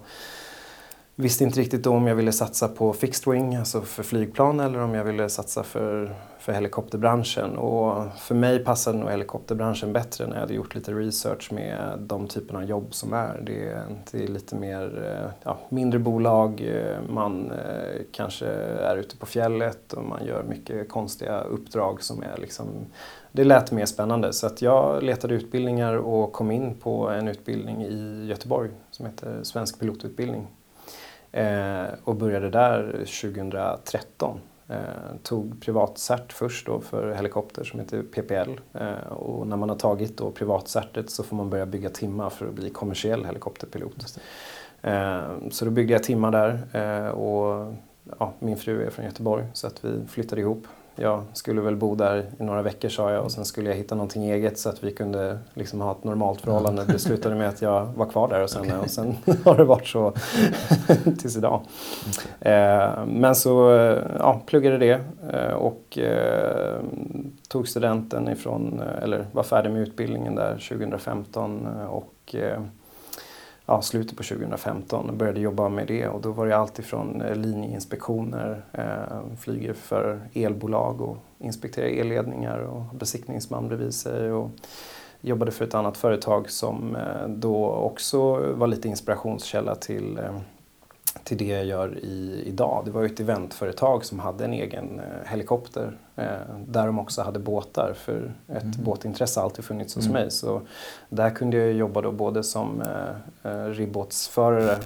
visste 1.20 1.44
inte 1.44 1.60
riktigt 1.60 1.86
om 1.86 2.06
jag 2.06 2.14
ville 2.14 2.32
satsa 2.32 2.68
på 2.68 2.92
fixed 2.92 3.32
wing, 3.32 3.56
alltså 3.56 3.80
för 3.80 4.02
flygplan, 4.02 4.60
eller 4.60 4.78
om 4.78 4.94
jag 4.94 5.04
ville 5.04 5.28
satsa 5.28 5.62
för, 5.62 6.14
för 6.38 6.52
helikopterbranschen. 6.52 7.56
Och 7.56 8.06
för 8.18 8.34
mig 8.34 8.64
passade 8.64 8.98
nog 8.98 9.10
helikopterbranschen 9.10 9.92
bättre 9.92 10.26
när 10.26 10.34
jag 10.34 10.40
hade 10.40 10.54
gjort 10.54 10.74
lite 10.74 10.92
research 10.92 11.52
med 11.52 11.98
de 11.98 12.28
typerna 12.28 12.58
av 12.58 12.64
jobb 12.64 12.94
som 12.94 13.12
är. 13.12 13.42
Det 13.46 13.68
är, 13.68 13.84
det 14.10 14.24
är 14.24 14.28
lite 14.28 14.56
mer 14.56 15.04
eh, 15.04 15.30
ja, 15.42 15.58
mindre 15.68 15.98
bolag, 15.98 16.60
eh, 16.60 17.10
man 17.10 17.50
eh, 17.50 18.00
kanske 18.12 18.46
är 18.46 18.96
ute 18.96 19.16
på 19.16 19.26
fjället 19.26 19.92
och 19.92 20.04
man 20.04 20.24
gör 20.24 20.42
mycket 20.42 20.88
konstiga 20.88 21.40
uppdrag 21.40 22.02
som 22.02 22.22
är 22.22 22.36
liksom 22.40 22.66
det 23.32 23.44
lät 23.44 23.72
mer 23.72 23.86
spännande 23.86 24.32
så 24.32 24.46
att 24.46 24.62
jag 24.62 25.02
letade 25.02 25.34
utbildningar 25.34 25.94
och 25.94 26.32
kom 26.32 26.50
in 26.50 26.74
på 26.74 27.08
en 27.08 27.28
utbildning 27.28 27.82
i 27.82 28.26
Göteborg 28.26 28.70
som 28.90 29.06
heter 29.06 29.40
Svensk 29.42 29.80
pilotutbildning 29.80 30.46
och 32.04 32.16
började 32.16 32.50
där 32.50 32.92
2013. 32.92 34.40
Eh, 34.70 35.16
tog 35.22 35.62
privatcert 35.62 36.32
först 36.32 36.66
då 36.66 36.80
för 36.80 37.12
helikopter 37.12 37.64
som 37.64 37.80
heter 37.80 38.02
PPL. 38.02 38.60
Eh, 38.74 39.12
och 39.12 39.46
när 39.46 39.56
man 39.56 39.68
har 39.68 39.76
tagit 39.76 40.16
då 40.16 40.30
privatcertet 40.30 41.10
så 41.10 41.22
får 41.22 41.36
man 41.36 41.50
börja 41.50 41.66
bygga 41.66 41.90
timmar 41.90 42.30
för 42.30 42.46
att 42.46 42.54
bli 42.54 42.70
kommersiell 42.70 43.24
helikopterpilot. 43.24 44.18
Eh, 44.82 45.22
så 45.50 45.64
då 45.64 45.70
byggde 45.70 45.92
jag 45.92 46.02
timmar 46.02 46.30
där 46.30 46.58
eh, 46.72 47.08
och 47.08 47.74
ja, 48.18 48.32
min 48.38 48.56
fru 48.56 48.86
är 48.86 48.90
från 48.90 49.04
Göteborg 49.04 49.44
så 49.52 49.66
att 49.66 49.84
vi 49.84 50.06
flyttade 50.06 50.40
ihop 50.40 50.66
jag 50.96 51.22
skulle 51.32 51.60
väl 51.60 51.76
bo 51.76 51.94
där 51.94 52.30
i 52.38 52.42
några 52.42 52.62
veckor 52.62 52.88
sa 52.88 53.12
jag 53.12 53.24
och 53.24 53.32
sen 53.32 53.44
skulle 53.44 53.70
jag 53.70 53.76
hitta 53.76 53.94
någonting 53.94 54.30
eget 54.30 54.58
så 54.58 54.68
att 54.68 54.84
vi 54.84 54.92
kunde 54.92 55.38
liksom 55.54 55.80
ha 55.80 55.92
ett 55.92 56.04
normalt 56.04 56.40
förhållande. 56.40 56.84
Det 56.84 56.98
slutade 56.98 57.34
med 57.34 57.48
att 57.48 57.62
jag 57.62 57.86
var 57.86 58.06
kvar 58.06 58.28
där 58.28 58.42
och 58.42 58.50
sen, 58.50 58.72
och 58.80 58.90
sen 58.90 59.16
har 59.44 59.56
det 59.56 59.64
varit 59.64 59.86
så 59.86 60.12
tills 61.18 61.36
idag. 61.36 61.60
Eh, 62.40 63.04
men 63.06 63.34
så 63.34 63.50
ja, 64.18 64.40
pluggade 64.46 64.78
det 64.78 65.00
eh, 65.32 65.52
och 65.52 65.98
eh, 65.98 66.80
tog 67.48 67.68
studenten 67.68 68.28
ifrån, 68.28 68.82
eller 69.02 69.26
var 69.32 69.42
färdig 69.42 69.70
med 69.70 69.82
utbildningen 69.82 70.34
där 70.34 70.52
2015 70.52 71.66
och 71.66 72.34
ja, 73.70 73.82
slutet 73.82 74.16
på 74.16 74.22
2015 74.22 75.10
och 75.10 75.16
började 75.16 75.40
jobba 75.40 75.68
med 75.68 75.86
det. 75.86 76.08
Och 76.08 76.20
då 76.20 76.32
var 76.32 76.46
det 76.46 76.56
allt 76.56 76.78
ifrån 76.78 77.22
eh, 77.22 77.36
linjeinspektioner, 77.36 78.64
eh, 78.72 79.36
flyger 79.40 79.72
för 79.72 80.20
elbolag 80.34 81.00
och 81.00 81.16
inspekterar 81.38 81.86
elledningar 81.86 82.58
och 82.58 82.82
besiktningsman 82.96 83.68
bredvid 83.68 83.94
sig 83.94 84.32
och 84.32 84.50
jobbade 85.20 85.50
för 85.50 85.64
ett 85.64 85.74
annat 85.74 85.96
företag 85.96 86.50
som 86.50 86.96
eh, 86.96 87.28
då 87.28 87.70
också 87.70 88.18
var 88.52 88.66
lite 88.66 88.88
inspirationskälla 88.88 89.74
till 89.74 90.18
eh, 90.18 90.40
till 91.24 91.38
det 91.38 91.44
jag 91.44 91.64
gör 91.64 91.98
i, 91.98 92.42
idag. 92.46 92.82
Det 92.84 92.90
var 92.90 93.00
ju 93.00 93.06
ett 93.06 93.20
eventföretag 93.20 94.04
som 94.04 94.18
hade 94.18 94.44
en 94.44 94.52
egen 94.52 95.00
eh, 95.00 95.30
helikopter 95.30 95.96
eh, 96.16 96.24
där 96.66 96.86
de 96.86 96.98
också 96.98 97.22
hade 97.22 97.38
båtar 97.38 97.94
för 97.96 98.32
ett 98.48 98.62
mm. 98.62 98.84
båtintresse 98.84 99.40
har 99.40 99.44
alltid 99.44 99.64
funnits 99.64 99.94
hos 99.94 100.06
mm. 100.06 100.22
mig. 100.22 100.30
Så 100.30 100.62
där 101.08 101.30
kunde 101.30 101.56
jag 101.56 101.72
jobba 101.72 102.00
då 102.00 102.12
både 102.12 102.42
som 102.42 102.82
eh, 102.82 103.52
eh 103.52 103.66
ribbåtsförare 103.66 104.78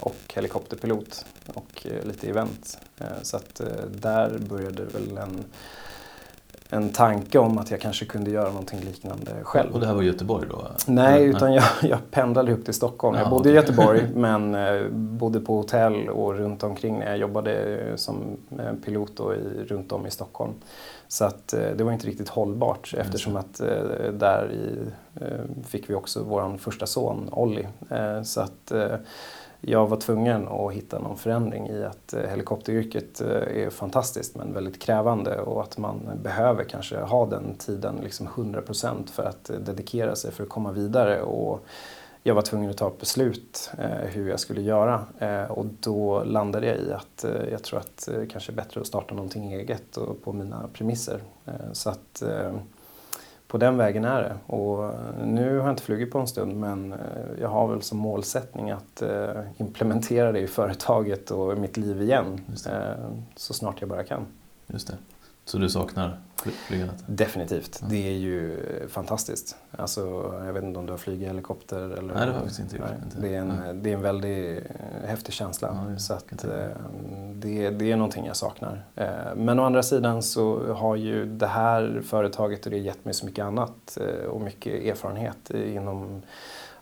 och 0.00 0.16
helikopterpilot 0.34 1.24
och 1.54 1.86
lite 2.04 2.28
event. 2.28 2.78
så 3.22 3.36
att 3.36 3.60
där 3.90 4.38
började 4.38 4.84
väl 4.84 5.18
en 5.18 5.44
en 6.72 6.88
tanke 6.88 7.38
om 7.38 7.58
att 7.58 7.70
jag 7.70 7.80
kanske 7.80 8.04
kunde 8.04 8.30
göra 8.30 8.48
någonting 8.48 8.80
liknande 8.80 9.30
själv. 9.42 9.72
Och 9.72 9.80
det 9.80 9.86
här 9.86 9.94
var 9.94 10.02
Göteborg 10.02 10.48
då? 10.50 10.66
Nej, 10.86 11.24
utan 11.24 11.54
jag, 11.54 11.64
jag 11.82 11.98
pendlade 12.10 12.52
upp 12.52 12.64
till 12.64 12.74
Stockholm. 12.74 13.18
jag 13.18 13.30
bodde 13.30 13.40
okay. 13.40 13.52
i 13.52 13.54
Göteborg 13.54 14.08
men 14.14 14.54
eh, 14.54 14.88
bodde 14.90 15.40
på 15.40 15.56
hotell 15.56 16.08
och 16.08 16.34
runt 16.34 16.62
omkring 16.62 16.98
när 16.98 17.06
jag 17.06 17.18
jobbade 17.18 17.78
som 17.96 18.36
eh, 18.58 18.72
pilot 18.84 19.16
då 19.16 19.34
i, 19.34 19.64
runt 19.68 19.92
om 19.92 20.06
i 20.06 20.10
Stockholm. 20.10 20.52
Så 21.08 21.24
att 21.24 21.52
eh, 21.52 21.60
det 21.76 21.84
var 21.84 21.92
inte 21.92 22.06
riktigt 22.06 22.28
hållbart 22.28 22.94
eftersom 22.98 23.36
att 23.36 23.60
där 24.12 24.52
i, 24.52 24.78
fick 25.66 25.90
vi 25.90 25.94
också 25.94 26.22
vår 26.22 26.56
första 26.58 26.86
son 26.86 27.28
Olli. 27.32 27.66
Så 28.24 28.40
att 28.40 28.72
jag 29.64 29.86
var 29.86 29.96
tvungen 29.96 30.48
att 30.48 30.72
hitta 30.72 30.98
någon 30.98 31.16
förändring 31.16 31.68
i 31.68 31.84
att 31.84 32.14
eh, 32.14 32.20
helikopteryrket 32.20 33.20
eh, 33.20 33.28
är 33.28 33.70
fantastiskt 33.70 34.36
men 34.36 34.52
väldigt 34.52 34.82
krävande 34.82 35.40
och 35.40 35.62
att 35.62 35.78
man 35.78 36.10
behöver 36.22 36.64
kanske 36.64 37.00
ha 37.00 37.26
den 37.26 37.54
tiden 37.54 37.94
liksom 38.02 38.28
100% 38.28 39.10
för 39.10 39.22
att 39.22 39.50
eh, 39.50 39.56
dedikera 39.56 40.16
sig 40.16 40.32
för 40.32 40.42
att 40.42 40.48
komma 40.48 40.72
vidare. 40.72 41.22
Och 41.22 41.64
jag 42.22 42.34
var 42.34 42.42
tvungen 42.42 42.70
att 42.70 42.76
ta 42.76 42.88
ett 42.88 43.00
beslut 43.00 43.70
hur 44.02 44.30
jag 44.30 44.40
skulle 44.40 44.62
göra 44.62 45.04
och 45.48 45.66
då 45.80 46.24
landade 46.24 46.66
jag 46.66 46.76
i 46.76 46.92
att 46.92 47.24
jag 47.50 47.62
tror 47.62 47.78
att 47.78 48.08
det 48.12 48.26
kanske 48.26 48.52
är 48.52 48.56
bättre 48.56 48.80
att 48.80 48.86
starta 48.86 49.14
någonting 49.14 49.52
eget 49.52 49.96
och 49.96 50.24
på 50.24 50.32
mina 50.32 50.68
premisser. 50.72 51.20
Så 51.72 51.90
att 51.90 52.22
på 53.52 53.58
den 53.58 53.76
vägen 53.76 54.04
är 54.04 54.22
det. 54.22 54.54
Och 54.54 54.94
nu 55.24 55.58
har 55.58 55.64
jag 55.64 55.72
inte 55.72 55.82
flugit 55.82 56.10
på 56.10 56.18
en 56.18 56.26
stund 56.26 56.56
men 56.56 56.92
eh, 56.92 56.98
jag 57.40 57.48
har 57.48 57.68
väl 57.68 57.82
som 57.82 57.98
målsättning 57.98 58.70
att 58.70 59.02
eh, 59.02 59.40
implementera 59.58 60.32
det 60.32 60.40
i 60.40 60.46
företaget 60.46 61.30
och 61.30 61.52
i 61.52 61.56
mitt 61.56 61.76
liv 61.76 62.02
igen. 62.02 62.40
Eh, 62.66 63.04
så 63.36 63.54
snart 63.54 63.80
jag 63.80 63.88
bara 63.88 64.04
kan. 64.04 64.26
Just 64.66 64.88
det. 64.88 64.94
Så 65.44 65.58
du 65.58 65.68
saknar 65.68 66.20
flygandet? 66.66 67.04
Definitivt. 67.06 67.78
Ja. 67.80 67.86
Det 67.90 68.08
är 68.08 68.16
ju 68.16 68.58
fantastiskt. 68.88 69.56
Alltså, 69.70 70.00
jag 70.46 70.52
vet 70.52 70.64
inte 70.64 70.78
om 70.78 70.86
du 70.86 70.92
har 70.92 70.98
flugit 70.98 71.28
helikopter? 71.28 71.78
Eller, 71.78 72.02
nej, 72.02 72.14
det 72.14 72.18
har 72.18 72.26
jag 72.26 72.34
faktiskt 72.34 72.60
inte 72.60 72.76
gjort. 72.76 72.86
Det 73.20 73.34
är 73.34 73.40
en, 73.40 73.82
det 73.82 73.90
är 73.90 73.94
en 73.94 74.02
väldigt 74.02 74.58
eh, 74.58 75.08
häftig 75.08 75.34
känsla. 75.34 75.86
Ja, 75.90 75.98
så 75.98 76.14
att, 76.14 76.24
det, 77.34 77.70
det 77.70 77.92
är 77.92 77.96
någonting 77.96 78.26
jag 78.26 78.36
saknar. 78.36 78.84
Men 79.36 79.58
å 79.58 79.64
andra 79.64 79.82
sidan 79.82 80.22
så 80.22 80.72
har 80.72 80.96
ju 80.96 81.26
det 81.26 81.46
här 81.46 82.02
företaget 82.04 82.64
och 82.64 82.70
det 82.70 82.78
gett 82.78 83.04
mig 83.04 83.14
så 83.14 83.26
mycket 83.26 83.44
annat 83.44 83.98
och 84.28 84.40
mycket 84.40 84.84
erfarenhet 84.84 85.50
inom 85.50 86.22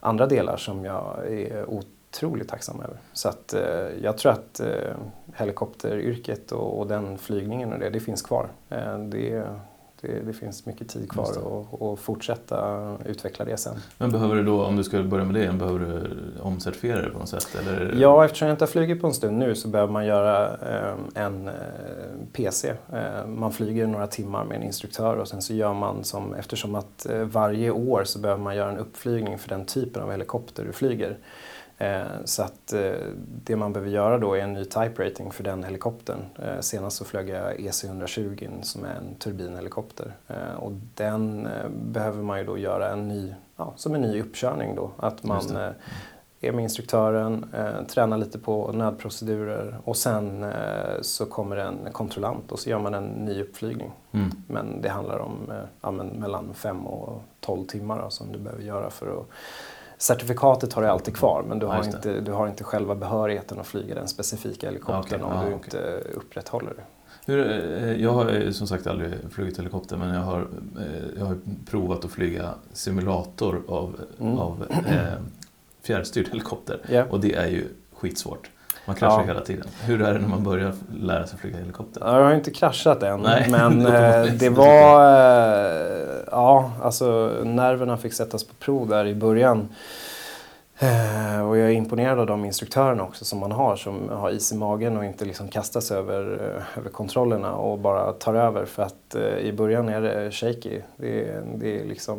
andra 0.00 0.26
delar 0.26 0.56
som 0.56 0.84
jag 0.84 1.32
är 1.32 1.64
otroligt 1.64 1.99
tacksam 2.48 2.80
över. 2.80 2.96
Så 3.12 3.28
att 3.28 3.54
eh, 3.54 3.62
jag 4.02 4.18
tror 4.18 4.32
att 4.32 4.60
eh, 4.60 4.68
helikopteryrket 5.34 6.52
och, 6.52 6.78
och, 6.80 6.86
den 6.86 7.18
flygningen 7.18 7.72
och 7.72 7.78
det, 7.78 7.90
det 7.90 8.00
finns 8.00 8.22
kvar. 8.22 8.48
Eh, 8.68 8.98
det, 8.98 9.44
det, 10.00 10.20
det, 10.26 10.32
finns 10.32 10.66
mycket 10.66 10.88
tid 10.88 11.10
kvar 11.10 11.30
att 11.80 11.98
fortsätta 11.98 12.98
utveckla 13.06 13.44
det 13.44 13.56
sen. 13.56 13.76
Men 13.98 14.12
behöver 14.12 14.34
du 14.34 14.42
då, 14.42 14.64
om 14.64 14.76
du 14.76 14.84
ska 14.84 15.02
börja 15.02 15.24
med 15.24 15.34
det, 15.34 15.52
behöver 15.52 15.78
du 15.78 16.16
omcertifiera 16.40 17.02
det 17.02 17.10
på 17.10 17.18
något 17.18 17.28
sätt? 17.28 17.56
Eller? 17.60 17.94
Ja, 18.00 18.24
eftersom 18.24 18.48
jag 18.48 18.54
inte 18.54 18.64
har 18.64 18.70
flugit 18.70 19.00
på 19.00 19.06
en 19.06 19.14
stund 19.14 19.38
nu 19.38 19.54
så 19.54 19.68
behöver 19.68 19.92
man 19.92 20.06
göra 20.06 20.48
eh, 20.48 20.94
en 21.14 21.48
eh, 21.48 21.54
PC. 22.32 22.68
Eh, 22.68 23.26
man 23.26 23.52
flyger 23.52 23.86
några 23.86 24.06
timmar 24.06 24.44
med 24.44 24.56
en 24.56 24.62
instruktör 24.62 25.16
och 25.16 25.28
sen 25.28 25.42
så 25.42 25.54
gör 25.54 25.74
man 25.74 26.04
som, 26.04 26.34
eftersom 26.34 26.74
att 26.74 27.06
varje 27.24 27.70
år 27.70 28.04
så 28.04 28.18
behöver 28.18 28.42
man 28.42 28.56
göra 28.56 28.70
en 28.70 28.78
uppflygning 28.78 29.38
för 29.38 29.48
den 29.48 29.64
typen 29.64 30.02
av 30.02 30.10
helikopter 30.10 30.64
du 30.64 30.72
flyger. 30.72 31.16
Eh, 31.80 32.02
så 32.24 32.42
att 32.42 32.72
eh, 32.72 32.92
det 33.44 33.56
man 33.56 33.72
behöver 33.72 33.90
göra 33.90 34.18
då 34.18 34.34
är 34.34 34.40
en 34.40 34.52
ny 34.52 34.64
type 34.64 35.06
rating 35.06 35.30
för 35.30 35.44
den 35.44 35.64
helikoptern. 35.64 36.20
Eh, 36.38 36.60
senast 36.60 36.96
så 36.96 37.04
flög 37.04 37.28
jag 37.28 37.58
EC120 37.58 38.62
som 38.62 38.84
är 38.84 38.94
en 38.94 39.14
turbinhelikopter 39.14 40.12
och 40.58 40.72
den 40.94 41.48
behöver 41.72 42.22
man 42.22 42.38
ju 42.38 42.44
då 42.44 42.58
göra 42.58 42.90
en 42.90 43.08
ny, 43.08 43.34
ja, 43.56 43.72
som 43.76 43.94
en 43.94 44.00
ny 44.00 44.20
uppkörning 44.20 44.74
då. 44.74 44.90
Att 44.96 45.24
man 45.24 45.42
är 46.40 46.52
med 46.52 46.62
instruktören, 46.62 47.46
tränar 47.88 48.18
lite 48.18 48.38
på 48.38 48.72
nödprocedurer 48.72 49.78
och 49.84 49.96
sen 49.96 50.52
så 51.00 51.26
kommer 51.26 51.56
en 51.56 51.78
kontrollant 51.92 52.52
och 52.52 52.58
så 52.58 52.70
gör 52.70 52.78
man 52.78 52.94
en 52.94 53.04
ny 53.04 53.42
uppflygning. 53.42 53.90
Mm. 54.12 54.30
Men 54.46 54.82
det 54.82 54.88
handlar 54.88 55.18
om 55.18 55.52
ja, 55.80 55.90
mellan 55.90 56.54
5 56.54 56.86
och 56.86 57.22
12 57.40 57.66
timmar 57.66 58.02
då, 58.02 58.10
som 58.10 58.32
du 58.32 58.38
behöver 58.38 58.62
göra 58.62 58.90
för 58.90 59.20
att 59.20 59.26
Certifikatet 60.00 60.72
har 60.72 60.82
du 60.82 60.88
alltid 60.88 61.16
kvar 61.16 61.44
men 61.48 61.58
du 61.58 61.66
har, 61.66 61.84
inte, 61.84 62.20
du 62.20 62.32
har 62.32 62.48
inte 62.48 62.64
själva 62.64 62.94
behörigheten 62.94 63.60
att 63.60 63.66
flyga 63.66 63.94
den 63.94 64.08
specifika 64.08 64.66
helikoptern 64.66 65.22
okay. 65.22 65.32
om 65.32 65.38
ah, 65.38 65.44
du 65.44 65.54
okay. 65.54 65.54
inte 65.54 66.00
upprätthåller 66.14 66.74
det. 66.76 66.82
Hur, 67.32 67.50
eh, 67.50 68.02
jag 68.02 68.12
har 68.12 68.50
som 68.52 68.66
sagt 68.66 68.86
aldrig 68.86 69.12
flugit 69.30 69.58
helikopter 69.58 69.96
men 69.96 70.14
jag 70.14 70.22
har, 70.22 70.40
eh, 70.40 71.18
jag 71.18 71.24
har 71.24 71.38
provat 71.70 72.04
att 72.04 72.10
flyga 72.10 72.54
simulator 72.72 73.62
av, 73.68 74.00
mm. 74.20 74.38
av 74.38 74.66
eh, 74.70 75.04
fjärrstyrd 75.82 76.28
helikopter 76.28 76.80
yeah. 76.88 77.10
och 77.10 77.20
det 77.20 77.34
är 77.34 77.46
ju 77.46 77.64
skitsvårt. 77.94 78.50
Man 78.86 78.96
kraschar 78.96 79.20
ja. 79.20 79.26
hela 79.26 79.40
tiden. 79.40 79.66
Hur 79.84 80.02
är 80.02 80.14
det 80.14 80.20
när 80.20 80.28
man 80.28 80.44
börjar 80.44 80.72
lära 81.00 81.26
sig 81.26 81.38
flyga 81.38 81.58
helikopter? 81.58 82.00
Jag 82.00 82.24
har 82.24 82.34
inte 82.34 82.50
kraschat 82.50 83.02
än. 83.02 83.20
Nej. 83.20 83.46
Men 83.50 83.86
eh, 83.86 84.24
det 84.24 84.48
var... 84.48 86.09
Ja, 86.30 86.72
alltså 86.82 87.36
nerverna 87.44 87.96
fick 87.96 88.12
sättas 88.12 88.44
på 88.44 88.54
prov 88.54 88.88
där 88.88 89.06
i 89.06 89.14
början. 89.14 89.68
Eh, 90.82 91.48
och 91.48 91.58
jag 91.58 91.68
är 91.68 91.72
imponerad 91.72 92.18
av 92.18 92.26
de 92.26 92.44
instruktörerna 92.44 93.02
också 93.02 93.24
som 93.24 93.38
man 93.38 93.52
har 93.52 93.76
som 93.76 94.08
har 94.08 94.30
is 94.30 94.52
i 94.52 94.56
magen 94.56 94.96
och 94.96 95.04
inte 95.04 95.24
liksom 95.24 95.48
kastas 95.48 95.90
över, 95.90 96.22
eh, 96.32 96.78
över 96.78 96.90
kontrollerna 96.90 97.54
och 97.54 97.78
bara 97.78 98.12
tar 98.12 98.34
över 98.34 98.64
för 98.64 98.82
att 98.82 99.14
eh, 99.14 99.38
i 99.38 99.52
början 99.52 99.88
är 99.88 100.00
det 100.00 100.30
shaky. 100.30 100.80
Det 100.96 101.28
är, 101.28 101.42
det 101.54 101.80
är 101.80 101.84
liksom 101.84 102.18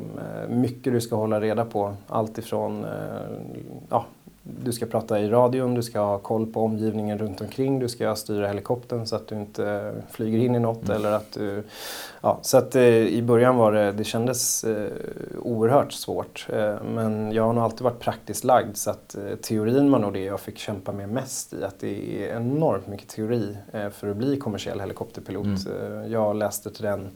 mycket 0.49 0.93
du 0.93 1.01
ska 1.01 1.15
hålla 1.15 1.41
reda 1.41 1.65
på. 1.65 1.93
Allt 2.07 2.37
ifrån 2.37 2.85
ja, 3.89 4.05
du 4.43 4.73
ska 4.73 4.85
prata 4.85 5.19
i 5.19 5.29
radion, 5.29 5.73
du 5.73 5.83
ska 5.83 5.99
ha 5.99 6.17
koll 6.17 6.45
på 6.45 6.61
omgivningen 6.61 7.17
runt 7.17 7.41
omkring, 7.41 7.79
du 7.79 7.89
ska 7.89 8.15
styra 8.15 8.47
helikoptern 8.47 9.05
så 9.05 9.15
att 9.15 9.27
du 9.27 9.35
inte 9.35 9.93
flyger 10.11 10.37
in 10.39 10.55
i 10.55 10.59
något 10.59 10.83
mm. 10.83 10.95
eller 10.95 11.11
att 11.11 11.31
du... 11.33 11.63
Ja, 12.21 12.39
så 12.41 12.57
att 12.57 12.75
eh, 12.75 12.83
i 12.83 13.21
början 13.21 13.55
var 13.55 13.71
det, 13.71 13.91
det 13.91 14.03
kändes 14.03 14.63
eh, 14.63 14.91
oerhört 15.41 15.93
svårt. 15.93 16.47
Eh, 16.53 16.83
men 16.83 17.31
jag 17.31 17.43
har 17.43 17.53
nog 17.53 17.63
alltid 17.63 17.81
varit 17.81 17.99
praktiskt 17.99 18.43
lagd 18.43 18.77
så 18.77 18.89
att 18.89 19.15
eh, 19.15 19.35
teorin 19.35 19.91
var 19.91 19.99
nog 19.99 20.13
det 20.13 20.23
jag 20.23 20.39
fick 20.39 20.57
kämpa 20.57 20.91
med 20.91 21.09
mest 21.09 21.53
i. 21.53 21.63
Att 21.63 21.79
det 21.79 22.23
är 22.23 22.35
enormt 22.35 22.87
mycket 22.87 23.09
teori 23.09 23.57
för 23.71 24.07
att 24.07 24.17
bli 24.17 24.37
kommersiell 24.37 24.79
helikopterpilot. 24.79 25.45
Mm. 25.45 26.11
Jag 26.11 26.35
läste 26.35 26.71
till 26.71 26.83
den 26.83 27.09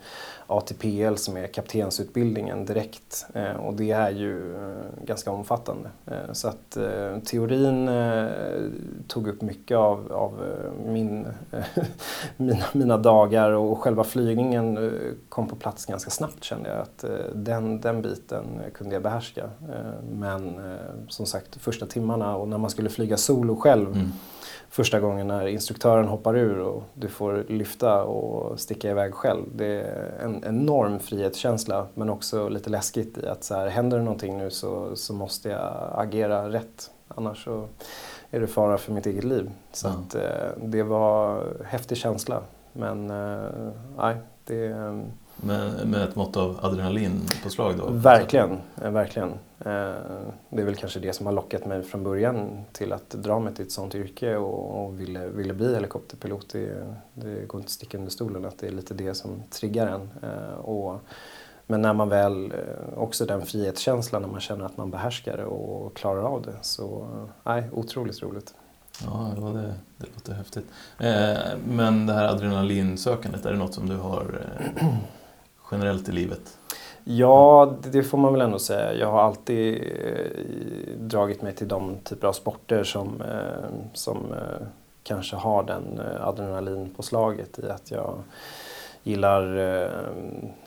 ATPL 0.48 1.16
som 1.16 1.38
är 1.38 1.48
kaptensutbildningen 1.48 2.66
direkt 2.66 3.26
eh, 3.34 3.56
och 3.56 3.74
det 3.74 3.92
är 3.92 4.10
ju 4.10 4.56
eh, 4.56 5.06
ganska 5.06 5.32
omfattande. 5.32 5.90
Eh, 6.06 6.34
så 6.34 6.48
att 6.48 6.78
teorin 7.26 7.90
tog 9.08 9.28
upp 9.28 9.42
mycket 9.42 9.78
av, 9.78 10.12
av 10.12 10.42
min, 10.86 11.28
mina, 12.38 12.66
mina 12.74 12.98
dagar 12.98 13.52
och 13.52 13.80
själva 13.80 14.04
flygningen 14.04 14.92
kom 15.30 15.48
på 15.48 15.56
plats 15.56 15.86
ganska 15.86 16.10
snabbt 16.10 16.44
kände 16.44 16.70
jag 16.70 16.80
att 16.80 17.06
den, 17.34 17.82
den 17.82 18.02
biten 18.02 18.46
kunde 18.74 18.96
jag 18.96 19.04
behärska. 19.04 19.50
Men 20.12 20.62
som 21.08 21.26
sagt, 21.26 21.56
första 21.56 21.86
timmarna 21.86 22.36
och 22.36 22.48
när 22.48 22.58
man 22.58 22.70
skulle 22.70 22.90
flyga 22.90 23.18
solo 23.18 23.56
själv 23.56 23.88
mm 23.88 24.12
första 24.76 25.00
gången 25.00 25.28
när 25.28 25.48
instruktören 25.48 26.08
hoppar 26.08 26.38
ur 26.38 26.60
och 26.60 26.84
du 26.94 27.08
får 27.08 27.46
lyfta 27.48 28.04
och 28.04 28.60
sticka 28.60 28.92
iväg 28.92 29.14
själv. 29.14 29.44
Det 29.56 29.66
är 29.66 30.20
en 30.22 30.44
enorm 30.46 31.00
frihetskänsla 31.00 31.88
men 31.94 32.10
också 32.10 32.50
lite 32.50 32.70
läskigt 32.70 33.18
i 33.18 33.28
att 33.28 33.44
så 33.44 33.56
här, 33.56 33.68
händer 33.68 33.98
det 33.98 34.04
någonting 34.04 34.38
nu 34.38 34.52
så, 34.52 34.96
så 34.96 35.14
måste 35.14 35.50
jag 35.50 35.92
agera 35.96 36.50
rätt. 36.50 36.92
Annars 37.08 37.44
så 37.44 37.68
är 38.32 38.40
det 38.40 38.48
fara 38.48 38.78
för 38.78 38.92
mitt 38.92 39.06
eget 39.06 39.24
liv. 39.24 39.52
Så 39.72 39.88
mm. 39.88 40.00
att, 40.00 40.16
eh, 40.16 40.22
det 40.58 40.84
var 40.84 41.44
häftig 41.66 41.98
känsla. 41.98 42.42
Men 42.74 43.10
eh, 43.10 43.72
nej, 43.98 44.16
det... 44.46 45.06
Med, 45.36 45.88
med 45.88 46.02
ett 46.02 46.16
mått 46.16 46.38
av 46.38 46.60
adrenalin 46.62 47.22
på 47.44 47.50
slag 47.50 47.78
då? 47.78 47.90
Verkligen, 47.90 48.58
eh, 48.82 48.92
verkligen. 48.92 49.34
Det 50.50 50.62
är 50.62 50.66
väl 50.66 50.76
kanske 50.76 51.00
det 51.00 51.14
som 51.14 51.26
har 51.26 51.34
lockat 51.34 51.66
mig 51.66 51.84
från 51.84 52.04
början 52.04 52.64
till 52.72 52.94
att 52.94 53.10
dra 53.10 53.40
mig 53.40 53.54
till 53.54 53.66
ett 53.66 53.72
sånt 53.72 53.96
yrke 53.96 54.36
och, 54.36 54.86
och 54.86 55.00
ville, 55.00 55.28
ville 55.28 55.54
bli 55.54 55.74
helikopterpilot. 55.74 56.50
Det, 56.50 56.96
det 57.14 57.48
går 57.48 57.60
inte 57.60 57.68
att 57.68 57.70
sticka 57.70 57.98
under 57.98 58.12
stolen 58.12 58.46
att 58.46 58.58
det 58.58 58.68
är 58.68 58.72
lite 58.72 58.94
det 58.94 59.14
som 59.14 59.44
triggar 59.50 59.88
en. 59.88 60.10
Och 60.58 61.02
men 61.68 61.82
när 61.82 61.94
man 61.94 62.10
väl, 62.10 62.52
eh, 62.52 62.98
också 62.98 63.26
den 63.26 63.46
frihetskänslan 63.46 64.22
när 64.22 64.30
man 64.30 64.42
känner 64.42 64.66
att 64.66 64.78
man 64.78 64.92
behärskar 64.92 65.38
det 65.38 65.46
och 65.46 65.98
klarar 65.98 66.24
av 66.24 66.42
det. 66.42 66.56
Så 66.62 67.02
eh, 67.02 67.30
nej, 67.44 67.70
otroligt 67.72 68.22
roligt. 68.22 68.54
Ja, 69.06 69.34
det, 69.36 69.74
det 69.98 70.08
låter 70.14 70.34
häftigt. 70.34 70.66
Eh, 71.00 71.58
men 71.68 72.06
det 72.06 72.14
här 72.14 72.28
adrenalinsökandet, 72.28 73.46
är 73.46 73.52
det 73.52 73.58
något 73.58 73.74
som 73.74 73.90
du 73.90 73.96
har 73.96 74.42
eh, 74.76 74.88
generellt 75.72 76.10
i 76.10 76.12
livet? 76.12 76.58
Ja, 77.04 77.76
det 77.84 78.04
får 78.04 78.18
man 78.18 78.34
väl 78.34 78.42
ändå 78.42 78.60
säga. 78.60 78.94
Jag 78.94 79.12
har 79.12 79.22
alltid 79.22 79.74
eh, 79.76 80.98
dragit 80.98 81.42
mig 81.42 81.56
till 81.56 81.68
de 81.68 81.96
typer 82.04 82.28
av 82.28 82.34
sporter 82.34 82.84
som, 82.84 83.22
eh, 83.22 83.70
som 83.94 84.18
eh, 84.18 84.68
kanske 85.04 85.36
har 85.36 85.64
den 85.64 86.02
adrenalinpåslaget 86.22 87.60
i 87.60 87.70
att 87.70 87.92
jag 87.92 88.16
Gillar 89.08 89.58
eh, 89.58 89.90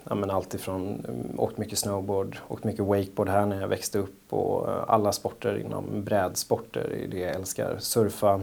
ja, 0.05 0.14
men 0.14 0.30
allt 0.30 0.55
ifrån 0.55 1.07
åkt 1.38 1.59
mycket 1.59 1.78
snowboard, 1.78 2.38
åkt 2.49 2.64
mycket 2.64 2.84
wakeboard 2.84 3.28
här 3.28 3.46
när 3.46 3.61
jag 3.61 3.68
växte 3.68 3.99
upp 3.99 4.32
och 4.32 4.68
alla 4.92 5.12
sporter 5.12 5.59
inom 5.59 6.05
brädsporter 6.05 6.92
är 7.05 7.09
det 7.09 7.18
jag 7.18 7.34
älskar. 7.34 7.76
Surfa, 7.78 8.40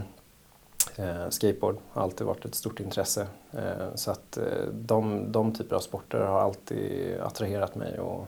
skateboard 1.29 1.75
har 1.91 2.03
alltid 2.03 2.27
varit 2.27 2.45
ett 2.45 2.55
stort 2.55 2.79
intresse. 2.79 3.27
Eh, 3.51 3.95
så 3.95 4.11
att 4.11 4.37
eh, 4.37 4.43
de, 4.73 5.31
de 5.31 5.53
typer 5.53 5.75
av 5.75 5.79
sporter 5.79 6.19
har 6.19 6.39
alltid 6.39 7.19
attraherat 7.19 7.75
mig 7.75 7.99
och 7.99 8.27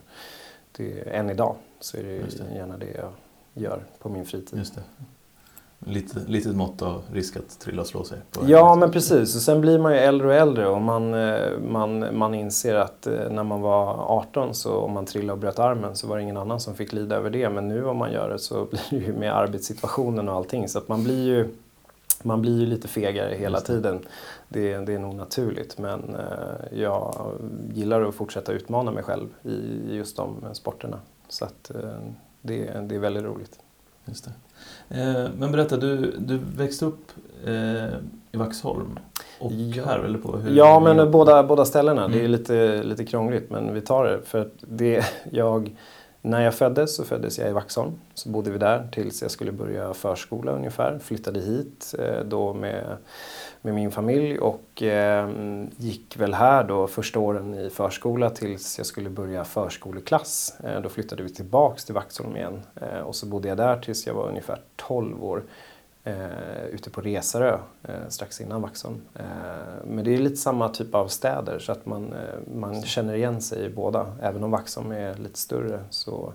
det, 0.71 1.01
än 1.01 1.29
idag 1.29 1.55
så 1.79 1.97
är 1.97 2.03
det, 2.03 2.17
det. 2.17 2.55
gärna 2.55 2.77
det 2.77 2.91
jag 2.91 3.11
gör 3.53 3.83
på 3.99 4.09
min 4.09 4.25
fritid. 4.25 4.59
Just 4.59 4.75
det. 4.75 4.81
Lite, 5.79 6.19
litet 6.27 6.55
mått 6.55 6.81
av 6.81 7.01
risk 7.13 7.37
att 7.37 7.59
trilla 7.59 7.81
och 7.81 7.87
slå 7.87 8.03
sig. 8.03 8.17
ja, 8.47 8.75
men 8.75 8.91
precis. 8.91 9.35
Och 9.35 9.41
sen 9.41 9.61
blir 9.61 9.79
man 9.79 9.93
ju 9.93 9.99
äldre 9.99 10.27
och 10.27 10.33
äldre 10.33 10.67
och 10.67 10.81
man, 10.81 11.13
eh, 11.13 11.59
man, 11.59 12.17
man 12.17 12.33
inser 12.33 12.75
att 12.75 13.07
eh, 13.07 13.29
när 13.31 13.43
man 13.43 13.61
var 13.61 13.93
18 13.93 14.53
så 14.53 14.77
om 14.77 14.91
man 14.91 15.05
trillade 15.05 15.33
och 15.33 15.39
bröt 15.39 15.59
armen 15.59 15.95
så 15.95 16.07
var 16.07 16.17
det 16.17 16.23
ingen 16.23 16.37
annan 16.37 16.59
som 16.59 16.75
fick 16.75 16.93
lida 16.93 17.15
över 17.15 17.29
det. 17.29 17.49
Men 17.49 17.67
nu 17.67 17.85
om 17.85 17.97
man 17.97 18.11
gör 18.11 18.29
det 18.29 18.39
så 18.39 18.65
blir 18.69 18.81
det 18.89 19.05
ju 19.05 19.13
med 19.13 19.35
arbetssituationen 19.37 20.29
och 20.29 20.35
allting. 20.35 20.67
Så 20.67 20.77
att 20.77 20.87
man 20.87 21.03
blir 21.03 21.25
ju, 21.25 21.49
man 22.23 22.41
blir 22.41 22.59
ju 22.59 22.65
lite 22.65 22.87
fegare 22.87 23.35
hela 23.35 23.59
tiden. 23.59 23.99
Det, 24.49 24.77
det 24.77 24.93
är 24.93 24.99
nog 24.99 25.15
naturligt. 25.15 25.77
Men 25.77 26.15
eh, 26.15 26.79
jag 26.79 27.31
gillar 27.73 28.01
att 28.01 28.15
fortsätta 28.15 28.51
utmana 28.51 28.91
mig 28.91 29.03
själv 29.03 29.27
i 29.43 29.95
just 29.95 30.17
de 30.17 30.45
sporterna. 30.53 30.99
Så 31.27 31.45
att 31.45 31.71
det, 32.41 32.87
det 32.87 32.95
är 32.95 32.99
väldigt 32.99 33.23
roligt. 33.23 33.59
Just 34.05 34.25
det. 34.25 34.31
Eh, 34.89 35.29
men 35.37 35.51
berätta, 35.51 35.77
du, 35.77 36.15
du 36.19 36.39
växte 36.57 36.85
upp 36.85 37.11
eh, 37.45 37.53
i 38.31 38.37
Vaxholm. 38.37 38.99
och 39.39 39.51
ja. 39.51 39.85
här? 39.85 39.99
Eller 39.99 40.19
på 40.19 40.37
hur 40.37 40.55
ja, 40.55 40.79
men 40.79 41.11
båda, 41.11 41.43
båda 41.43 41.65
ställena. 41.65 42.05
Mm. 42.05 42.11
Det 42.11 42.17
är 42.17 42.25
mm. 42.25 42.31
lite, 42.31 42.83
lite 42.83 43.05
krångligt 43.05 43.49
men 43.49 43.73
vi 43.73 43.81
tar 43.81 44.05
det. 44.05 44.21
För 44.25 44.49
det, 44.61 45.05
jag, 45.31 45.75
när 46.29 46.41
jag 46.41 46.55
föddes 46.55 46.95
så 46.95 47.03
föddes 47.03 47.39
jag 47.39 47.49
i 47.49 47.53
Vaxholm. 47.53 47.91
Så 48.13 48.29
bodde 48.29 48.51
vi 48.51 48.57
där 48.57 48.87
tills 48.91 49.21
jag 49.21 49.31
skulle 49.31 49.51
börja 49.51 49.93
förskola 49.93 50.51
ungefär. 50.51 50.99
Flyttade 50.99 51.39
hit 51.39 51.95
eh, 51.99 52.19
då 52.25 52.53
med, 52.53 52.97
med 53.61 53.73
min 53.73 53.91
familj 53.91 54.39
och 54.39 54.83
eh, 54.83 55.29
gick 55.77 56.17
väl 56.17 56.33
här 56.33 56.63
då 56.63 56.87
första 56.87 57.19
åren 57.19 57.53
i 57.53 57.69
förskola 57.69 58.29
tills 58.29 58.77
jag 58.77 58.87
skulle 58.87 59.09
börja 59.09 59.43
förskoleklass. 59.43 60.53
Eh, 60.63 60.81
då 60.81 60.89
flyttade 60.89 61.23
vi 61.23 61.29
tillbaks 61.29 61.85
till 61.85 61.95
Vaxholm 61.95 62.35
igen 62.35 62.61
eh, 62.75 62.99
och 62.99 63.15
så 63.15 63.25
bodde 63.25 63.47
jag 63.47 63.57
där 63.57 63.77
tills 63.77 64.07
jag 64.07 64.13
var 64.13 64.29
ungefär 64.29 64.61
12 64.75 65.23
år 65.23 65.43
eh, 66.07 66.65
ute 66.71 66.89
på 66.89 67.01
Resarö 67.01 67.59
eh, 67.83 68.07
strax 68.09 68.41
innan 68.41 68.61
Vaxholm. 68.61 69.01
Eh, 69.15 69.25
men 69.85 70.05
det 70.05 70.13
är 70.13 70.17
lite 70.17 70.35
samma 70.35 70.69
typ 70.69 70.95
av 70.95 71.07
städer 71.07 71.59
så 71.59 71.71
att 71.71 71.85
man, 71.85 72.13
eh, 72.13 72.53
man 72.55 72.83
känner 72.83 73.13
igen 73.13 73.41
sig 73.41 73.65
i 73.65 73.69
båda. 73.69 74.15
Även 74.21 74.43
om 74.43 74.51
Vaxholm 74.51 74.91
är 74.91 75.15
lite 75.15 75.39
större. 75.39 75.79
Så, 75.89 76.33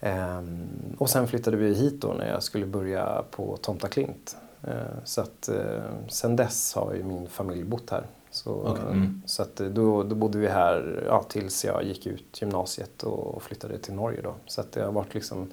ehm, 0.00 0.68
och 0.98 1.10
sen 1.10 1.28
flyttade 1.28 1.56
vi 1.56 1.74
hit 1.74 2.00
då 2.00 2.08
när 2.08 2.28
jag 2.28 2.42
skulle 2.42 2.66
börja 2.66 3.24
på 3.30 3.56
Tomta 3.56 3.88
Klint. 3.88 4.36
Eh, 4.62 5.04
så 5.04 5.20
att 5.20 5.48
eh, 5.48 5.82
sen 6.08 6.36
dess 6.36 6.74
har 6.74 6.94
ju 6.94 7.02
min 7.02 7.28
familj 7.28 7.64
bott 7.64 7.90
här. 7.90 8.06
Så, 8.30 8.52
okay. 8.52 8.84
mm. 8.84 9.22
så 9.26 9.42
att 9.42 9.56
då, 9.56 10.02
då 10.02 10.14
bodde 10.14 10.38
vi 10.38 10.48
här 10.48 11.04
ja, 11.06 11.22
tills 11.28 11.64
jag 11.64 11.84
gick 11.84 12.06
ut 12.06 12.42
gymnasiet 12.42 13.02
och 13.02 13.42
flyttade 13.42 13.78
till 13.78 13.94
Norge 13.94 14.20
då. 14.22 14.34
Så 14.46 14.60
att 14.60 14.72
det 14.72 14.82
har 14.82 14.92
varit 14.92 15.14
liksom 15.14 15.50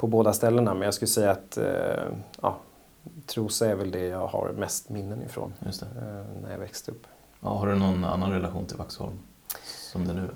på 0.00 0.06
båda 0.06 0.32
ställena. 0.32 0.74
Men 0.74 0.82
jag 0.82 0.94
skulle 0.94 1.08
säga 1.08 1.30
att 1.30 1.56
eh, 1.56 2.04
ja, 2.40 2.58
Trosa 3.26 3.66
är 3.66 3.74
väl 3.74 3.90
det 3.90 4.06
jag 4.06 4.26
har 4.26 4.52
mest 4.52 4.88
minnen 4.88 5.22
ifrån 5.22 5.54
eh, 5.60 5.70
när 6.42 6.50
jag 6.50 6.58
växte 6.58 6.90
upp. 6.90 7.06
Ja, 7.40 7.48
har 7.48 7.66
du 7.66 7.74
någon 7.74 8.04
annan 8.04 8.32
relation 8.32 8.66
till 8.66 8.76
Vaxholm 8.76 9.18
som 9.92 10.08
det 10.08 10.12
nu 10.12 10.20
är? 10.20 10.34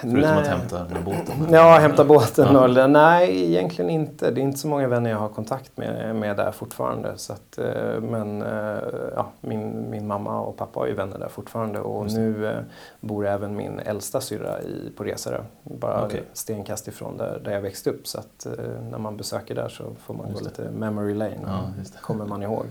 Förutom 0.00 0.20
nej. 0.20 0.40
att 0.40 0.46
hämta 0.46 0.84
den 0.84 1.04
båten? 1.04 1.48
Ja, 1.50 1.78
hämta 1.78 2.04
båten. 2.04 2.54
Ja. 2.54 2.84
Och, 2.84 2.90
nej, 2.90 3.44
egentligen 3.44 3.90
inte. 3.90 4.30
Det 4.30 4.40
är 4.40 4.42
inte 4.42 4.58
så 4.58 4.68
många 4.68 4.88
vänner 4.88 5.10
jag 5.10 5.18
har 5.18 5.28
kontakt 5.28 5.76
med, 5.76 6.16
med 6.16 6.36
där 6.36 6.52
fortfarande. 6.52 7.12
Så 7.16 7.32
att, 7.32 7.58
eh, 7.58 8.00
men 8.00 8.42
eh, 8.42 8.78
ja, 9.16 9.30
min, 9.40 9.90
min 9.90 10.06
mamma 10.06 10.40
och 10.40 10.56
pappa 10.56 10.84
är 10.84 10.88
ju 10.88 10.94
vänner 10.94 11.18
där 11.18 11.28
fortfarande. 11.28 11.80
Och 11.80 12.12
nu 12.12 12.46
eh, 12.46 12.58
bor 13.00 13.26
även 13.26 13.56
min 13.56 13.78
äldsta 13.78 14.20
syrra 14.20 14.62
i, 14.62 14.92
på 14.96 15.04
Resare. 15.04 15.44
Bara 15.62 16.06
okay. 16.06 16.20
stenkast 16.32 16.88
ifrån 16.88 17.16
där, 17.16 17.40
där 17.44 17.52
jag 17.52 17.60
växte 17.60 17.90
upp. 17.90 18.06
Så 18.06 18.18
att 18.18 18.46
när 18.90 18.98
man 18.98 19.16
besöker 19.16 19.54
där 19.54 19.68
så 19.68 19.84
får 20.00 20.14
man 20.14 20.32
gå 20.32 20.40
lite 20.40 20.70
memory 20.70 21.14
lane. 21.14 21.40
Ja, 21.46 21.62
kommer 22.00 22.26
man 22.26 22.42
ihåg. 22.42 22.66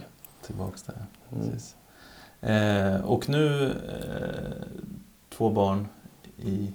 Tillbaks 0.45 0.83
där. 0.83 0.95
Mm. 1.31 1.57
Eh, 2.41 3.05
och 3.05 3.29
nu 3.29 3.65
eh, 3.65 4.67
två 5.29 5.49
barn 5.49 5.87
i 6.37 6.73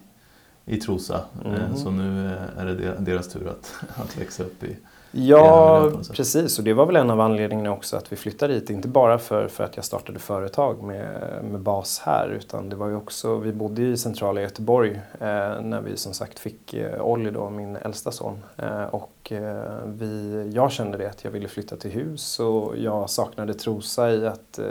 i 0.66 0.76
Trosa. 0.76 1.20
Mm. 1.44 1.76
Så 1.76 1.90
nu 1.90 2.26
eh, 2.26 2.62
är 2.62 2.66
det 2.66 2.94
deras 2.98 3.28
tur 3.28 3.48
att, 3.48 3.74
att 3.96 4.18
växa 4.18 4.42
upp 4.42 4.64
i 4.64 4.76
Ja, 5.14 5.90
precis. 6.12 6.58
Och 6.58 6.64
det 6.64 6.72
var 6.72 6.86
väl 6.86 6.96
en 6.96 7.10
av 7.10 7.20
anledningarna 7.20 7.72
också 7.72 7.96
att 7.96 8.12
vi 8.12 8.16
flyttade 8.16 8.54
hit. 8.54 8.70
Inte 8.70 8.88
bara 8.88 9.18
för, 9.18 9.48
för 9.48 9.64
att 9.64 9.76
jag 9.76 9.84
startade 9.84 10.18
företag 10.18 10.82
med, 10.82 11.44
med 11.44 11.60
bas 11.60 12.02
här 12.04 12.28
utan 12.28 12.68
det 12.68 12.76
var 12.76 12.88
ju 12.88 12.96
också, 12.96 13.36
vi 13.36 13.52
bodde 13.52 13.82
i 13.82 13.96
centrala 13.96 14.40
Göteborg 14.40 14.90
eh, 15.20 15.60
när 15.60 15.80
vi 15.80 15.96
som 15.96 16.14
sagt 16.14 16.38
fick 16.38 16.74
eh, 16.74 17.02
Olli 17.02 17.30
då, 17.30 17.50
min 17.50 17.76
äldsta 17.76 18.12
son. 18.12 18.38
Eh, 18.56 18.84
och 18.84 19.32
eh, 19.32 19.78
vi, 19.86 20.50
jag 20.54 20.72
kände 20.72 20.98
det 20.98 21.10
att 21.10 21.24
jag 21.24 21.30
ville 21.30 21.48
flytta 21.48 21.76
till 21.76 21.90
hus 21.90 22.40
och 22.40 22.76
jag 22.76 23.10
saknade 23.10 23.54
Trosa 23.54 24.12
i 24.12 24.26
att 24.26 24.58
eh, 24.58 24.66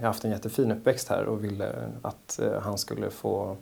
jag 0.00 0.06
haft 0.06 0.24
en 0.24 0.30
jättefin 0.30 0.72
uppväxt 0.72 1.08
här 1.08 1.24
och 1.24 1.44
ville 1.44 1.72
att 2.02 2.40
han 2.62 2.78
skulle 2.78 3.10
få 3.10 3.56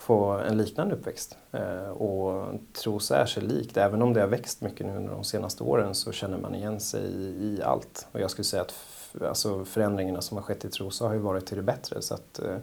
få 0.00 0.24
en 0.30 0.56
liknande 0.56 0.94
uppväxt. 0.94 1.36
Eh, 1.52 1.90
och 1.90 2.54
Trosa 2.72 3.16
är 3.16 3.26
sig 3.26 3.42
likt. 3.42 3.76
Även 3.76 4.02
om 4.02 4.12
det 4.12 4.20
har 4.20 4.28
växt 4.28 4.60
mycket 4.60 4.86
nu 4.86 4.96
under 4.96 5.12
de 5.12 5.24
senaste 5.24 5.62
åren 5.62 5.94
så 5.94 6.12
känner 6.12 6.38
man 6.38 6.54
igen 6.54 6.80
sig 6.80 7.02
i, 7.02 7.24
i 7.24 7.62
allt. 7.62 8.06
Och 8.12 8.20
jag 8.20 8.30
skulle 8.30 8.44
säga 8.44 8.62
att 8.62 8.74
alltså, 9.28 9.64
förändringarna 9.64 10.20
som 10.20 10.36
har 10.36 10.44
skett 10.44 10.64
i 10.64 10.68
Trosa 10.68 11.06
har 11.06 11.14
ju 11.14 11.20
varit 11.20 11.46
till 11.46 11.56
det 11.56 11.62
bättre. 11.62 12.02
Så 12.02 12.14
att, 12.14 12.38
eh, 12.38 12.56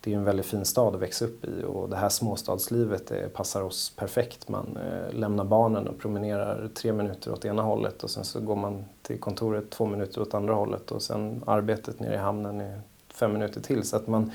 det 0.00 0.12
är 0.12 0.16
en 0.16 0.24
väldigt 0.24 0.46
fin 0.46 0.64
stad 0.64 0.94
att 0.94 1.00
växa 1.00 1.24
upp 1.24 1.44
i 1.44 1.64
och 1.64 1.88
det 1.88 1.96
här 1.96 2.08
småstadslivet 2.08 3.06
det 3.06 3.32
passar 3.32 3.62
oss 3.62 3.92
perfekt. 3.96 4.48
Man 4.48 4.76
eh, 4.76 5.14
lämnar 5.14 5.44
barnen 5.44 5.88
och 5.88 5.98
promenerar 5.98 6.68
tre 6.74 6.92
minuter 6.92 7.32
åt 7.32 7.44
ena 7.44 7.62
hållet 7.62 8.04
och 8.04 8.10
sen 8.10 8.24
så 8.24 8.40
går 8.40 8.56
man 8.56 8.84
till 9.02 9.20
kontoret 9.20 9.70
två 9.70 9.86
minuter 9.86 10.22
åt 10.22 10.34
andra 10.34 10.54
hållet 10.54 10.90
och 10.90 11.02
sen 11.02 11.42
arbetet 11.46 12.00
nere 12.00 12.14
i 12.14 12.18
hamnen 12.18 12.60
är 12.60 12.80
fem 13.08 13.32
minuter 13.32 13.60
till. 13.60 13.84
Så 13.84 13.96
att 13.96 14.06
man, 14.06 14.30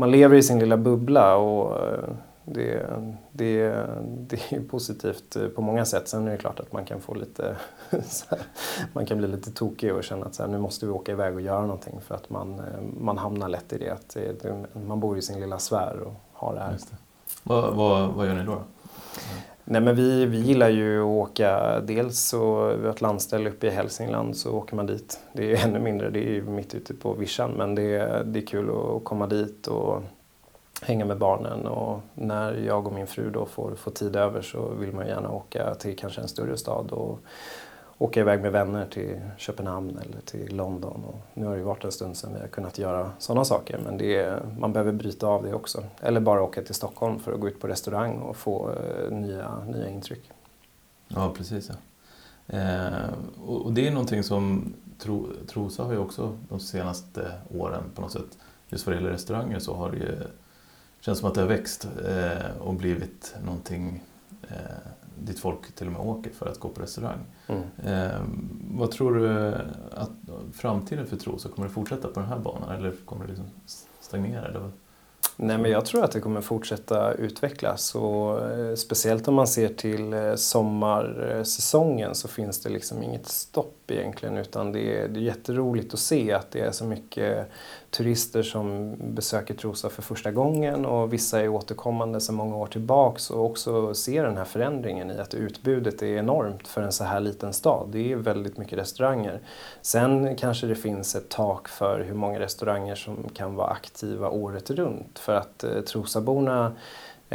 man 0.00 0.10
lever 0.10 0.36
i 0.36 0.42
sin 0.42 0.58
lilla 0.58 0.76
bubbla 0.76 1.36
och 1.36 1.86
eh, 1.86 2.08
det, 2.44 2.86
det, 3.32 3.86
det 4.04 4.52
är 4.52 4.60
positivt 4.60 5.36
eh, 5.36 5.48
på 5.48 5.62
många 5.62 5.84
sätt. 5.84 6.08
Sen 6.08 6.26
är 6.26 6.30
det 6.30 6.36
klart 6.36 6.60
att 6.60 6.72
man 6.72 6.84
kan 6.84 7.00
få 7.00 7.14
lite 7.14 7.56
man 8.92 9.06
kan 9.06 9.18
bli 9.18 9.28
lite 9.28 9.50
tokig 9.50 9.94
och 9.94 10.04
känna 10.04 10.26
att 10.26 10.34
så 10.34 10.42
här, 10.42 10.50
nu 10.50 10.58
måste 10.58 10.86
vi 10.86 10.92
åka 10.92 11.12
iväg 11.12 11.34
och 11.34 11.40
göra 11.40 11.60
någonting 11.60 12.00
för 12.06 12.14
att 12.14 12.30
man, 12.30 12.58
eh, 12.58 12.64
man 13.00 13.18
hamnar 13.18 13.48
lätt 13.48 13.72
i 13.72 13.78
det. 13.78 13.90
Att 13.90 14.16
det, 14.42 14.64
man 14.86 15.00
bor 15.00 15.18
i 15.18 15.22
sin 15.22 15.40
lilla 15.40 15.58
sfär 15.58 16.00
och 16.00 16.14
har 16.32 16.54
det 16.54 16.60
här. 16.60 16.72
Det. 16.72 16.96
Vad, 17.42 17.74
vad, 17.74 18.12
vad 18.12 18.26
gör 18.26 18.34
ni 18.34 18.44
då? 18.44 18.62
Nej, 19.70 19.80
men 19.80 19.96
vi, 19.96 20.26
vi 20.26 20.38
gillar 20.38 20.68
ju 20.68 21.00
att 21.00 21.06
åka, 21.06 21.80
dels 21.80 22.20
så 22.20 22.66
vi 22.76 22.84
har 22.84 22.90
ett 22.90 23.00
landställe 23.00 23.50
uppe 23.50 23.66
i 23.66 23.70
Hälsingland 23.70 24.36
så 24.36 24.52
åker 24.52 24.76
man 24.76 24.86
dit. 24.86 25.20
Det 25.32 25.52
är 25.52 25.64
ännu 25.68 25.78
mindre, 25.78 26.10
det 26.10 26.18
är 26.18 26.32
ju 26.32 26.44
mitt 26.44 26.74
ute 26.74 26.94
på 26.94 27.12
vischan 27.12 27.50
men 27.50 27.74
det, 27.74 27.82
är, 27.82 28.24
det 28.24 28.38
är 28.40 28.46
kul 28.46 28.70
att 28.70 29.04
komma 29.04 29.26
dit 29.26 29.66
och 29.66 30.02
hänga 30.82 31.04
med 31.04 31.18
barnen 31.18 31.66
och 31.66 32.00
när 32.14 32.54
jag 32.54 32.86
och 32.86 32.92
min 32.92 33.06
fru 33.06 33.30
då 33.30 33.46
får, 33.46 33.74
får 33.74 33.90
tid 33.90 34.16
över 34.16 34.42
så 34.42 34.68
vill 34.68 34.92
man 34.92 35.06
gärna 35.06 35.30
åka 35.30 35.74
till 35.74 35.96
kanske 35.96 36.20
en 36.20 36.28
större 36.28 36.56
stad 36.56 36.90
och 36.90 37.18
åka 38.00 38.20
iväg 38.20 38.40
med 38.40 38.52
vänner 38.52 38.86
till 38.86 39.20
Köpenhamn 39.36 39.98
eller 39.98 40.20
till 40.20 40.56
London. 40.56 41.04
Och 41.04 41.20
nu 41.34 41.46
har 41.46 41.52
det 41.52 41.58
ju 41.58 41.64
varit 41.64 41.84
en 41.84 41.92
stund 41.92 42.16
sedan 42.16 42.34
vi 42.34 42.40
har 42.40 42.48
kunnat 42.48 42.78
göra 42.78 43.12
sådana 43.18 43.44
saker 43.44 43.80
men 43.84 43.98
det 43.98 44.16
är, 44.16 44.42
man 44.58 44.72
behöver 44.72 44.92
bryta 44.92 45.26
av 45.26 45.42
det 45.42 45.54
också. 45.54 45.84
Eller 46.00 46.20
bara 46.20 46.42
åka 46.42 46.62
till 46.62 46.74
Stockholm 46.74 47.18
för 47.18 47.32
att 47.32 47.40
gå 47.40 47.48
ut 47.48 47.60
på 47.60 47.68
restaurang 47.68 48.18
och 48.18 48.36
få 48.36 48.70
eh, 48.70 49.10
nya, 49.10 49.64
nya 49.64 49.88
intryck. 49.88 50.30
Ja, 51.08 51.32
precis. 51.36 51.70
Ja. 51.70 52.58
Eh, 52.58 53.10
och, 53.46 53.66
och, 53.66 53.72
det 53.72 53.86
är 53.86 53.90
någonting 53.90 54.22
som 54.22 54.74
tro, 54.98 55.26
Trosa 55.46 55.84
har 55.84 55.92
ju 55.92 55.98
också 55.98 56.38
de 56.48 56.60
senaste 56.60 57.32
åren 57.58 57.82
på 57.94 58.02
något 58.02 58.12
sätt, 58.12 58.38
just 58.68 58.86
vad 58.86 58.94
det 58.94 58.98
gäller 58.98 59.12
restauranger 59.12 59.58
så 59.58 59.74
har 59.74 59.90
det 59.90 59.96
ju 59.96 60.18
känns 61.00 61.18
som 61.18 61.28
att 61.28 61.34
det 61.34 61.40
har 61.40 61.48
växt 61.48 61.88
eh, 62.08 62.56
och 62.60 62.74
blivit 62.74 63.34
någonting 63.44 64.02
eh, 64.42 64.56
dit 65.18 65.38
folk 65.38 65.72
till 65.74 65.86
och 65.86 65.92
med 65.92 66.02
åker 66.02 66.30
för 66.30 66.46
att 66.46 66.58
gå 66.58 66.68
på 66.68 66.82
restaurang. 66.82 67.18
Mm. 67.46 67.62
Eh, 67.84 68.20
vad 68.70 68.90
tror 68.90 69.14
du 69.14 69.54
att 69.92 70.10
framtiden 70.52 71.06
för 71.06 71.16
Trosa, 71.16 71.48
kommer 71.48 71.68
det 71.68 71.74
fortsätta 71.74 72.08
på 72.08 72.20
den 72.20 72.28
här 72.28 72.38
banan 72.38 72.70
eller 72.70 72.92
kommer 73.04 73.24
det 73.24 73.28
liksom 73.28 73.50
stagnera? 74.00 74.48
Eller? 74.48 74.70
Nej, 75.42 75.58
men 75.58 75.70
jag 75.70 75.84
tror 75.84 76.04
att 76.04 76.12
det 76.12 76.20
kommer 76.20 76.40
fortsätta 76.40 77.12
utvecklas 77.12 77.94
och 77.94 78.50
eh, 78.50 78.74
speciellt 78.74 79.28
om 79.28 79.34
man 79.34 79.46
ser 79.46 79.68
till 79.68 80.12
eh, 80.12 80.34
sommarsäsongen 80.34 82.14
så 82.14 82.28
finns 82.28 82.60
det 82.60 82.68
liksom 82.68 83.02
inget 83.02 83.28
stopp 83.28 83.90
egentligen 83.90 84.36
utan 84.36 84.72
det 84.72 84.98
är, 84.98 85.08
det 85.08 85.20
är 85.20 85.22
jätteroligt 85.22 85.94
att 85.94 86.00
se 86.00 86.32
att 86.32 86.50
det 86.50 86.60
är 86.60 86.72
så 86.72 86.84
mycket 86.84 87.50
turister 87.90 88.42
som 88.42 88.96
besöker 88.98 89.54
Trosa 89.54 89.90
för 89.90 90.02
första 90.02 90.30
gången 90.30 90.86
och 90.86 91.12
vissa 91.12 91.40
är 91.40 91.48
återkommande 91.48 92.20
sedan 92.20 92.34
många 92.34 92.56
år 92.56 92.66
tillbaks 92.66 93.30
och 93.30 93.44
också 93.44 93.94
ser 93.94 94.24
den 94.24 94.36
här 94.36 94.44
förändringen 94.44 95.10
i 95.10 95.18
att 95.18 95.34
utbudet 95.34 96.02
är 96.02 96.16
enormt 96.16 96.68
för 96.68 96.82
en 96.82 96.92
så 96.92 97.04
här 97.04 97.20
liten 97.20 97.52
stad. 97.52 97.88
Det 97.92 98.12
är 98.12 98.16
väldigt 98.16 98.56
mycket 98.56 98.78
restauranger. 98.78 99.40
Sen 99.82 100.36
kanske 100.36 100.66
det 100.66 100.74
finns 100.74 101.14
ett 101.14 101.28
tak 101.28 101.68
för 101.68 102.00
hur 102.00 102.14
många 102.14 102.40
restauranger 102.40 102.94
som 102.94 103.28
kan 103.34 103.54
vara 103.54 103.68
aktiva 103.70 104.28
året 104.28 104.70
runt 104.70 105.18
för 105.18 105.34
att 105.34 105.64
eh, 105.64 105.80
Trosaborna 105.80 106.72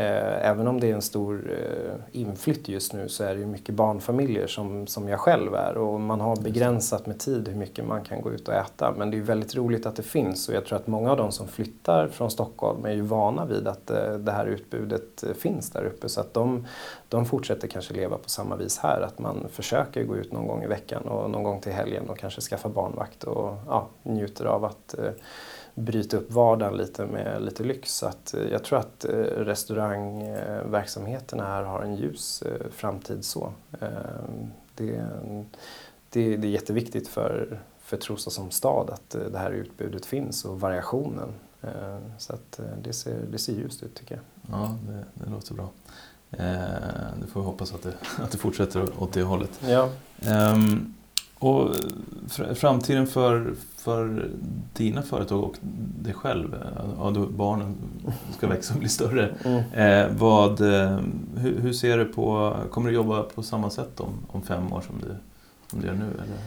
även 0.02 0.68
om 0.68 0.80
det 0.80 0.90
är 0.92 0.94
en 0.94 1.02
stor 1.02 1.52
eh, 1.52 2.20
inflytt 2.22 2.70
just 2.70 2.94
nu 2.94 3.10
så 3.10 3.24
är 3.24 3.34
det 3.34 3.40
ju 3.40 3.46
mycket 3.46 3.76
barnfamiljer 3.76 4.48
som, 4.48 4.88
som 4.88 5.10
jag 5.10 5.20
själv 5.20 5.56
är 5.56 5.78
och 5.78 6.00
man 6.00 6.22
har 6.22 6.36
begränsat 6.36 7.06
med 7.06 7.20
tid 7.20 7.48
hur 7.48 7.56
mycket 7.56 7.86
man 7.86 8.04
kan 8.04 8.22
gå 8.22 8.32
ut 8.32 8.48
och 8.48 8.54
äta. 8.54 8.94
Men 8.98 9.12
det 9.12 9.18
är 9.18 9.22
väldigt 9.22 9.56
roligt 9.56 9.86
att 9.86 9.96
det 9.96 10.04
finns 10.04 10.50
och 10.50 10.56
jag 10.56 10.66
tror 10.66 10.78
att 10.78 10.88
många 10.88 11.12
av 11.12 11.18
de 11.18 11.32
som 11.32 11.48
flyttar 11.48 12.08
från 12.08 12.32
Stockholm 12.32 12.86
är 12.86 12.92
ju 12.92 13.02
vana 13.02 13.46
vid 13.46 13.68
att 13.68 13.92
eh, 13.92 14.14
det 14.14 14.32
här 14.32 14.46
utbudet 14.46 15.24
finns 15.38 15.70
där 15.70 15.86
uppe 15.86 16.10
så 16.10 16.22
att 16.22 16.34
de, 16.34 16.68
de 17.10 17.26
fortsätter 17.26 17.68
kanske 17.68 17.94
leva 17.94 18.18
på 18.18 18.30
samma 18.30 18.56
vis 18.56 18.78
här. 18.78 19.02
Att 19.02 19.20
man 19.20 19.48
försöker 19.52 20.04
gå 20.04 20.16
ut 20.16 20.34
någon 20.34 20.48
gång 20.48 20.64
i 20.64 20.68
veckan 20.68 21.04
och 21.04 21.30
någon 21.30 21.44
gång 21.44 21.62
till 21.62 21.74
helgen 21.74 22.10
och 22.10 22.18
kanske 22.18 22.42
skaffa 22.42 22.70
barnvakt 22.70 23.24
och 23.24 23.56
ja, 23.68 23.88
njuter 24.04 24.46
av 24.46 24.66
att 24.66 24.96
bryta 25.76 26.18
upp 26.18 26.32
vardagen 26.32 26.78
lite 26.78 27.06
med 27.06 27.42
lite 27.42 27.64
lyx. 27.64 27.96
Så 27.96 28.06
att 28.06 28.34
eh, 28.34 28.48
jag 28.52 28.64
tror 28.64 28.80
att 28.80 29.06
eh, 29.06 29.10
restaurangverksamheterna 29.20 31.44
här 31.44 31.64
har 31.64 31.82
en 31.82 31.96
ljus 31.96 32.44
framtid 32.72 33.26
så. 33.26 33.52
Det, 34.76 35.06
det, 36.10 36.38
det 36.38 36.48
är 36.48 36.52
jätteviktigt 36.52 37.08
för, 37.08 37.60
för 37.80 37.98
Trosa 37.98 38.30
som 38.30 38.52
stad 38.52 38.90
att 38.90 39.16
det 39.32 39.38
här 39.38 39.52
utbudet 39.52 40.06
finns 40.06 40.46
och 40.46 40.60
variationen. 40.60 41.34
Så 42.18 42.34
att 42.34 42.60
det, 42.84 42.94
ser, 42.94 43.20
det 43.32 43.38
ser 43.38 43.54
ljust 43.54 43.84
ut 43.84 43.96
tycker 43.96 44.16
jag. 44.16 44.24
Ja, 44.60 44.78
det, 44.88 45.06
det 45.14 45.30
låter 45.30 45.54
bra. 45.54 45.70
Eh, 46.32 46.46
det 47.22 47.28
får 47.28 47.40
vi 47.40 47.46
hoppas 47.46 47.74
att 47.74 47.84
det, 47.84 47.94
att 48.24 48.32
det 48.32 48.38
fortsätter 48.38 49.04
åt 49.04 49.14
det 49.14 49.24
hållet. 49.24 49.62
Ja. 49.68 49.90
Um, 50.54 50.96
och 51.40 51.76
framtiden 52.56 53.08
för, 53.08 53.54
för 53.78 54.30
dina 54.74 55.02
företag 55.02 55.44
och 55.44 55.56
dig 56.02 56.14
själv, 56.14 56.56
ja, 57.00 57.12
då 57.12 57.26
barnen 57.26 57.76
ska 58.38 58.48
växa 58.48 58.74
och 58.74 58.80
bli 58.80 58.90
större. 58.90 59.36
Mm. 59.44 59.64
Eh, 59.74 60.18
vad, 60.18 60.62
eh, 60.62 61.00
hur, 61.38 61.60
hur, 61.60 61.74
ser 61.74 61.98
du 61.98 62.06
på, 62.06 62.56
kommer 62.72 62.90
du 62.90 62.96
jobba 62.96 63.24
på 63.24 63.44
samma 63.44 63.70
sätt 63.70 64.00
om, 64.00 64.14
om 64.28 64.42
fem 64.42 64.74
år 64.74 64.82
som 64.82 64.96
du, 65.02 65.16
som 65.68 65.82
du 65.82 65.88
gör 65.88 65.94
nu? 65.94 66.06
Eller? 66.06 66.38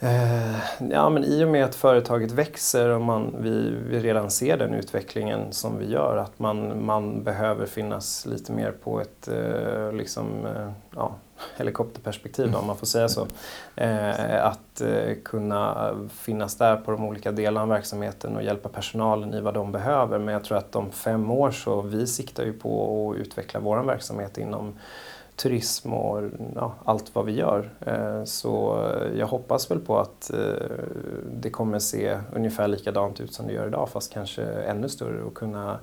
Eh, 0.00 0.56
ja, 0.90 1.08
men 1.10 1.24
I 1.24 1.44
och 1.44 1.48
med 1.48 1.64
att 1.64 1.74
företaget 1.74 2.32
växer 2.32 2.88
och 2.88 3.00
man, 3.00 3.34
vi, 3.38 3.74
vi 3.88 4.00
redan 4.00 4.30
ser 4.30 4.56
den 4.56 4.74
utvecklingen 4.74 5.52
som 5.52 5.78
vi 5.78 5.90
gör, 5.90 6.16
att 6.16 6.38
man, 6.38 6.84
man 6.84 7.24
behöver 7.24 7.66
finnas 7.66 8.26
lite 8.26 8.52
mer 8.52 8.70
på 8.70 9.00
ett 9.00 9.28
eh, 9.28 9.92
liksom, 9.92 10.46
eh, 10.46 10.70
ja, 10.94 11.14
helikopterperspektiv 11.56 12.52
då, 12.52 12.58
om 12.58 12.66
man 12.66 12.76
får 12.76 12.86
säga 12.86 13.08
så. 13.08 13.26
Eh, 13.76 14.46
att 14.46 14.80
eh, 14.80 15.14
kunna 15.24 15.90
finnas 16.12 16.56
där 16.56 16.76
på 16.76 16.90
de 16.90 17.04
olika 17.04 17.32
delarna 17.32 17.62
av 17.62 17.68
verksamheten 17.68 18.36
och 18.36 18.42
hjälpa 18.42 18.68
personalen 18.68 19.34
i 19.34 19.40
vad 19.40 19.54
de 19.54 19.72
behöver. 19.72 20.18
Men 20.18 20.34
jag 20.34 20.44
tror 20.44 20.58
att 20.58 20.76
om 20.76 20.92
fem 20.92 21.30
år 21.30 21.50
så 21.50 21.82
vi 21.82 22.06
siktar 22.06 22.44
ju 22.44 22.52
på 22.52 23.10
att 23.10 23.20
utveckla 23.20 23.60
vår 23.60 23.82
verksamhet 23.82 24.38
inom 24.38 24.74
turism 25.36 25.92
och 25.92 26.30
ja, 26.54 26.74
allt 26.84 27.14
vad 27.14 27.24
vi 27.24 27.32
gör. 27.32 27.70
Eh, 27.80 28.24
så 28.24 28.82
jag 29.14 29.26
hoppas 29.26 29.70
väl 29.70 29.80
på 29.80 29.98
att 29.98 30.30
eh, 30.30 30.38
det 31.30 31.50
kommer 31.50 31.78
se 31.78 32.18
ungefär 32.34 32.68
likadant 32.68 33.20
ut 33.20 33.34
som 33.34 33.46
det 33.46 33.52
gör 33.52 33.66
idag 33.66 33.88
fast 33.88 34.12
kanske 34.12 34.42
ännu 34.42 34.88
större 34.88 35.22
och 35.22 35.34
kunna 35.34 35.78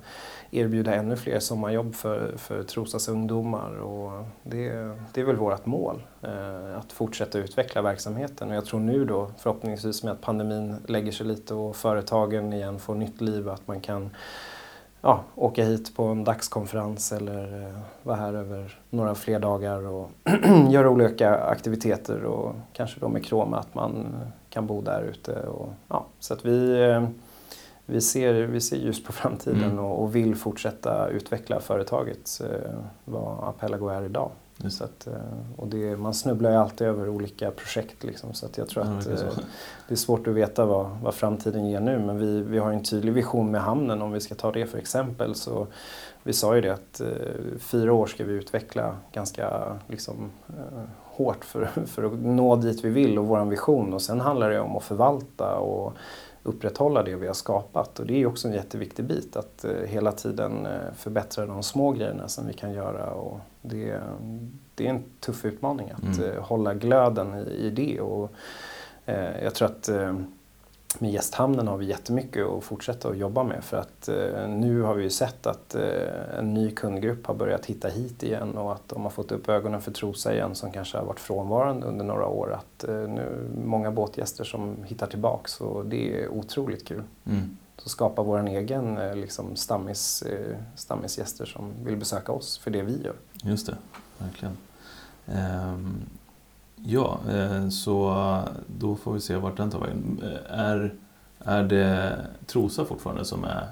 erbjuda 0.50 0.94
ännu 0.94 1.16
fler 1.16 1.38
sommarjobb 1.38 1.94
för, 1.94 2.36
för 2.36 2.62
Trosas 2.62 3.08
ungdomar. 3.08 3.76
Och 3.76 4.24
det, 4.42 4.90
det 5.12 5.20
är 5.20 5.24
väl 5.24 5.36
vårt 5.36 5.66
mål, 5.66 6.02
eh, 6.22 6.78
att 6.78 6.92
fortsätta 6.92 7.38
utveckla 7.38 7.82
verksamheten. 7.82 8.50
Och 8.50 8.56
jag 8.56 8.64
tror 8.64 8.80
nu 8.80 9.04
då 9.04 9.30
förhoppningsvis 9.38 10.02
med 10.02 10.12
att 10.12 10.20
pandemin 10.20 10.76
lägger 10.86 11.12
sig 11.12 11.26
lite 11.26 11.54
och 11.54 11.76
företagen 11.76 12.52
igen 12.52 12.78
får 12.78 12.94
nytt 12.94 13.20
liv, 13.20 13.48
att 13.48 13.66
man 13.66 13.80
kan 13.80 14.10
ja, 15.04 15.20
åka 15.34 15.64
hit 15.64 15.96
på 15.96 16.04
en 16.04 16.24
dagskonferens 16.24 17.12
eller 17.12 17.62
eh, 17.62 17.78
vara 18.02 18.16
här 18.16 18.34
över 18.34 18.78
några 18.90 19.14
fler 19.14 19.38
dagar 19.38 19.86
och 19.86 20.10
göra 20.70 20.90
olika 20.90 21.36
aktiviteter 21.36 22.24
och 22.24 22.54
kanske 22.72 23.00
då 23.00 23.08
med 23.08 23.24
Kroma 23.24 23.58
att 23.58 23.74
man 23.74 24.06
kan 24.50 24.66
bo 24.66 24.80
där 24.80 25.02
ute. 25.02 25.32
Och, 25.32 25.68
ja, 25.88 26.06
så 26.18 26.34
att 26.34 26.44
vi, 26.44 26.82
eh, 26.82 27.08
vi, 27.86 28.00
ser, 28.00 28.34
vi 28.34 28.60
ser 28.60 28.76
just 28.76 29.06
på 29.06 29.12
framtiden 29.12 29.64
mm. 29.64 29.78
och, 29.78 30.02
och, 30.02 30.16
vill 30.16 30.36
fortsätta 30.36 31.08
utveckla 31.08 31.60
företaget 31.60 32.40
eh, 32.44 32.74
vad 33.04 33.48
Apelago 33.48 33.88
är 33.88 34.02
idag. 34.02 34.30
Så 34.70 34.84
att, 34.84 35.06
eh, 35.06 35.14
och 35.56 35.68
det, 35.68 35.96
man 35.96 36.14
snubblar 36.14 36.50
ju 36.50 36.56
alltid 36.56 36.86
över 36.86 37.08
olika 37.08 37.50
projekt 37.50 38.04
liksom, 38.04 38.34
så 38.34 38.46
att 38.46 38.58
jag 38.58 38.68
tror 38.68 38.82
att 38.82 39.04
det 39.04 39.10
är, 39.10 39.24
eh, 39.24 39.32
det 39.88 39.94
är 39.94 39.96
svårt 39.96 40.26
att 40.26 40.34
veta 40.34 40.64
vad, 40.64 40.98
vad 41.02 41.14
framtiden 41.14 41.66
ger 41.66 41.80
nu 41.80 41.98
men 41.98 42.18
vi, 42.18 42.40
vi 42.40 42.58
har 42.58 42.72
en 42.72 42.82
tydlig 42.82 43.12
vision 43.12 43.50
med 43.50 43.60
hamnen 43.60 44.02
om 44.02 44.12
vi 44.12 44.20
ska 44.20 44.34
ta 44.34 44.52
det 44.52 44.66
för 44.66 44.78
exempel. 44.78 45.34
Så 45.34 45.66
vi 46.22 46.32
sa 46.32 46.54
ju 46.54 46.60
det 46.60 46.70
att 46.70 47.00
eh, 47.00 47.08
fyra 47.58 47.92
år 47.92 48.06
ska 48.06 48.24
vi 48.24 48.32
utveckla 48.32 48.96
ganska 49.12 49.78
liksom, 49.88 50.30
hårt 51.16 51.44
för, 51.44 51.64
för 51.86 52.02
att 52.02 52.12
nå 52.12 52.56
dit 52.56 52.84
vi 52.84 52.88
vill 52.88 53.18
och 53.18 53.26
vår 53.26 53.44
vision 53.44 53.94
och 53.94 54.02
sen 54.02 54.20
handlar 54.20 54.50
det 54.50 54.60
om 54.60 54.76
att 54.76 54.84
förvalta 54.84 55.56
och 55.56 55.92
upprätthålla 56.42 57.02
det 57.02 57.16
vi 57.16 57.26
har 57.26 57.34
skapat. 57.34 57.98
Och 57.98 58.06
det 58.06 58.22
är 58.22 58.26
också 58.26 58.48
en 58.48 58.54
jätteviktig 58.54 59.04
bit 59.04 59.36
att 59.36 59.64
eh, 59.64 59.70
hela 59.70 60.12
tiden 60.12 60.66
eh, 60.66 60.92
förbättra 60.96 61.46
de 61.46 61.62
små 61.62 61.92
grejerna 61.92 62.28
som 62.28 62.46
vi 62.46 62.52
kan 62.52 62.72
göra. 62.72 63.10
Och 63.10 63.40
det, 63.62 64.00
det 64.74 64.86
är 64.86 64.90
en 64.90 65.02
tuff 65.20 65.44
utmaning 65.44 65.90
att 65.90 66.18
mm. 66.18 66.30
Eh, 66.30 66.42
hålla 66.42 66.74
glöden 66.74 67.34
i, 67.34 67.66
i 67.66 67.70
det. 67.70 68.00
Och, 68.00 68.32
eh, 69.06 69.44
jag 69.44 69.54
tror 69.54 69.68
att 69.68 69.88
eh, 69.88 70.14
med 71.00 71.10
gästhamnen 71.10 71.68
har 71.68 71.76
vi 71.76 71.86
jättemycket 71.86 72.46
att 72.46 72.64
fortsätta 72.64 73.08
att 73.08 73.18
jobba 73.18 73.42
med 73.42 73.64
för 73.64 73.76
att 73.76 74.08
eh, 74.08 74.48
nu 74.48 74.80
har 74.80 74.94
vi 74.94 75.02
ju 75.02 75.10
sett 75.10 75.46
att 75.46 75.74
eh, 75.74 76.38
en 76.38 76.54
ny 76.54 76.70
kundgrupp 76.70 77.26
har 77.26 77.34
börjat 77.34 77.66
hitta 77.66 77.88
hit 77.88 78.22
igen 78.22 78.56
och 78.56 78.72
att 78.72 78.88
de 78.88 79.02
har 79.02 79.10
fått 79.10 79.32
upp 79.32 79.48
ögonen 79.48 79.80
för 79.80 79.90
Trosa 79.92 80.34
igen 80.34 80.54
som 80.54 80.72
kanske 80.72 80.98
har 80.98 81.04
varit 81.04 81.20
frånvarande 81.20 81.86
under 81.86 82.04
några 82.04 82.26
år. 82.26 82.52
Att 82.52 82.88
eh, 82.88 82.94
nu 82.94 83.50
många 83.64 83.90
båtgäster 83.90 84.44
som 84.44 84.76
hittar 84.84 85.06
tillbaks 85.06 85.60
och 85.60 85.86
det 85.86 86.22
är 86.22 86.28
otroligt 86.28 86.88
kul. 86.88 87.02
Mm. 87.24 87.56
Så 87.76 87.88
skapa 87.88 88.22
vår 88.22 88.48
egen 88.48 88.98
eh, 88.98 89.16
liksom, 89.16 89.56
stammis, 89.56 90.22
eh, 90.22 90.56
stammisgäster 90.76 91.44
som 91.44 91.72
vill 91.84 91.96
besöka 91.96 92.32
oss 92.32 92.58
för 92.58 92.70
det 92.70 92.82
vi 92.82 93.02
gör. 93.02 93.14
Just 93.42 93.66
det, 93.66 93.76
verkligen. 94.18 94.56
Um... 95.26 96.06
Ja, 96.86 97.18
eh, 97.30 97.68
så 97.68 98.14
då 98.66 98.96
får 98.96 99.12
vi 99.12 99.20
se 99.20 99.36
vart 99.36 99.56
den 99.56 99.70
tar 99.70 99.80
vägen. 99.80 100.22
Eh, 100.22 100.60
är, 100.60 100.94
är 101.38 101.62
det 101.62 102.16
Trosa 102.46 102.84
fortfarande 102.84 103.24
som 103.24 103.44
är 103.44 103.66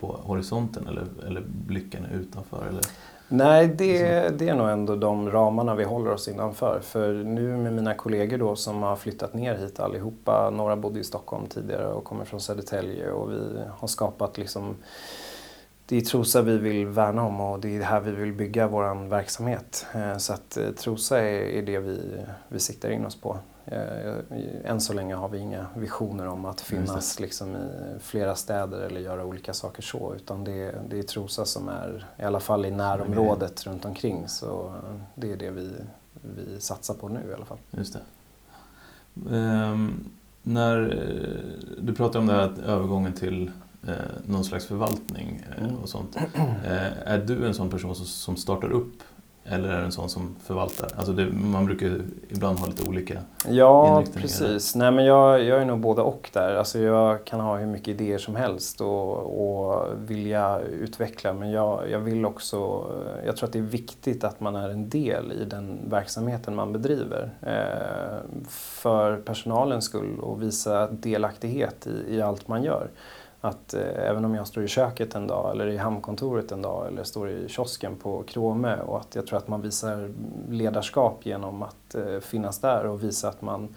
på 0.00 0.16
horisonten 0.22 0.86
eller, 0.86 1.06
eller 1.26 1.40
blicken 1.66 2.06
utanför? 2.14 2.66
Eller? 2.68 2.82
Nej, 3.28 3.68
det, 3.68 4.28
det 4.38 4.48
är 4.48 4.54
nog 4.54 4.68
ändå 4.68 4.96
de 4.96 5.30
ramarna 5.30 5.74
vi 5.74 5.84
håller 5.84 6.10
oss 6.10 6.28
innanför. 6.28 6.80
För 6.82 7.14
nu 7.14 7.56
med 7.56 7.72
mina 7.72 7.94
kollegor 7.94 8.38
då 8.38 8.56
som 8.56 8.82
har 8.82 8.96
flyttat 8.96 9.34
ner 9.34 9.54
hit 9.54 9.80
allihopa, 9.80 10.50
några 10.50 10.76
bodde 10.76 11.00
i 11.00 11.04
Stockholm 11.04 11.46
tidigare 11.46 11.86
och 11.86 12.04
kommer 12.04 12.24
från 12.24 12.40
Södertälje 12.40 13.10
och 13.10 13.32
vi 13.32 13.40
har 13.78 13.88
skapat 13.88 14.38
liksom 14.38 14.76
det 15.88 15.96
är 15.96 16.00
Trosa 16.00 16.42
vi 16.42 16.58
vill 16.58 16.86
värna 16.86 17.22
om 17.22 17.40
och 17.40 17.60
det 17.60 17.76
är 17.76 17.82
här 17.82 18.00
vi 18.00 18.10
vill 18.10 18.32
bygga 18.32 18.68
vår 18.68 19.08
verksamhet. 19.08 19.86
Eh, 19.94 20.16
så 20.16 20.32
att 20.32 20.56
eh, 20.56 20.70
Trosa 20.70 21.20
är, 21.20 21.62
det 21.62 21.78
vi, 21.78 22.00
vi 22.48 22.60
siktar 22.60 22.90
in 22.90 23.06
oss 23.06 23.20
på. 23.20 23.38
Eh, 23.66 24.14
än 24.64 24.80
så 24.80 24.92
länge 24.92 25.14
har 25.14 25.28
vi 25.28 25.38
inga 25.38 25.66
visioner 25.76 26.26
om 26.28 26.44
att 26.44 26.60
finnas 26.60 27.20
liksom 27.20 27.56
i 27.56 27.68
flera 28.00 28.34
städer 28.34 28.80
eller 28.80 29.00
göra 29.00 29.24
olika 29.24 29.54
saker 29.54 29.82
så. 29.82 30.14
Utan 30.14 30.44
det, 30.44 30.74
det 30.90 30.98
är 30.98 31.02
Trosa 31.02 31.44
som 31.44 31.68
är, 31.68 32.06
i 32.18 32.22
alla 32.22 32.40
fall 32.40 32.64
i 32.64 32.70
närområdet 32.70 33.66
runt 33.66 33.84
omkring. 33.84 34.28
Så 34.28 34.72
det 35.14 35.32
är 35.32 35.36
det 35.36 35.50
vi, 35.50 35.70
vi 36.12 36.60
satsar 36.60 36.94
på 36.94 37.08
nu 37.08 37.20
i 37.30 37.34
alla 37.34 37.44
fall. 37.44 37.58
Just 37.70 37.92
det. 37.92 38.00
Um, 39.36 40.10
när 40.42 40.80
du 41.80 41.94
pratar 41.94 42.18
om 42.18 42.26
det 42.26 42.32
här 42.32 42.52
övergången 42.66 43.12
till 43.12 43.50
eh, 43.86 43.94
någon 44.26 44.44
slags 44.44 44.66
förvaltning 44.66 45.42
eh, 45.56 45.64
mm. 45.64 45.76
och 45.76 45.88
sånt. 45.88 46.16
Eh, 46.64 47.12
är 47.12 47.18
du 47.18 47.46
en 47.46 47.54
sån 47.54 47.70
person 47.70 47.94
som, 47.94 48.06
som 48.06 48.36
startar 48.36 48.72
upp 48.72 49.02
eller 49.50 49.68
är 49.68 49.78
det 49.78 49.84
en 49.84 49.92
sån 49.92 50.08
som 50.08 50.36
förvaltar? 50.42 50.88
Alltså 50.96 51.12
det, 51.12 51.26
man 51.32 51.66
brukar 51.66 52.00
ibland 52.28 52.58
ha 52.58 52.66
lite 52.66 52.88
olika 52.88 53.18
Ja, 53.48 54.04
precis. 54.14 54.74
Nej, 54.74 54.90
men 54.90 55.04
jag, 55.04 55.44
jag 55.44 55.60
är 55.60 55.64
nog 55.64 55.80
både 55.80 56.02
och 56.02 56.30
där. 56.32 56.54
Alltså 56.54 56.78
jag 56.78 57.24
kan 57.24 57.40
ha 57.40 57.56
hur 57.56 57.66
mycket 57.66 57.88
idéer 57.88 58.18
som 58.18 58.36
helst 58.36 58.80
och, 58.80 59.18
och 59.40 59.86
vilja 59.96 60.60
utveckla. 60.60 61.32
Men 61.32 61.50
jag, 61.50 61.90
jag 61.90 61.98
vill 61.98 62.26
också... 62.26 62.86
Jag 63.26 63.36
tror 63.36 63.46
att 63.46 63.52
det 63.52 63.58
är 63.58 63.62
viktigt 63.62 64.24
att 64.24 64.40
man 64.40 64.56
är 64.56 64.68
en 64.68 64.88
del 64.88 65.32
i 65.32 65.44
den 65.44 65.78
verksamheten 65.90 66.54
man 66.54 66.72
bedriver. 66.72 67.30
Eh, 67.42 68.38
för 68.48 69.16
personalens 69.16 69.84
skull 69.84 70.18
och 70.20 70.42
visa 70.42 70.86
delaktighet 70.86 71.86
i, 71.86 72.14
i 72.14 72.22
allt 72.22 72.48
man 72.48 72.62
gör. 72.62 72.88
Att 73.40 73.74
eh, 73.74 74.08
även 74.08 74.24
om 74.24 74.34
jag 74.34 74.46
står 74.46 74.64
i 74.64 74.68
köket 74.68 75.14
en 75.14 75.26
dag 75.26 75.50
eller 75.50 75.66
i 75.66 75.76
hamnkontoret 75.76 76.52
en 76.52 76.62
dag 76.62 76.86
eller 76.86 77.04
står 77.04 77.30
i 77.30 77.48
kiosken 77.48 77.96
på 77.96 78.22
Krome 78.22 78.76
och 78.76 79.00
att 79.00 79.14
jag 79.14 79.26
tror 79.26 79.38
att 79.38 79.48
man 79.48 79.62
visar 79.62 80.10
ledarskap 80.48 81.26
genom 81.26 81.62
att 81.62 81.94
eh, 81.94 82.20
finnas 82.20 82.58
där 82.58 82.86
och 82.86 83.04
visa 83.04 83.28
att 83.28 83.42
man, 83.42 83.74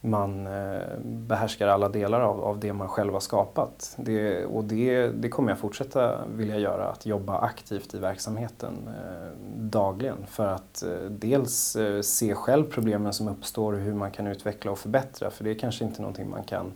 man 0.00 0.46
eh, 0.46 0.98
behärskar 1.04 1.68
alla 1.68 1.88
delar 1.88 2.20
av, 2.20 2.44
av 2.44 2.60
det 2.60 2.72
man 2.72 2.88
själv 2.88 3.12
har 3.12 3.20
skapat. 3.20 3.94
Det, 3.96 4.44
och 4.44 4.64
det, 4.64 5.08
det 5.08 5.28
kommer 5.28 5.50
jag 5.50 5.58
fortsätta 5.58 6.18
vilja 6.26 6.58
göra, 6.58 6.88
att 6.88 7.06
jobba 7.06 7.38
aktivt 7.38 7.94
i 7.94 7.98
verksamheten 7.98 8.74
eh, 8.86 9.28
dagligen 9.56 10.26
för 10.26 10.46
att 10.46 10.82
eh, 10.82 11.10
dels 11.10 11.76
eh, 11.76 12.00
se 12.00 12.34
själv 12.34 12.64
problemen 12.64 13.12
som 13.12 13.28
uppstår 13.28 13.72
och 13.72 13.80
hur 13.80 13.94
man 13.94 14.10
kan 14.10 14.26
utveckla 14.26 14.70
och 14.70 14.78
förbättra 14.78 15.30
för 15.30 15.44
det 15.44 15.50
är 15.50 15.58
kanske 15.58 15.84
inte 15.84 16.02
någonting 16.02 16.30
man 16.30 16.44
kan 16.44 16.72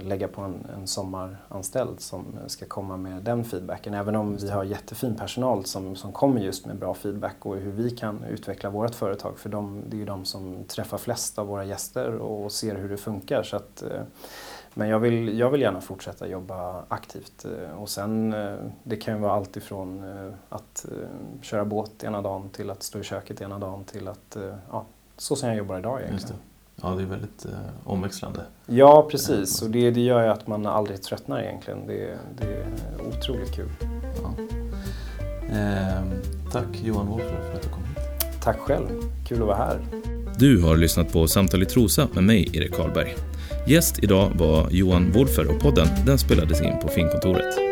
lägga 0.00 0.28
på 0.28 0.40
en, 0.40 0.66
en 0.74 0.86
sommaranställd 0.86 2.00
som 2.00 2.24
ska 2.46 2.66
komma 2.66 2.96
med 2.96 3.22
den 3.22 3.44
feedbacken. 3.44 3.94
Även 3.94 4.16
om 4.16 4.36
vi 4.36 4.50
har 4.50 4.64
jättefin 4.64 5.16
personal 5.16 5.64
som, 5.64 5.96
som 5.96 6.12
kommer 6.12 6.40
just 6.40 6.66
med 6.66 6.76
bra 6.76 6.94
feedback 6.94 7.46
och 7.46 7.56
hur 7.56 7.72
vi 7.72 7.90
kan 7.90 8.24
utveckla 8.24 8.70
vårt 8.70 8.94
företag. 8.94 9.38
För 9.38 9.48
de, 9.48 9.82
det 9.88 9.96
är 9.96 9.98
ju 9.98 10.04
de 10.04 10.24
som 10.24 10.64
träffar 10.64 10.98
flest 10.98 11.38
av 11.38 11.46
våra 11.46 11.64
gäster 11.64 12.12
och 12.12 12.52
ser 12.52 12.74
hur 12.74 12.88
det 12.88 12.96
funkar. 12.96 13.42
Så 13.42 13.56
att, 13.56 13.82
eh, 13.82 14.02
men 14.74 14.88
jag 14.88 14.98
vill, 14.98 15.38
jag 15.38 15.50
vill 15.50 15.60
gärna 15.60 15.80
fortsätta 15.80 16.28
jobba 16.28 16.84
aktivt. 16.88 17.44
Eh, 17.44 17.82
och 17.82 17.88
sen, 17.88 18.32
eh, 18.32 18.56
det 18.82 18.96
kan 18.96 19.14
ju 19.14 19.20
vara 19.20 19.32
allt 19.32 19.56
ifrån 19.56 20.04
eh, 20.04 20.32
att 20.48 20.86
köra 21.42 21.64
båt 21.64 22.04
ena 22.04 22.22
dagen 22.22 22.48
till 22.48 22.70
att 22.70 22.82
stå 22.82 22.98
i 22.98 23.02
köket 23.02 23.40
ena 23.40 23.58
dagen 23.58 23.84
till 23.84 24.08
att, 24.08 24.36
ja, 24.70 24.84
så 25.16 25.36
som 25.36 25.48
jag 25.48 25.58
jobbar 25.58 25.78
idag 25.78 26.00
egentligen. 26.00 26.40
Ja, 26.82 26.88
det 26.88 27.02
är 27.02 27.06
väldigt 27.06 27.44
eh, 27.44 27.50
omväxlande. 27.84 28.40
Ja, 28.66 29.08
precis. 29.10 29.62
Och 29.62 29.70
det, 29.70 29.90
det 29.90 30.00
gör 30.00 30.22
ju 30.22 30.28
att 30.28 30.46
man 30.46 30.66
aldrig 30.66 31.02
tröttnar 31.02 31.42
egentligen. 31.42 31.86
Det, 31.86 32.18
det 32.38 32.44
är 32.44 32.66
otroligt 33.08 33.54
kul. 33.54 33.68
Ja. 34.22 34.34
Eh, 35.54 36.02
tack 36.52 36.82
Johan 36.84 37.06
Wolfer 37.06 37.40
för 37.50 37.56
att 37.56 37.62
du 37.62 37.68
kom 37.68 37.84
hit. 37.84 38.42
Tack 38.42 38.58
själv. 38.58 38.86
Kul 39.28 39.40
att 39.40 39.46
vara 39.46 39.56
här. 39.56 39.78
Du 40.38 40.62
har 40.62 40.76
lyssnat 40.76 41.12
på 41.12 41.28
Samtal 41.28 41.62
i 41.62 41.66
Trosa 41.66 42.08
med 42.14 42.24
mig, 42.24 42.56
Erik 42.56 42.74
Karlberg. 42.74 43.14
Gäst 43.66 43.98
idag 44.02 44.30
var 44.38 44.68
Johan 44.70 45.12
Wolfer 45.12 45.54
och 45.54 45.60
podden 45.60 45.86
den 46.06 46.18
spelades 46.18 46.62
in 46.62 46.78
på 46.82 46.88
Finkontoret. 46.88 47.69